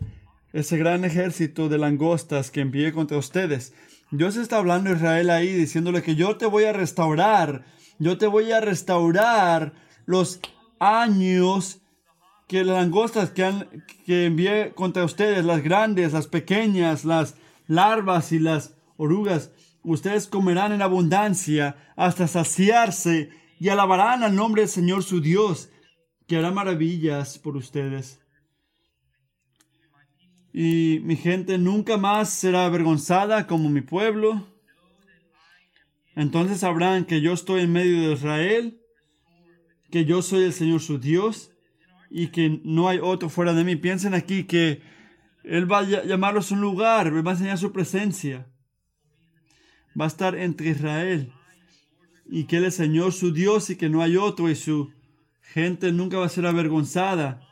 ese 0.52 0.76
gran 0.76 1.04
ejército 1.04 1.68
de 1.68 1.78
langostas 1.78 2.50
que 2.50 2.60
envié 2.60 2.92
contra 2.92 3.16
ustedes. 3.16 3.72
Dios 4.12 4.36
está 4.36 4.56
hablando 4.56 4.90
a 4.90 4.94
Israel 4.94 5.30
ahí, 5.30 5.52
diciéndole 5.52 6.02
que 6.02 6.16
yo 6.16 6.36
te 6.36 6.46
voy 6.46 6.64
a 6.64 6.72
restaurar, 6.72 7.64
yo 8.00 8.18
te 8.18 8.26
voy 8.26 8.50
a 8.50 8.60
restaurar 8.60 9.72
los 10.04 10.40
años 10.80 11.80
que 12.48 12.64
las 12.64 12.76
langostas 12.78 13.30
que, 13.30 13.44
han, 13.44 13.84
que 14.04 14.26
envié 14.26 14.72
contra 14.74 15.04
ustedes, 15.04 15.44
las 15.44 15.62
grandes, 15.62 16.12
las 16.12 16.26
pequeñas, 16.26 17.04
las 17.04 17.36
larvas 17.68 18.32
y 18.32 18.40
las 18.40 18.74
orugas, 18.96 19.52
ustedes 19.84 20.26
comerán 20.26 20.72
en 20.72 20.82
abundancia 20.82 21.76
hasta 21.94 22.26
saciarse 22.26 23.30
y 23.60 23.68
alabarán 23.68 24.24
al 24.24 24.34
nombre 24.34 24.62
del 24.62 24.70
Señor 24.70 25.04
su 25.04 25.20
Dios, 25.20 25.70
que 26.26 26.36
hará 26.36 26.50
maravillas 26.50 27.38
por 27.38 27.56
ustedes. 27.56 28.19
Y 30.52 31.00
mi 31.04 31.16
gente 31.16 31.58
nunca 31.58 31.96
más 31.96 32.30
será 32.30 32.66
avergonzada 32.66 33.46
como 33.46 33.68
mi 33.68 33.82
pueblo. 33.82 34.46
Entonces 36.16 36.60
sabrán 36.60 37.04
que 37.04 37.20
yo 37.20 37.32
estoy 37.32 37.62
en 37.62 37.72
medio 37.72 38.08
de 38.08 38.14
Israel, 38.14 38.80
que 39.90 40.04
yo 40.04 40.22
soy 40.22 40.44
el 40.44 40.52
Señor 40.52 40.80
su 40.80 40.98
Dios 40.98 41.52
y 42.10 42.28
que 42.28 42.60
no 42.64 42.88
hay 42.88 42.98
otro 43.00 43.28
fuera 43.28 43.54
de 43.54 43.64
mí. 43.64 43.76
Piensen 43.76 44.14
aquí 44.14 44.44
que 44.44 44.82
Él 45.44 45.70
va 45.70 45.78
a 45.78 46.04
llamarlos 46.04 46.50
a 46.50 46.54
un 46.54 46.60
lugar, 46.60 47.14
va 47.26 47.30
a 47.30 47.34
enseñar 47.34 47.58
su 47.58 47.72
presencia. 47.72 48.48
Va 49.98 50.04
a 50.04 50.08
estar 50.08 50.36
entre 50.36 50.70
Israel 50.70 51.32
y 52.28 52.44
que 52.44 52.58
Él 52.58 52.64
es 52.64 52.74
Señor 52.74 53.12
su 53.12 53.32
Dios 53.32 53.70
y 53.70 53.76
que 53.76 53.88
no 53.88 54.02
hay 54.02 54.16
otro 54.16 54.48
y 54.48 54.54
su 54.54 54.92
gente 55.40 55.92
nunca 55.92 56.18
va 56.18 56.26
a 56.26 56.28
ser 56.28 56.46
avergonzada. 56.46 57.49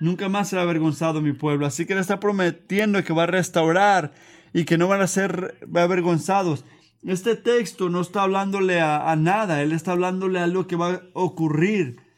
Nunca 0.00 0.28
más 0.28 0.48
será 0.48 0.62
avergonzado 0.62 1.20
mi 1.20 1.32
pueblo. 1.32 1.66
Así 1.66 1.86
que 1.86 1.92
Él 1.92 1.98
está 1.98 2.20
prometiendo 2.20 3.02
que 3.02 3.12
va 3.12 3.24
a 3.24 3.26
restaurar 3.26 4.12
y 4.52 4.64
que 4.64 4.78
no 4.78 4.88
van 4.88 5.00
a 5.00 5.06
ser 5.06 5.58
avergonzados. 5.74 6.64
Este 7.02 7.36
texto 7.36 7.88
no 7.88 8.00
está 8.00 8.22
hablándole 8.22 8.80
a, 8.80 9.10
a 9.10 9.16
nada, 9.16 9.62
Él 9.62 9.72
está 9.72 9.92
hablándole 9.92 10.40
a 10.40 10.44
algo 10.44 10.66
que 10.66 10.76
va 10.76 10.94
a 10.94 11.02
ocurrir 11.12 12.08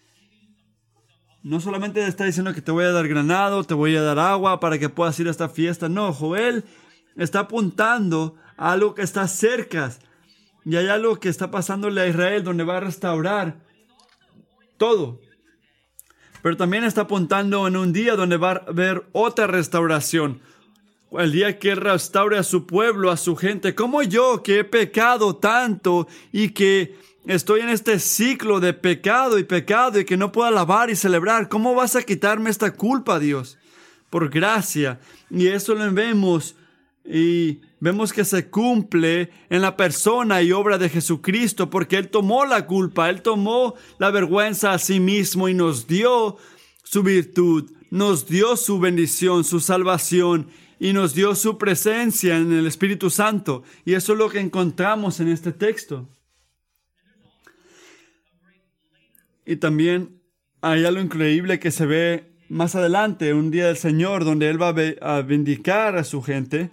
no 1.42 1.60
solamente 1.60 2.06
está 2.06 2.24
diciendo 2.24 2.52
que 2.52 2.60
te 2.60 2.70
voy 2.70 2.84
a 2.84 2.92
dar 2.92 3.08
granado, 3.08 3.64
te 3.64 3.74
voy 3.74 3.96
a 3.96 4.02
dar 4.02 4.18
agua 4.18 4.60
para 4.60 4.78
que 4.78 4.88
puedas 4.88 5.18
ir 5.20 5.28
a 5.28 5.30
esta 5.30 5.48
fiesta. 5.48 5.88
No, 5.88 6.12
Joel 6.12 6.64
está 7.16 7.40
apuntando 7.40 8.34
a 8.56 8.72
algo 8.72 8.94
que 8.94 9.02
está 9.02 9.26
cerca. 9.26 9.90
Y 10.64 10.76
hay 10.76 10.88
algo 10.88 11.18
que 11.18 11.30
está 11.30 11.50
pasándole 11.50 12.02
a 12.02 12.06
Israel 12.06 12.44
donde 12.44 12.64
va 12.64 12.76
a 12.76 12.80
restaurar 12.80 13.56
todo. 14.76 15.20
Pero 16.42 16.56
también 16.56 16.84
está 16.84 17.02
apuntando 17.02 17.66
en 17.66 17.76
un 17.76 17.92
día 17.92 18.16
donde 18.16 18.36
va 18.36 18.52
a 18.52 18.64
haber 18.68 19.04
otra 19.12 19.46
restauración. 19.46 20.40
El 21.12 21.32
día 21.32 21.58
que 21.58 21.74
restaure 21.74 22.38
a 22.38 22.42
su 22.42 22.66
pueblo, 22.66 23.10
a 23.10 23.16
su 23.16 23.34
gente, 23.36 23.74
como 23.74 24.02
yo 24.02 24.42
que 24.42 24.60
he 24.60 24.64
pecado 24.64 25.36
tanto 25.36 26.06
y 26.32 26.50
que 26.50 26.94
Estoy 27.26 27.60
en 27.60 27.68
este 27.68 27.98
ciclo 27.98 28.60
de 28.60 28.72
pecado 28.72 29.38
y 29.38 29.44
pecado 29.44 30.00
y 30.00 30.06
que 30.06 30.16
no 30.16 30.32
puedo 30.32 30.48
alabar 30.48 30.88
y 30.88 30.96
celebrar. 30.96 31.48
¿Cómo 31.48 31.74
vas 31.74 31.94
a 31.94 32.02
quitarme 32.02 32.48
esta 32.48 32.72
culpa, 32.72 33.18
Dios? 33.18 33.58
Por 34.08 34.30
gracia. 34.30 34.98
Y 35.28 35.48
eso 35.48 35.74
lo 35.74 35.92
vemos 35.92 36.56
y 37.12 37.60
vemos 37.80 38.12
que 38.12 38.24
se 38.24 38.48
cumple 38.50 39.30
en 39.48 39.62
la 39.62 39.76
persona 39.76 40.42
y 40.42 40.52
obra 40.52 40.78
de 40.78 40.88
Jesucristo 40.88 41.68
porque 41.68 41.96
Él 41.96 42.08
tomó 42.08 42.44
la 42.44 42.66
culpa, 42.66 43.10
Él 43.10 43.20
tomó 43.20 43.74
la 43.98 44.10
vergüenza 44.10 44.72
a 44.72 44.78
sí 44.78 45.00
mismo 45.00 45.48
y 45.48 45.54
nos 45.54 45.88
dio 45.88 46.36
su 46.84 47.02
virtud, 47.02 47.72
nos 47.90 48.28
dio 48.28 48.56
su 48.56 48.78
bendición, 48.78 49.42
su 49.42 49.58
salvación 49.58 50.50
y 50.78 50.92
nos 50.92 51.12
dio 51.12 51.34
su 51.34 51.58
presencia 51.58 52.36
en 52.36 52.52
el 52.52 52.66
Espíritu 52.68 53.10
Santo. 53.10 53.64
Y 53.84 53.94
eso 53.94 54.12
es 54.12 54.18
lo 54.18 54.28
que 54.28 54.38
encontramos 54.38 55.18
en 55.18 55.28
este 55.28 55.50
texto. 55.50 56.08
Y 59.44 59.56
también 59.56 60.20
hay 60.60 60.84
algo 60.84 61.00
increíble 61.00 61.58
que 61.58 61.72
se 61.72 61.86
ve 61.86 62.30
más 62.48 62.76
adelante, 62.76 63.34
un 63.34 63.50
día 63.50 63.66
del 63.66 63.76
Señor, 63.76 64.24
donde 64.24 64.48
Él 64.48 64.62
va 64.62 64.74
a 65.00 65.22
vindicar 65.22 65.96
a 65.96 66.04
su 66.04 66.22
gente 66.22 66.70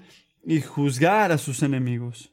y 0.49 0.61
juzgar 0.61 1.33
a 1.33 1.37
sus 1.37 1.61
enemigos. 1.61 2.31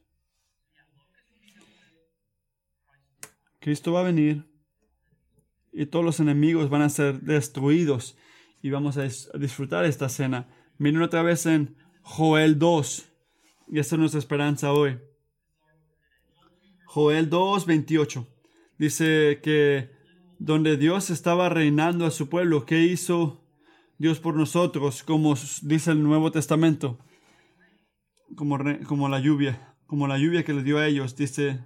Cristo 3.59 3.93
va 3.93 4.01
a 4.01 4.05
venir 4.05 4.49
y 5.73 5.87
todos 5.87 6.05
los 6.05 6.21
enemigos 6.21 6.71
van 6.71 6.83
a 6.83 6.91
ser 6.91 7.23
destruidos 7.23 8.17
y 8.63 8.71
vamos 8.71 8.99
a 8.99 9.09
disfrutar 9.37 9.85
esta 9.85 10.09
cena. 10.09 10.49
Miren 10.79 11.03
otra 11.03 11.23
vez 11.23 11.45
en 11.47 11.77
Joel 12.03 12.57
2 12.57 13.05
y 13.73 13.81
esta 13.81 13.97
es 13.97 13.99
nuestra 13.99 14.21
esperanza 14.21 14.73
hoy. 14.73 15.01
Joel 16.87 17.29
2, 17.29 17.67
28 17.67 18.29
dice 18.79 19.41
que 19.43 19.91
donde 20.39 20.77
Dios 20.77 21.11
estaba 21.11 21.49
reinando 21.49 22.07
a 22.07 22.13
su 22.13 22.29
pueblo. 22.29 22.65
¿Qué 22.65 22.83
hizo 22.83 23.45
Dios 23.99 24.21
por 24.21 24.37
nosotros? 24.37 25.03
Como 25.03 25.35
dice 25.63 25.91
el 25.91 26.05
Nuevo 26.05 26.31
Testamento, 26.31 27.01
como, 28.37 28.59
como 28.87 29.09
la 29.09 29.21
lluvia, 29.21 29.75
como 29.87 30.07
la 30.07 30.19
lluvia 30.19 30.45
que 30.45 30.55
le 30.55 30.63
dio 30.63 30.79
a 30.79 30.87
ellos. 30.87 31.17
Dice, 31.17 31.61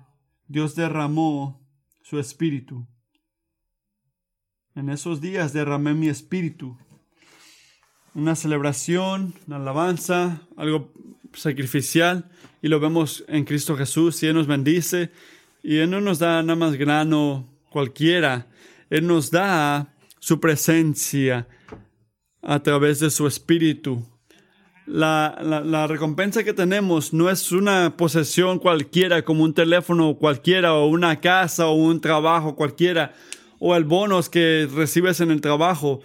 Dios 0.47 0.75
derramó 0.75 1.61
su 2.03 2.19
espíritu. 2.19 2.87
En 4.75 4.89
esos 4.91 5.21
días 5.21 5.53
derramé 5.53 5.95
mi 5.95 6.09
espíritu. 6.09 6.79
Una 8.15 8.35
celebración, 8.35 9.35
una 9.47 9.57
alabanza, 9.57 10.43
algo 10.57 10.93
sacrificial. 11.35 12.31
Y 12.63 12.69
lo 12.69 12.81
vemos 12.81 13.25
en 13.29 13.45
Cristo 13.45 13.77
Jesús. 13.77 14.23
Y 14.23 14.27
Él 14.27 14.35
nos 14.35 14.47
bendice. 14.47 15.11
Y 15.63 15.79
Él 15.79 15.91
no 15.91 16.01
nos 16.01 16.19
da 16.19 16.43
nada 16.43 16.57
más 16.57 16.75
grano 16.75 17.49
cualquiera. 17.71 18.47
Él 18.91 19.07
nos 19.07 19.31
da 19.31 19.95
su 20.19 20.41
presencia 20.41 21.49
a 22.43 22.63
través 22.63 23.01
de 23.01 23.11
su 23.11 23.27
espíritu. 23.27 24.07
La, 24.91 25.87
recompensa 25.87 26.43
que 26.45 26.55
tenemos 26.55 27.13
no 27.13 27.29
es 27.29 27.53
una 27.53 27.95
posesión 27.95 28.59
cualquiera, 28.59 29.23
como 29.23 29.45
un 29.45 29.53
teléfono 29.53 30.15
cualquiera, 30.15 30.73
o 30.75 30.87
una 30.87 31.21
casa, 31.21 31.67
o 31.67 31.75
un 31.75 32.01
trabajo 32.01 32.57
cualquiera, 32.57 33.13
o 33.59 33.77
el 33.77 33.85
bonus 33.85 34.31
que 34.31 34.67
recibes 34.75 35.21
en 35.21 35.31
el 35.31 35.43
trabajo. 35.43 36.01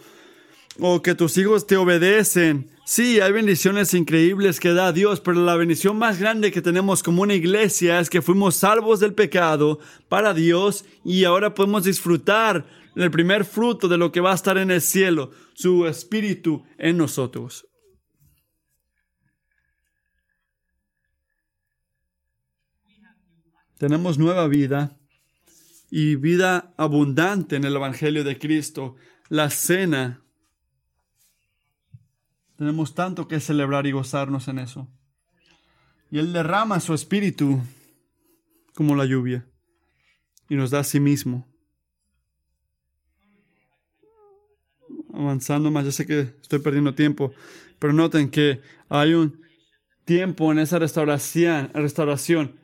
o 0.79 1.03
que 1.03 1.13
tus 1.13 1.37
hijos 1.37 1.67
te 1.67 1.77
obedecen. 1.77 2.67
Sí, 2.83 3.21
hay 3.21 3.31
bendiciones 3.31 3.93
increíbles 3.93 4.59
que 4.59 4.73
da 4.73 4.91
Dios, 4.91 5.21
pero 5.21 5.45
la 5.45 5.55
bendición 5.55 5.97
más 5.97 6.19
grande 6.19 6.51
que 6.51 6.63
tenemos 6.63 7.03
como 7.03 7.21
una 7.21 7.35
iglesia 7.35 7.99
es 7.99 8.09
que 8.09 8.23
fuimos 8.23 8.55
salvos 8.55 8.99
del 8.99 9.13
pecado 9.13 9.79
para 10.09 10.33
Dios 10.33 10.83
y 11.05 11.25
ahora 11.25 11.53
podemos 11.53 11.83
disfrutar 11.83 12.65
el 12.95 13.11
primer 13.11 13.45
fruto 13.45 13.87
de 13.87 13.97
lo 13.97 14.11
que 14.11 14.19
va 14.19 14.31
a 14.31 14.35
estar 14.35 14.57
en 14.57 14.71
el 14.71 14.81
cielo, 14.81 15.29
su 15.53 15.85
espíritu 15.85 16.63
en 16.79 16.97
nosotros. 16.97 17.67
Tenemos 23.83 24.17
nueva 24.17 24.47
vida 24.47 24.97
y 25.91 26.15
vida 26.15 26.73
abundante 26.77 27.57
en 27.57 27.65
el 27.65 27.75
Evangelio 27.75 28.23
de 28.23 28.39
Cristo. 28.39 28.95
La 29.27 29.49
cena 29.49 30.23
tenemos 32.55 32.95
tanto 32.95 33.27
que 33.27 33.41
celebrar 33.41 33.85
y 33.85 33.91
gozarnos 33.91 34.47
en 34.47 34.59
eso. 34.59 34.87
Y 36.09 36.19
Él 36.19 36.31
derrama 36.31 36.79
su 36.79 36.93
espíritu 36.93 37.61
como 38.73 38.95
la 38.95 39.03
lluvia 39.03 39.45
y 40.47 40.55
nos 40.55 40.71
da 40.71 40.79
a 40.79 40.85
sí 40.85 41.01
mismo. 41.01 41.45
Avanzando 45.13 45.69
más, 45.71 45.83
ya 45.83 45.91
sé 45.91 46.07
que 46.07 46.21
estoy 46.41 46.59
perdiendo 46.59 46.95
tiempo, 46.95 47.33
pero 47.79 47.91
noten 47.91 48.29
que 48.29 48.61
hay 48.87 49.13
un 49.13 49.41
tiempo 50.05 50.53
en 50.53 50.59
esa 50.59 50.79
restauración, 50.79 51.69
restauración. 51.73 52.62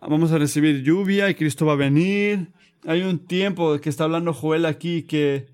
Vamos 0.00 0.32
a 0.32 0.38
recibir 0.38 0.82
lluvia 0.82 1.28
y 1.30 1.34
Cristo 1.34 1.66
va 1.66 1.74
a 1.74 1.76
venir. 1.76 2.52
Hay 2.86 3.02
un 3.02 3.18
tiempo 3.18 3.80
que 3.80 3.90
está 3.90 4.04
hablando 4.04 4.32
Joel 4.32 4.66
aquí 4.66 5.02
que 5.02 5.46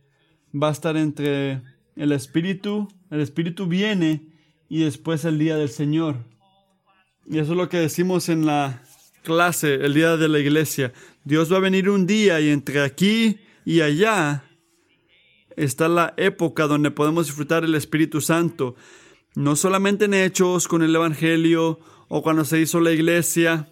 va 0.55 0.69
a 0.69 0.73
estar 0.73 0.97
entre 0.97 1.63
el 1.97 2.13
Espíritu 2.13 2.89
el 3.11 3.21
Espíritu 3.21 3.67
viene 3.67 4.27
y 4.69 4.83
después 4.83 5.25
el 5.25 5.39
día 5.39 5.57
del 5.57 5.69
Señor. 5.69 6.25
Y 7.29 7.39
eso 7.39 7.53
es 7.53 7.57
lo 7.57 7.69
que 7.69 7.79
decimos 7.79 8.29
en 8.29 8.47
la 8.47 8.83
clase, 9.23 9.75
el 9.75 9.95
día 9.95 10.17
de 10.17 10.29
la 10.29 10.39
iglesia. 10.39 10.93
Dios 11.25 11.53
va 11.53 11.59
a 11.59 11.61
venir 11.61 11.89
un 11.89 12.07
día 12.07 12.41
y 12.41 12.49
entre 12.49 12.83
aquí 12.83 13.39
y 13.65 13.81
allá 13.81 14.45
está 15.57 15.89
la 15.89 16.15
época 16.17 16.67
donde 16.67 16.91
podemos 16.91 17.27
disfrutar 17.27 17.65
el 17.65 17.75
Espíritu 17.75 18.21
Santo. 18.21 18.75
No 19.35 19.55
solamente 19.55 20.07
en 20.07 20.15
hechos 20.15 20.67
con 20.69 20.83
el 20.83 20.95
Evangelio 20.95 21.79
o 22.09 22.23
cuando 22.23 22.45
se 22.45 22.61
hizo 22.61 22.81
la 22.81 22.93
iglesia, 22.93 23.69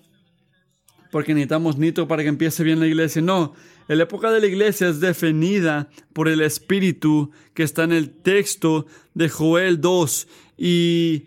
porque 1.15 1.33
necesitamos 1.33 1.79
nito 1.79 2.09
para 2.09 2.25
que 2.25 2.29
empiece 2.29 2.65
bien 2.65 2.81
la 2.81 2.89
iglesia. 2.89 3.23
No, 3.23 3.55
la 3.87 4.03
época 4.03 4.33
de 4.33 4.41
la 4.41 4.49
iglesia 4.49 4.89
es 4.89 4.99
definida 4.99 5.89
por 6.13 6.27
el 6.27 6.41
Espíritu 6.41 7.31
que 7.55 7.63
está 7.63 7.85
en 7.85 7.93
el 7.93 8.11
texto 8.11 8.87
de 9.15 9.29
Joel 9.29 9.81
2 9.81 10.27
y 10.59 11.27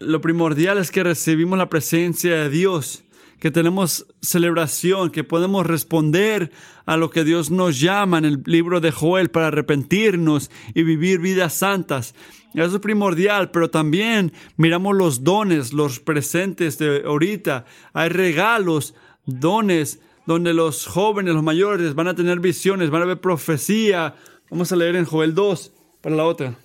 lo 0.00 0.20
primordial 0.20 0.78
es 0.78 0.90
que 0.90 1.04
recibimos 1.04 1.56
la 1.56 1.70
presencia 1.70 2.34
de 2.34 2.50
Dios, 2.50 3.03
que 3.44 3.50
tenemos 3.50 4.06
celebración, 4.22 5.10
que 5.10 5.22
podemos 5.22 5.66
responder 5.66 6.50
a 6.86 6.96
lo 6.96 7.10
que 7.10 7.24
Dios 7.24 7.50
nos 7.50 7.78
llama 7.78 8.16
en 8.16 8.24
el 8.24 8.42
libro 8.46 8.80
de 8.80 8.90
Joel 8.90 9.28
para 9.28 9.48
arrepentirnos 9.48 10.50
y 10.72 10.82
vivir 10.82 11.20
vidas 11.20 11.52
santas. 11.52 12.14
Eso 12.54 12.76
es 12.76 12.80
primordial, 12.80 13.50
pero 13.50 13.68
también 13.68 14.32
miramos 14.56 14.96
los 14.96 15.24
dones, 15.24 15.74
los 15.74 16.00
presentes 16.00 16.78
de 16.78 17.02
ahorita. 17.04 17.66
Hay 17.92 18.08
regalos, 18.08 18.94
dones 19.26 20.00
donde 20.24 20.54
los 20.54 20.86
jóvenes, 20.86 21.34
los 21.34 21.42
mayores 21.42 21.94
van 21.94 22.08
a 22.08 22.14
tener 22.14 22.40
visiones, 22.40 22.88
van 22.88 23.02
a 23.02 23.04
ver 23.04 23.20
profecía. 23.20 24.14
Vamos 24.48 24.72
a 24.72 24.76
leer 24.76 24.96
en 24.96 25.04
Joel 25.04 25.34
2 25.34 25.70
para 26.00 26.16
la 26.16 26.24
otra. 26.24 26.56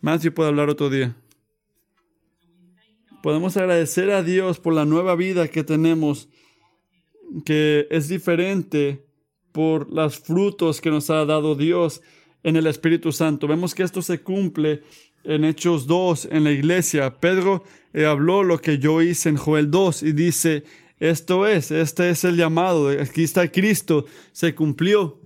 Más 0.00 0.22
si 0.22 0.30
puedo 0.30 0.50
hablar 0.50 0.70
otro 0.70 0.88
día. 0.88 1.16
Podemos 3.22 3.56
agradecer 3.56 4.10
a 4.10 4.24
Dios 4.24 4.58
por 4.58 4.74
la 4.74 4.84
nueva 4.84 5.14
vida 5.14 5.46
que 5.46 5.62
tenemos, 5.62 6.28
que 7.44 7.86
es 7.90 8.08
diferente 8.08 9.06
por 9.52 9.92
los 9.92 10.18
frutos 10.18 10.80
que 10.80 10.90
nos 10.90 11.08
ha 11.08 11.24
dado 11.24 11.54
Dios 11.54 12.02
en 12.42 12.56
el 12.56 12.66
Espíritu 12.66 13.12
Santo. 13.12 13.46
Vemos 13.46 13.76
que 13.76 13.84
esto 13.84 14.02
se 14.02 14.22
cumple 14.22 14.82
en 15.22 15.44
Hechos 15.44 15.86
2, 15.86 16.30
en 16.32 16.42
la 16.42 16.50
iglesia. 16.50 17.20
Pedro 17.20 17.62
eh, 17.92 18.06
habló 18.06 18.42
lo 18.42 18.60
que 18.60 18.78
yo 18.78 19.00
hice 19.02 19.28
en 19.28 19.36
Joel 19.36 19.70
2 19.70 20.02
y 20.02 20.12
dice, 20.12 20.64
esto 20.98 21.46
es, 21.46 21.70
este 21.70 22.10
es 22.10 22.24
el 22.24 22.36
llamado, 22.36 22.88
aquí 22.88 23.22
está 23.22 23.50
Cristo, 23.52 24.04
se 24.32 24.54
cumplió, 24.56 25.20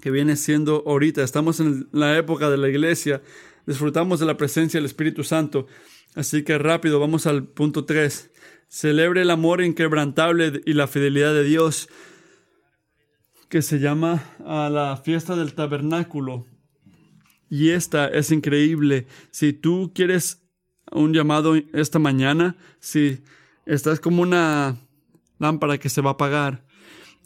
que 0.00 0.10
viene 0.10 0.34
siendo 0.34 0.82
ahorita, 0.86 1.22
estamos 1.22 1.60
en 1.60 1.88
la 1.92 2.18
época 2.18 2.50
de 2.50 2.56
la 2.56 2.68
iglesia, 2.68 3.22
disfrutamos 3.64 4.18
de 4.18 4.26
la 4.26 4.36
presencia 4.36 4.78
del 4.78 4.86
Espíritu 4.86 5.22
Santo, 5.22 5.66
así 6.14 6.44
que 6.44 6.58
rápido, 6.58 7.00
vamos 7.00 7.26
al 7.26 7.44
punto 7.44 7.84
3, 7.84 8.30
celebre 8.68 9.22
el 9.22 9.30
amor 9.30 9.62
inquebrantable 9.62 10.60
y 10.64 10.72
la 10.74 10.86
fidelidad 10.86 11.34
de 11.34 11.44
Dios, 11.44 11.88
que 13.48 13.62
se 13.62 13.78
llama 13.78 14.24
a 14.44 14.68
la 14.70 14.96
fiesta 14.96 15.36
del 15.36 15.54
tabernáculo. 15.54 16.46
Y 17.48 17.70
esta 17.70 18.08
es 18.08 18.32
increíble. 18.32 19.06
Si 19.30 19.52
tú 19.52 19.92
quieres 19.94 20.42
un 20.90 21.12
llamado 21.12 21.54
esta 21.72 21.98
mañana, 21.98 22.56
si 22.80 23.22
esta 23.66 23.92
es 23.92 24.00
como 24.00 24.22
una 24.22 24.76
lámpara 25.38 25.78
que 25.78 25.88
se 25.88 26.00
va 26.00 26.10
a 26.10 26.12
apagar. 26.14 26.64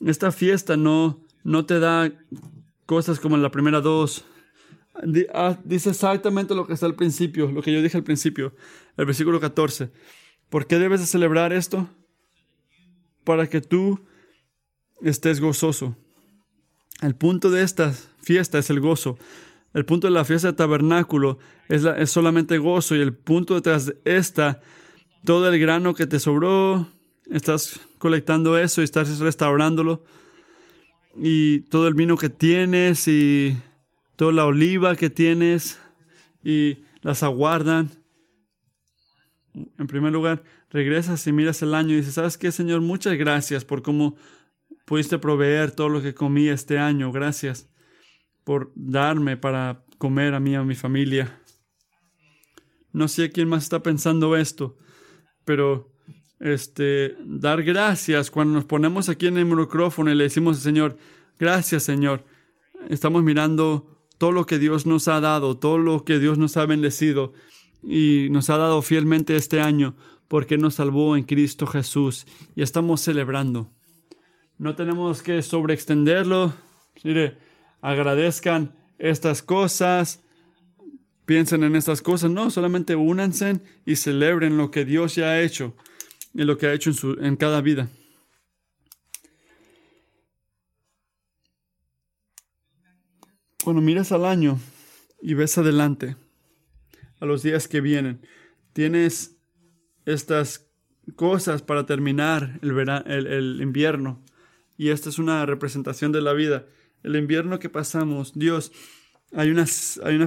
Esta 0.04 0.32
fiesta 0.32 0.76
no, 0.76 1.20
no 1.44 1.66
te 1.66 1.78
da 1.80 2.12
cosas 2.86 3.20
como 3.20 3.36
en 3.36 3.42
la 3.42 3.50
primera 3.50 3.80
dos. 3.80 4.24
Ah, 5.32 5.58
dice 5.64 5.90
exactamente 5.90 6.54
lo 6.54 6.66
que 6.66 6.72
está 6.72 6.86
al 6.86 6.94
principio, 6.94 7.50
lo 7.50 7.62
que 7.62 7.72
yo 7.72 7.82
dije 7.82 7.96
al 7.96 8.04
principio, 8.04 8.54
el 8.96 9.06
versículo 9.06 9.40
14. 9.40 9.90
¿Por 10.50 10.66
qué 10.66 10.78
debes 10.78 11.00
de 11.00 11.06
celebrar 11.06 11.52
esto? 11.52 11.88
Para 13.24 13.48
que 13.48 13.60
tú 13.60 14.00
estés 15.02 15.40
gozoso. 15.40 15.96
El 17.00 17.14
punto 17.14 17.50
de 17.50 17.62
esta 17.62 17.92
fiesta 18.22 18.58
es 18.58 18.70
el 18.70 18.80
gozo. 18.80 19.18
El 19.74 19.84
punto 19.84 20.06
de 20.06 20.12
la 20.12 20.24
fiesta 20.24 20.48
de 20.48 20.54
tabernáculo 20.54 21.38
es, 21.68 21.84
es 21.84 22.10
solamente 22.10 22.58
gozo 22.58 22.96
y 22.96 23.00
el 23.00 23.14
punto 23.14 23.54
detrás 23.54 23.86
de 23.86 23.98
esta 24.04 24.60
todo 25.24 25.48
el 25.52 25.60
grano 25.60 25.94
que 25.94 26.06
te 26.06 26.20
sobró, 26.20 26.88
estás 27.30 27.80
colectando 27.98 28.58
eso 28.58 28.80
y 28.80 28.84
estás 28.84 29.18
restaurándolo. 29.18 30.04
Y 31.16 31.60
todo 31.62 31.88
el 31.88 31.94
vino 31.94 32.16
que 32.16 32.28
tienes 32.30 33.08
y 33.08 33.56
toda 34.18 34.32
la 34.32 34.46
oliva 34.46 34.96
que 34.96 35.10
tienes 35.10 35.78
y 36.42 36.78
las 37.02 37.22
aguardan. 37.22 37.88
En 39.54 39.86
primer 39.86 40.12
lugar, 40.12 40.42
regresas 40.70 41.24
y 41.28 41.32
miras 41.32 41.62
el 41.62 41.72
año 41.72 41.92
y 41.92 41.98
dices, 41.98 42.14
¿sabes 42.14 42.36
qué, 42.36 42.50
Señor? 42.50 42.80
Muchas 42.80 43.16
gracias 43.16 43.64
por 43.64 43.80
cómo 43.80 44.16
pudiste 44.86 45.20
proveer 45.20 45.70
todo 45.70 45.88
lo 45.88 46.02
que 46.02 46.14
comí 46.14 46.48
este 46.48 46.80
año. 46.80 47.12
Gracias 47.12 47.70
por 48.42 48.72
darme 48.74 49.36
para 49.36 49.84
comer 49.98 50.34
a 50.34 50.40
mí 50.40 50.50
y 50.50 50.54
a 50.56 50.64
mi 50.64 50.74
familia. 50.74 51.40
No 52.92 53.06
sé 53.06 53.30
quién 53.30 53.48
más 53.48 53.62
está 53.62 53.84
pensando 53.84 54.36
esto, 54.36 54.78
pero 55.44 55.92
este, 56.40 57.16
dar 57.24 57.62
gracias 57.62 58.32
cuando 58.32 58.54
nos 58.54 58.64
ponemos 58.64 59.08
aquí 59.08 59.28
en 59.28 59.38
el 59.38 59.46
micrófono 59.46 60.10
y 60.10 60.16
le 60.16 60.24
decimos 60.24 60.56
al 60.56 60.62
Señor, 60.64 60.98
gracias 61.38 61.84
Señor, 61.84 62.24
estamos 62.88 63.22
mirando 63.22 63.97
todo 64.18 64.32
lo 64.32 64.46
que 64.46 64.58
Dios 64.58 64.84
nos 64.84 65.08
ha 65.08 65.20
dado, 65.20 65.56
todo 65.56 65.78
lo 65.78 66.04
que 66.04 66.18
Dios 66.18 66.38
nos 66.38 66.56
ha 66.56 66.66
bendecido 66.66 67.32
y 67.82 68.28
nos 68.30 68.50
ha 68.50 68.58
dado 68.58 68.82
fielmente 68.82 69.36
este 69.36 69.60
año 69.60 69.96
porque 70.26 70.58
nos 70.58 70.74
salvó 70.74 71.16
en 71.16 71.24
Cristo 71.24 71.66
Jesús 71.66 72.26
y 72.54 72.62
estamos 72.62 73.00
celebrando. 73.00 73.70
No 74.58 74.74
tenemos 74.74 75.22
que 75.22 75.40
sobreextenderlo. 75.40 76.52
Mire, 77.04 77.38
agradezcan 77.80 78.74
estas 78.98 79.42
cosas, 79.42 80.22
piensen 81.24 81.62
en 81.62 81.76
estas 81.76 82.02
cosas, 82.02 82.30
no, 82.30 82.50
solamente 82.50 82.96
únanse 82.96 83.60
y 83.86 83.96
celebren 83.96 84.58
lo 84.58 84.70
que 84.70 84.84
Dios 84.84 85.14
ya 85.14 85.30
ha 85.30 85.40
hecho 85.40 85.74
y 86.34 86.42
lo 86.42 86.58
que 86.58 86.66
ha 86.66 86.74
hecho 86.74 86.90
en, 86.90 86.96
su, 86.96 87.12
en 87.20 87.36
cada 87.36 87.60
vida. 87.60 87.88
Cuando 93.64 93.82
miras 93.82 94.12
al 94.12 94.24
año 94.24 94.58
y 95.20 95.34
ves 95.34 95.58
adelante, 95.58 96.16
a 97.20 97.26
los 97.26 97.42
días 97.42 97.68
que 97.68 97.80
vienen, 97.80 98.20
tienes 98.72 99.36
estas 100.04 100.70
cosas 101.16 101.62
para 101.62 101.86
terminar 101.86 102.58
el, 102.62 102.78
el, 102.78 103.26
el 103.26 103.60
invierno. 103.60 104.22
Y 104.76 104.90
esta 104.90 105.08
es 105.08 105.18
una 105.18 105.44
representación 105.44 106.12
de 106.12 106.22
la 106.22 106.32
vida. 106.32 106.66
El 107.02 107.16
invierno 107.16 107.58
que 107.58 107.68
pasamos, 107.68 108.32
Dios 108.34 108.72
hay 109.32 109.50
una, 109.50 109.66
hay 110.04 110.16
una, 110.16 110.26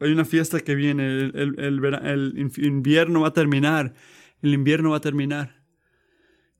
hay 0.00 0.12
una 0.12 0.24
fiesta 0.24 0.60
que 0.60 0.74
viene, 0.74 1.06
el, 1.06 1.54
el, 1.58 2.50
invierno 2.64 3.20
va 3.22 3.28
a 3.28 3.32
terminar, 3.32 3.94
el 4.42 4.54
invierno 4.54 4.90
va 4.90 4.98
a 4.98 5.00
terminar. 5.00 5.62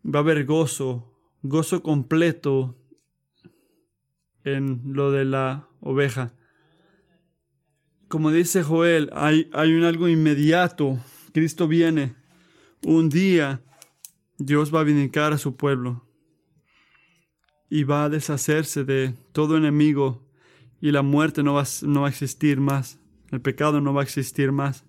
Va 0.04 0.20
a 0.20 0.22
haber 0.22 0.44
gozo, 0.44 1.18
gozo 1.42 1.82
completo 1.82 2.78
en 4.44 4.82
lo 4.84 5.10
de 5.10 5.24
la 5.24 5.68
oveja. 5.86 6.32
Como 8.08 8.30
dice 8.30 8.62
Joel, 8.62 9.10
hay, 9.12 9.50
hay 9.52 9.72
un 9.72 9.84
algo 9.84 10.08
inmediato. 10.08 10.98
Cristo 11.32 11.68
viene. 11.68 12.14
Un 12.84 13.08
día 13.08 13.62
Dios 14.38 14.74
va 14.74 14.80
a 14.80 14.84
vindicar 14.84 15.32
a 15.32 15.38
su 15.38 15.56
pueblo 15.56 16.06
y 17.68 17.84
va 17.84 18.04
a 18.04 18.08
deshacerse 18.08 18.84
de 18.84 19.14
todo 19.32 19.56
enemigo 19.56 20.24
y 20.80 20.90
la 20.90 21.02
muerte 21.02 21.42
no 21.42 21.54
va, 21.54 21.64
no 21.82 22.04
a 22.04 22.08
existir 22.08 22.60
más. 22.60 22.98
El 23.30 23.40
pecado 23.40 23.80
no 23.80 23.92
va 23.92 24.02
a 24.02 24.04
existir 24.04 24.52
más. 24.52 24.84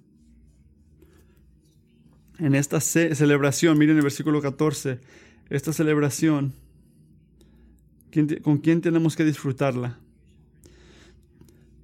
En 2.39 2.53
esta 2.53 2.79
celebración, 2.79 3.79
miren 3.79 3.97
el 3.97 4.03
versículo 4.03 4.41
14, 4.41 4.99
esta 5.49 5.73
celebración, 5.73 6.53
¿con 8.43 8.59
quién 8.59 8.81
tenemos 8.81 9.15
que 9.15 9.25
disfrutarla? 9.25 9.99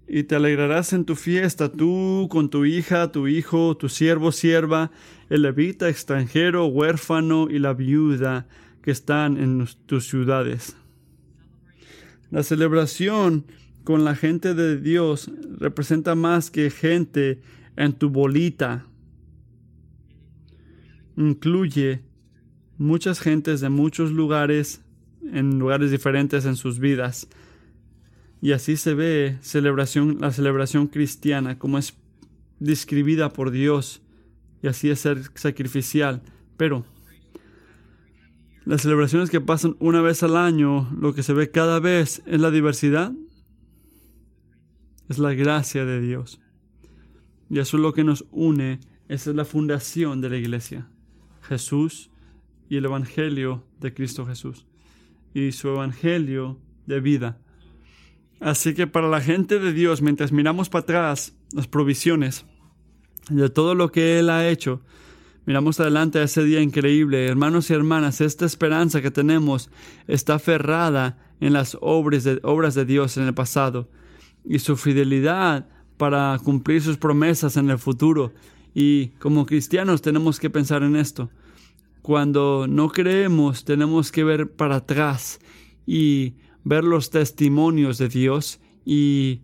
Y 0.08 0.24
te 0.24 0.36
alegrarás 0.36 0.93
en 0.93 1.06
tu 1.06 1.16
fiesta, 1.16 1.72
tú 1.72 2.28
con 2.30 2.49
tu 2.49 2.66
hija, 2.66 3.12
tu 3.12 3.28
hijo, 3.28 3.78
tu 3.78 3.89
siervo, 3.89 4.32
sierva, 4.32 4.91
el 5.30 5.43
levita, 5.43 5.89
extranjero, 5.89 6.66
huérfano 6.68 7.47
y 7.49 7.60
la 7.60 7.74
viuda 7.74 8.47
que 8.82 8.91
están 8.91 9.38
en 9.38 9.66
tus 9.86 10.08
ciudades. 10.08 10.76
La 12.30 12.43
celebración 12.43 13.45
con 13.84 14.04
la 14.04 14.16
gente 14.16 14.54
de 14.54 14.80
Dios 14.80 15.32
representa 15.60 16.16
más 16.16 16.51
que 16.51 16.70
gente 16.70 17.41
en 17.76 17.93
tu 17.93 18.10
bolita. 18.10 18.86
Incluye 21.16 22.01
muchas 22.78 23.20
gentes 23.20 23.62
de 23.62 23.70
muchos 23.70 24.12
lugares, 24.12 24.82
en 25.32 25.60
lugares 25.60 25.91
diferentes 25.91 26.45
en 26.45 26.56
sus 26.56 26.80
vidas. 26.80 27.28
Y 28.44 28.52
así 28.52 28.76
se 28.76 28.94
ve 28.94 29.38
celebración, 29.39 30.18
la 30.20 30.34
celebración 30.34 30.88
cristiana, 30.88 31.58
como 31.58 31.78
es 31.78 31.96
describida 32.60 33.32
por 33.32 33.52
Dios, 33.52 34.02
y 34.62 34.68
así 34.68 34.89
es 34.89 35.00
ser 35.00 35.22
sacrificial. 35.36 36.22
Pero 36.58 36.86
las 38.66 38.82
celebraciones 38.82 39.30
que 39.30 39.39
pasan 39.39 39.78
una 39.80 40.02
vez 40.02 40.24
al 40.24 40.36
año, 40.36 40.91
lo 41.00 41.14
que 41.14 41.24
se 41.24 41.32
ve 41.32 41.52
cada 41.52 41.80
vez 41.80 42.22
es 42.26 42.41
la 42.41 42.52
diversidad, 42.52 43.14
es 45.08 45.20
la 45.20 45.34
gracia 45.34 45.86
de 45.86 46.02
Dios. 46.02 46.41
Y 47.50 47.60
eso 47.60 47.78
es 47.78 47.82
lo 47.82 47.94
que 47.94 48.04
nos 48.04 48.26
une, 48.30 48.82
esa 49.08 49.30
es 49.30 49.38
la 49.38 49.46
fundación 49.46 50.20
de 50.20 50.30
la 50.30 50.36
iglesia. 50.36 50.89
Jesús 51.44 52.12
y 52.68 52.76
el 52.76 52.84
Evangelio 52.84 53.64
de 53.80 53.94
Cristo 53.94 54.26
Jesús. 54.26 54.66
Y 55.34 55.54
su 55.54 55.70
Evangelio 55.70 56.60
de 56.88 57.00
vida. 57.00 57.39
Así 58.44 58.74
que 58.74 58.88
para 58.88 59.08
la 59.08 59.22
gente 59.22 59.58
de 59.58 59.72
Dios, 59.72 60.02
mientras 60.02 60.34
miramos 60.34 60.68
para 60.68 60.84
atrás 60.84 61.34
las 61.54 61.68
provisiones 61.68 62.46
de 63.30 63.50
todo 63.50 63.74
lo 63.74 63.89
que 63.89 64.20
Él 64.20 64.30
ha 64.30 64.50
hecho, 64.50 64.82
miramos 65.46 65.80
adelante 65.80 66.20
a 66.20 66.24
ese 66.24 66.44
día 66.44 66.60
increíble. 66.60 67.26
Hermanos 67.26 67.70
y 67.70 67.74
hermanas, 67.74 68.20
esta 68.20 68.46
esperanza 68.46 69.02
que 69.02 69.12
tenemos 69.12 69.70
está 70.08 70.36
aferrada 70.36 71.18
en 71.39 71.54
las 71.54 71.78
obras 71.80 72.26
de, 72.26 72.41
obras 72.44 72.76
de 72.76 72.84
Dios 72.84 73.16
en 73.16 73.24
el 73.24 73.34
pasado 73.34 73.89
y 74.44 74.60
su 74.60 74.76
fidelidad 74.76 75.70
para 75.96 76.38
cumplir 76.44 76.82
sus 76.82 76.98
promesas 76.98 77.56
en 77.56 77.70
el 77.70 77.80
futuro. 77.80 78.34
Y 78.74 79.08
como 79.20 79.46
cristianos 79.46 80.02
tenemos 80.02 80.41
que 80.41 80.50
pensar 80.50 80.84
en 80.84 80.98
esto. 80.98 81.30
Cuando 82.02 82.68
no 82.68 82.89
creemos, 82.89 83.64
tenemos 83.64 84.12
que 84.12 84.26
ver 84.26 84.52
para 84.52 84.76
atrás 84.76 85.39
y 85.88 86.34
ver 86.64 86.84
los 86.84 87.09
testimonios 87.09 87.97
de 87.97 88.09
Dios 88.09 88.59
y 88.86 89.41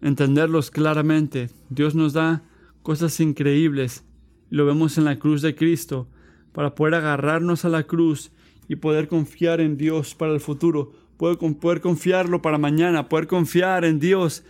entenderlos 0.00 0.70
claramente. 0.70 1.50
Dios 1.70 1.94
nos 1.94 2.12
da 2.12 2.42
cosas 2.82 3.18
increíbles. 3.20 4.04
Lo 4.50 4.66
vemos 4.66 4.98
en 4.98 5.04
la 5.04 5.18
cruz 5.18 5.42
de 5.42 5.54
Cristo 5.54 6.08
para 6.52 6.74
poder 6.74 6.94
agarrarnos 6.94 7.64
a 7.64 7.68
la 7.68 7.84
cruz 7.84 8.32
y 8.68 8.76
poder 8.76 9.08
confiar 9.08 9.60
en 9.60 9.76
Dios 9.76 10.14
para 10.14 10.32
el 10.32 10.40
futuro, 10.40 10.92
poder, 11.16 11.80
confiarlo 11.80 12.42
para 12.42 12.58
mañana, 12.58 13.08
poder 13.08 13.26
confiar 13.26 13.84
en 13.84 13.98
Dios. 13.98 14.44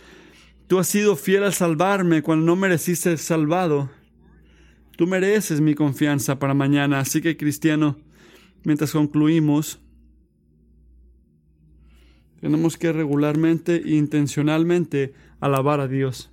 Tú 0.67 0.79
has 0.79 0.87
sido 0.87 1.15
fiel 1.15 1.43
al 1.43 1.53
salvarme 1.53 2.21
cuando 2.21 2.45
no 2.45 2.55
mereciste 2.55 3.09
ser 3.09 3.17
salvado. 3.17 3.89
Tú 4.97 5.07
mereces 5.07 5.61
mi 5.61 5.75
confianza 5.75 6.39
para 6.39 6.53
mañana. 6.53 6.99
Así 6.99 7.21
que, 7.21 7.37
cristiano, 7.37 7.97
mientras 8.63 8.91
concluimos, 8.91 9.82
tenemos 12.43 12.75
que 12.75 12.91
regularmente 12.91 13.81
e 13.85 13.95
intencionalmente 13.95 15.13
alabar 15.39 15.79
a 15.79 15.87
Dios. 15.87 16.29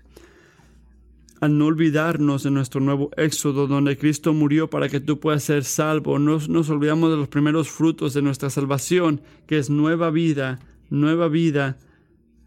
Al 1.41 1.57
no 1.57 1.67
olvidarnos 1.67 2.43
de 2.43 2.51
nuestro 2.51 2.81
nuevo 2.81 3.13
éxodo, 3.17 3.69
donde 3.69 3.97
Cristo 3.97 4.35
murió 4.35 4.69
para 4.69 4.89
que 4.89 4.99
tú 4.99 5.21
puedas 5.21 5.45
ser 5.45 5.63
salvo, 5.63 6.19
no 6.19 6.41
nos 6.49 6.69
olvidamos 6.69 7.13
de 7.13 7.17
los 7.17 7.29
primeros 7.29 7.69
frutos 7.69 8.13
de 8.13 8.23
nuestra 8.23 8.51
salvación, 8.51 9.21
que 9.47 9.59
es 9.59 9.71
nueva 9.71 10.11
vida, 10.11 10.59
nueva 10.89 11.29
vida 11.29 11.79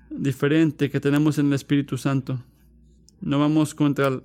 diferente 0.09 0.89
que 0.89 0.99
tenemos 0.99 1.37
en 1.37 1.47
el 1.47 1.53
Espíritu 1.53 1.97
Santo. 1.97 2.43
No 3.21 3.39
vamos 3.39 3.73
contra 3.73 4.19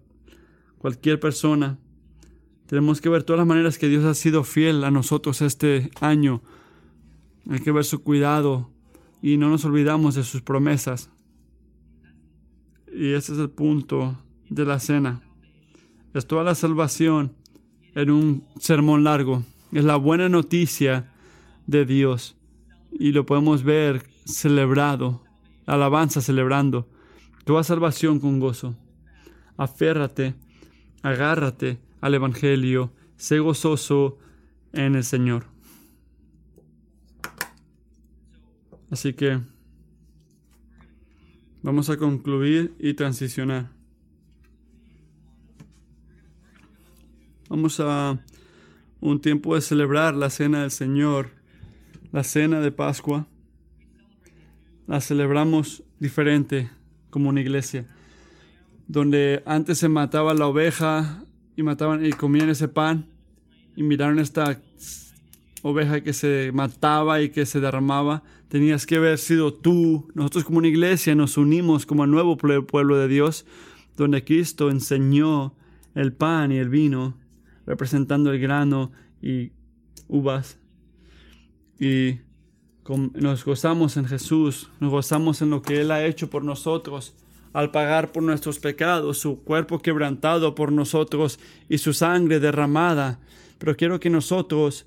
cualquier 0.78 1.20
persona. 1.20 1.78
Tenemos 2.66 3.00
que 3.00 3.08
ver 3.08 3.22
todas 3.22 3.38
las 3.38 3.46
maneras 3.46 3.78
que 3.78 3.88
Dios 3.88 4.04
ha 4.04 4.14
sido 4.14 4.42
fiel 4.42 4.82
a 4.82 4.90
nosotros 4.90 5.42
este 5.42 5.92
año. 6.00 6.42
Hay 7.48 7.60
que 7.60 7.70
ver 7.70 7.84
su 7.84 8.02
cuidado, 8.02 8.68
y 9.22 9.36
no 9.36 9.48
nos 9.48 9.64
olvidamos 9.64 10.14
de 10.14 10.24
sus 10.24 10.42
promesas. 10.42 11.10
Y 12.92 13.12
ese 13.12 13.32
es 13.32 13.38
el 13.38 13.50
punto 13.50 14.16
de 14.48 14.64
la 14.64 14.78
cena. 14.78 15.22
Es 16.14 16.26
toda 16.26 16.44
la 16.44 16.54
salvación 16.54 17.32
en 17.94 18.10
un 18.10 18.44
sermón 18.58 19.04
largo. 19.04 19.44
Es 19.72 19.84
la 19.84 19.96
buena 19.96 20.28
noticia 20.28 21.12
de 21.66 21.84
Dios. 21.84 22.36
Y 22.90 23.12
lo 23.12 23.26
podemos 23.26 23.62
ver 23.62 24.06
celebrado, 24.24 25.22
alabanza 25.66 26.20
celebrando. 26.20 26.88
Toda 27.44 27.64
salvación 27.64 28.20
con 28.20 28.40
gozo. 28.40 28.76
Aférrate, 29.56 30.34
agárrate 31.02 31.78
al 32.00 32.14
Evangelio, 32.14 32.92
sé 33.16 33.38
gozoso 33.40 34.18
en 34.72 34.94
el 34.94 35.04
Señor. 35.04 35.46
Así 38.90 39.12
que 39.12 39.40
vamos 41.62 41.90
a 41.90 41.96
concluir 41.96 42.74
y 42.78 42.94
transicionar. 42.94 43.70
Vamos 47.50 47.80
a 47.80 48.18
un 49.00 49.20
tiempo 49.20 49.54
de 49.54 49.60
celebrar 49.60 50.14
la 50.14 50.30
cena 50.30 50.62
del 50.62 50.70
Señor, 50.70 51.30
la 52.12 52.24
cena 52.24 52.60
de 52.60 52.72
Pascua. 52.72 53.26
La 54.86 55.00
celebramos 55.00 55.82
diferente 55.98 56.70
como 57.10 57.28
una 57.28 57.40
iglesia, 57.40 57.86
donde 58.86 59.42
antes 59.44 59.78
se 59.78 59.88
mataba 59.88 60.32
la 60.32 60.46
oveja 60.46 61.24
y 61.56 61.62
mataban 61.62 62.04
y 62.04 62.10
comían 62.12 62.48
ese 62.48 62.68
pan 62.68 63.06
y 63.76 63.82
miraron 63.82 64.18
esta 64.18 64.60
oveja 65.68 66.00
que 66.00 66.12
se 66.12 66.50
mataba 66.52 67.20
y 67.20 67.30
que 67.30 67.46
se 67.46 67.60
derramaba, 67.60 68.22
tenías 68.48 68.86
que 68.86 68.96
haber 68.96 69.18
sido 69.18 69.52
tú. 69.52 70.08
Nosotros 70.14 70.44
como 70.44 70.58
una 70.58 70.68
iglesia 70.68 71.14
nos 71.14 71.36
unimos 71.36 71.86
como 71.86 72.04
el 72.04 72.10
nuevo 72.10 72.36
pueblo 72.36 72.96
de 72.96 73.08
Dios, 73.08 73.46
donde 73.96 74.24
Cristo 74.24 74.70
enseñó 74.70 75.54
el 75.94 76.12
pan 76.12 76.52
y 76.52 76.56
el 76.56 76.68
vino, 76.68 77.18
representando 77.66 78.32
el 78.32 78.40
grano 78.40 78.92
y 79.20 79.52
uvas. 80.08 80.58
Y 81.78 82.20
nos 83.14 83.44
gozamos 83.44 83.96
en 83.96 84.06
Jesús, 84.06 84.70
nos 84.80 84.90
gozamos 84.90 85.42
en 85.42 85.50
lo 85.50 85.60
que 85.60 85.82
Él 85.82 85.90
ha 85.90 86.04
hecho 86.06 86.30
por 86.30 86.44
nosotros 86.44 87.14
al 87.52 87.70
pagar 87.70 88.12
por 88.12 88.22
nuestros 88.22 88.58
pecados, 88.58 89.18
su 89.18 89.42
cuerpo 89.42 89.80
quebrantado 89.80 90.54
por 90.54 90.70
nosotros 90.70 91.38
y 91.68 91.78
su 91.78 91.92
sangre 91.92 92.40
derramada. 92.40 93.20
Pero 93.58 93.76
quiero 93.76 93.98
que 94.00 94.10
nosotros 94.10 94.86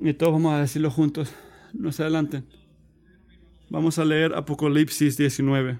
y 0.00 0.14
todos 0.14 0.32
vamos 0.32 0.54
a 0.54 0.60
decirlo 0.60 0.90
juntos. 0.90 1.32
No 1.72 1.92
se 1.92 2.02
adelanten. 2.02 2.44
Vamos 3.68 3.98
a 3.98 4.04
leer 4.04 4.34
Apocalipsis 4.34 5.16
19. 5.16 5.78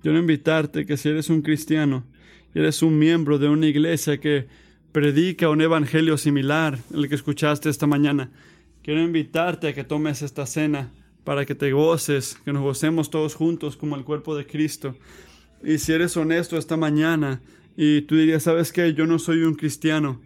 Quiero 0.00 0.18
invitarte 0.18 0.86
que 0.86 0.96
si 0.96 1.08
eres 1.08 1.28
un 1.28 1.42
cristiano 1.42 2.04
eres 2.54 2.82
un 2.82 2.98
miembro 2.98 3.38
de 3.38 3.48
una 3.48 3.66
iglesia 3.66 4.18
que 4.18 4.46
predica 4.92 5.50
un 5.50 5.60
evangelio 5.60 6.16
similar 6.16 6.78
al 6.94 7.08
que 7.08 7.14
escuchaste 7.14 7.68
esta 7.68 7.86
mañana, 7.86 8.30
quiero 8.82 9.02
invitarte 9.02 9.68
a 9.68 9.74
que 9.74 9.84
tomes 9.84 10.22
esta 10.22 10.46
cena 10.46 10.90
para 11.24 11.44
que 11.44 11.54
te 11.54 11.72
goces, 11.72 12.38
que 12.44 12.52
nos 12.52 12.62
gocemos 12.62 13.10
todos 13.10 13.34
juntos 13.34 13.76
como 13.76 13.96
el 13.96 14.04
cuerpo 14.04 14.34
de 14.34 14.46
Cristo. 14.46 14.96
Y 15.62 15.78
si 15.78 15.92
eres 15.92 16.16
honesto 16.16 16.56
esta 16.56 16.76
mañana 16.76 17.42
y 17.76 18.02
tú 18.02 18.16
dirías, 18.16 18.44
¿sabes 18.44 18.72
qué? 18.72 18.94
Yo 18.94 19.06
no 19.06 19.18
soy 19.18 19.42
un 19.42 19.54
cristiano 19.54 20.20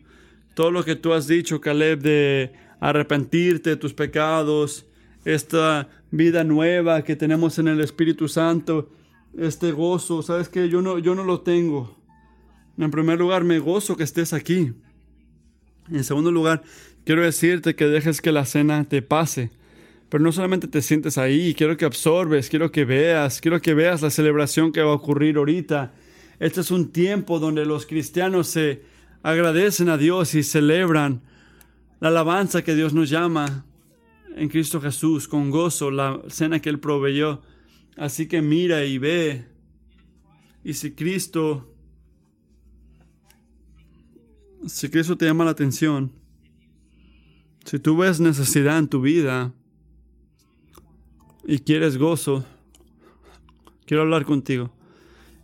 todo 0.54 0.70
lo 0.70 0.84
que 0.84 0.96
tú 0.96 1.12
has 1.12 1.26
dicho, 1.26 1.60
Caleb, 1.60 2.00
de 2.00 2.52
arrepentirte 2.80 3.76
tus 3.76 3.94
pecados, 3.94 4.86
esta 5.24 5.88
vida 6.10 6.44
nueva 6.44 7.02
que 7.02 7.16
tenemos 7.16 7.58
en 7.58 7.68
el 7.68 7.80
Espíritu 7.80 8.28
Santo, 8.28 8.90
este 9.38 9.72
gozo, 9.72 10.22
¿sabes 10.22 10.48
qué? 10.48 10.68
Yo 10.68 10.82
no, 10.82 10.98
yo 10.98 11.14
no 11.14 11.24
lo 11.24 11.40
tengo. 11.40 11.96
En 12.76 12.90
primer 12.90 13.18
lugar, 13.18 13.44
me 13.44 13.58
gozo 13.58 13.96
que 13.96 14.04
estés 14.04 14.32
aquí. 14.32 14.72
En 15.90 16.04
segundo 16.04 16.30
lugar, 16.30 16.62
quiero 17.04 17.22
decirte 17.22 17.74
que 17.74 17.86
dejes 17.86 18.20
que 18.20 18.32
la 18.32 18.44
cena 18.44 18.84
te 18.84 19.02
pase. 19.02 19.50
Pero 20.08 20.22
no 20.22 20.32
solamente 20.32 20.68
te 20.68 20.82
sientes 20.82 21.16
ahí, 21.16 21.54
quiero 21.54 21.76
que 21.76 21.86
absorbes, 21.86 22.50
quiero 22.50 22.70
que 22.70 22.84
veas, 22.84 23.40
quiero 23.40 23.62
que 23.62 23.72
veas 23.72 24.02
la 24.02 24.10
celebración 24.10 24.72
que 24.72 24.82
va 24.82 24.90
a 24.90 24.96
ocurrir 24.96 25.36
ahorita. 25.36 25.94
Este 26.38 26.60
es 26.60 26.70
un 26.70 26.92
tiempo 26.92 27.38
donde 27.38 27.64
los 27.64 27.86
cristianos 27.86 28.48
se 28.48 28.82
agradecen 29.22 29.88
a 29.88 29.96
Dios 29.96 30.34
y 30.34 30.42
celebran 30.42 31.22
la 32.00 32.08
alabanza 32.08 32.62
que 32.62 32.74
Dios 32.74 32.92
nos 32.92 33.08
llama 33.08 33.64
en 34.34 34.48
Cristo 34.48 34.80
Jesús 34.80 35.28
con 35.28 35.50
gozo, 35.50 35.90
la 35.90 36.20
cena 36.28 36.60
que 36.60 36.68
Él 36.68 36.80
proveyó. 36.80 37.42
Así 37.96 38.26
que 38.26 38.42
mira 38.42 38.84
y 38.84 38.98
ve. 38.98 39.46
Y 40.64 40.74
si 40.74 40.92
Cristo, 40.92 41.72
si 44.66 44.88
Cristo 44.88 45.16
te 45.16 45.26
llama 45.26 45.44
la 45.44 45.50
atención, 45.52 46.12
si 47.64 47.78
tú 47.78 47.96
ves 47.96 48.18
necesidad 48.18 48.78
en 48.78 48.88
tu 48.88 49.00
vida 49.00 49.52
y 51.44 51.58
quieres 51.58 51.96
gozo, 51.96 52.44
quiero 53.86 54.02
hablar 54.02 54.24
contigo. 54.24 54.72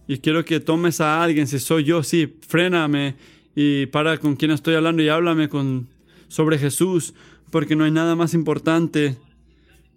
Y 0.08 0.18
quiero 0.18 0.44
que 0.44 0.58
tomes 0.58 1.00
a 1.00 1.22
alguien, 1.22 1.46
si 1.46 1.58
soy 1.58 1.84
yo, 1.84 2.02
sí, 2.02 2.38
fréname 2.48 3.16
y 3.60 3.86
para 3.86 4.18
con 4.18 4.36
quien 4.36 4.52
estoy 4.52 4.76
hablando 4.76 5.02
y 5.02 5.08
háblame 5.08 5.48
con, 5.48 5.88
sobre 6.28 6.60
Jesús, 6.60 7.12
porque 7.50 7.74
no 7.74 7.82
hay 7.82 7.90
nada 7.90 8.14
más 8.14 8.32
importante, 8.32 9.16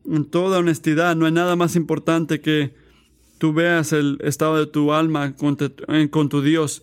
en 0.03 0.25
toda 0.25 0.57
honestidad, 0.57 1.15
no 1.15 1.27
hay 1.27 1.31
nada 1.31 1.55
más 1.55 1.75
importante 1.75 2.41
que 2.41 2.73
tú 3.37 3.53
veas 3.53 3.93
el 3.93 4.17
estado 4.23 4.57
de 4.57 4.65
tu 4.65 4.93
alma 4.93 5.35
con, 5.35 5.57
eh, 5.89 6.09
con 6.09 6.27
tu 6.27 6.41
Dios. 6.41 6.81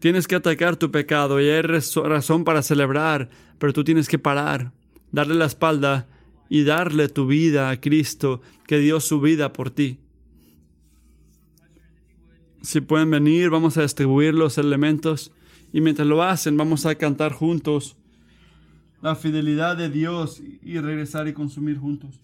Tienes 0.00 0.26
que 0.26 0.34
atacar 0.34 0.74
tu 0.74 0.90
pecado 0.90 1.40
y 1.40 1.48
hay 1.48 1.62
razón 1.62 2.42
para 2.42 2.62
celebrar, 2.62 3.30
pero 3.60 3.72
tú 3.72 3.84
tienes 3.84 4.08
que 4.08 4.18
parar, 4.18 4.72
darle 5.12 5.36
la 5.36 5.46
espalda 5.46 6.08
y 6.48 6.64
darle 6.64 7.08
tu 7.08 7.28
vida 7.28 7.70
a 7.70 7.80
Cristo, 7.80 8.42
que 8.66 8.78
dio 8.78 8.98
su 8.98 9.20
vida 9.20 9.52
por 9.52 9.70
ti. 9.70 10.00
Si 12.62 12.80
pueden 12.80 13.12
venir, 13.12 13.48
vamos 13.50 13.76
a 13.76 13.82
distribuir 13.82 14.34
los 14.34 14.58
elementos 14.58 15.30
y 15.74 15.80
mientras 15.80 16.06
lo 16.06 16.22
hacen, 16.22 16.56
vamos 16.56 16.86
a 16.86 16.94
cantar 16.94 17.32
juntos 17.32 17.96
la 19.02 19.16
fidelidad 19.16 19.76
de 19.76 19.90
Dios 19.90 20.40
y 20.62 20.78
regresar 20.78 21.26
y 21.26 21.32
consumir 21.32 21.78
juntos. 21.78 22.20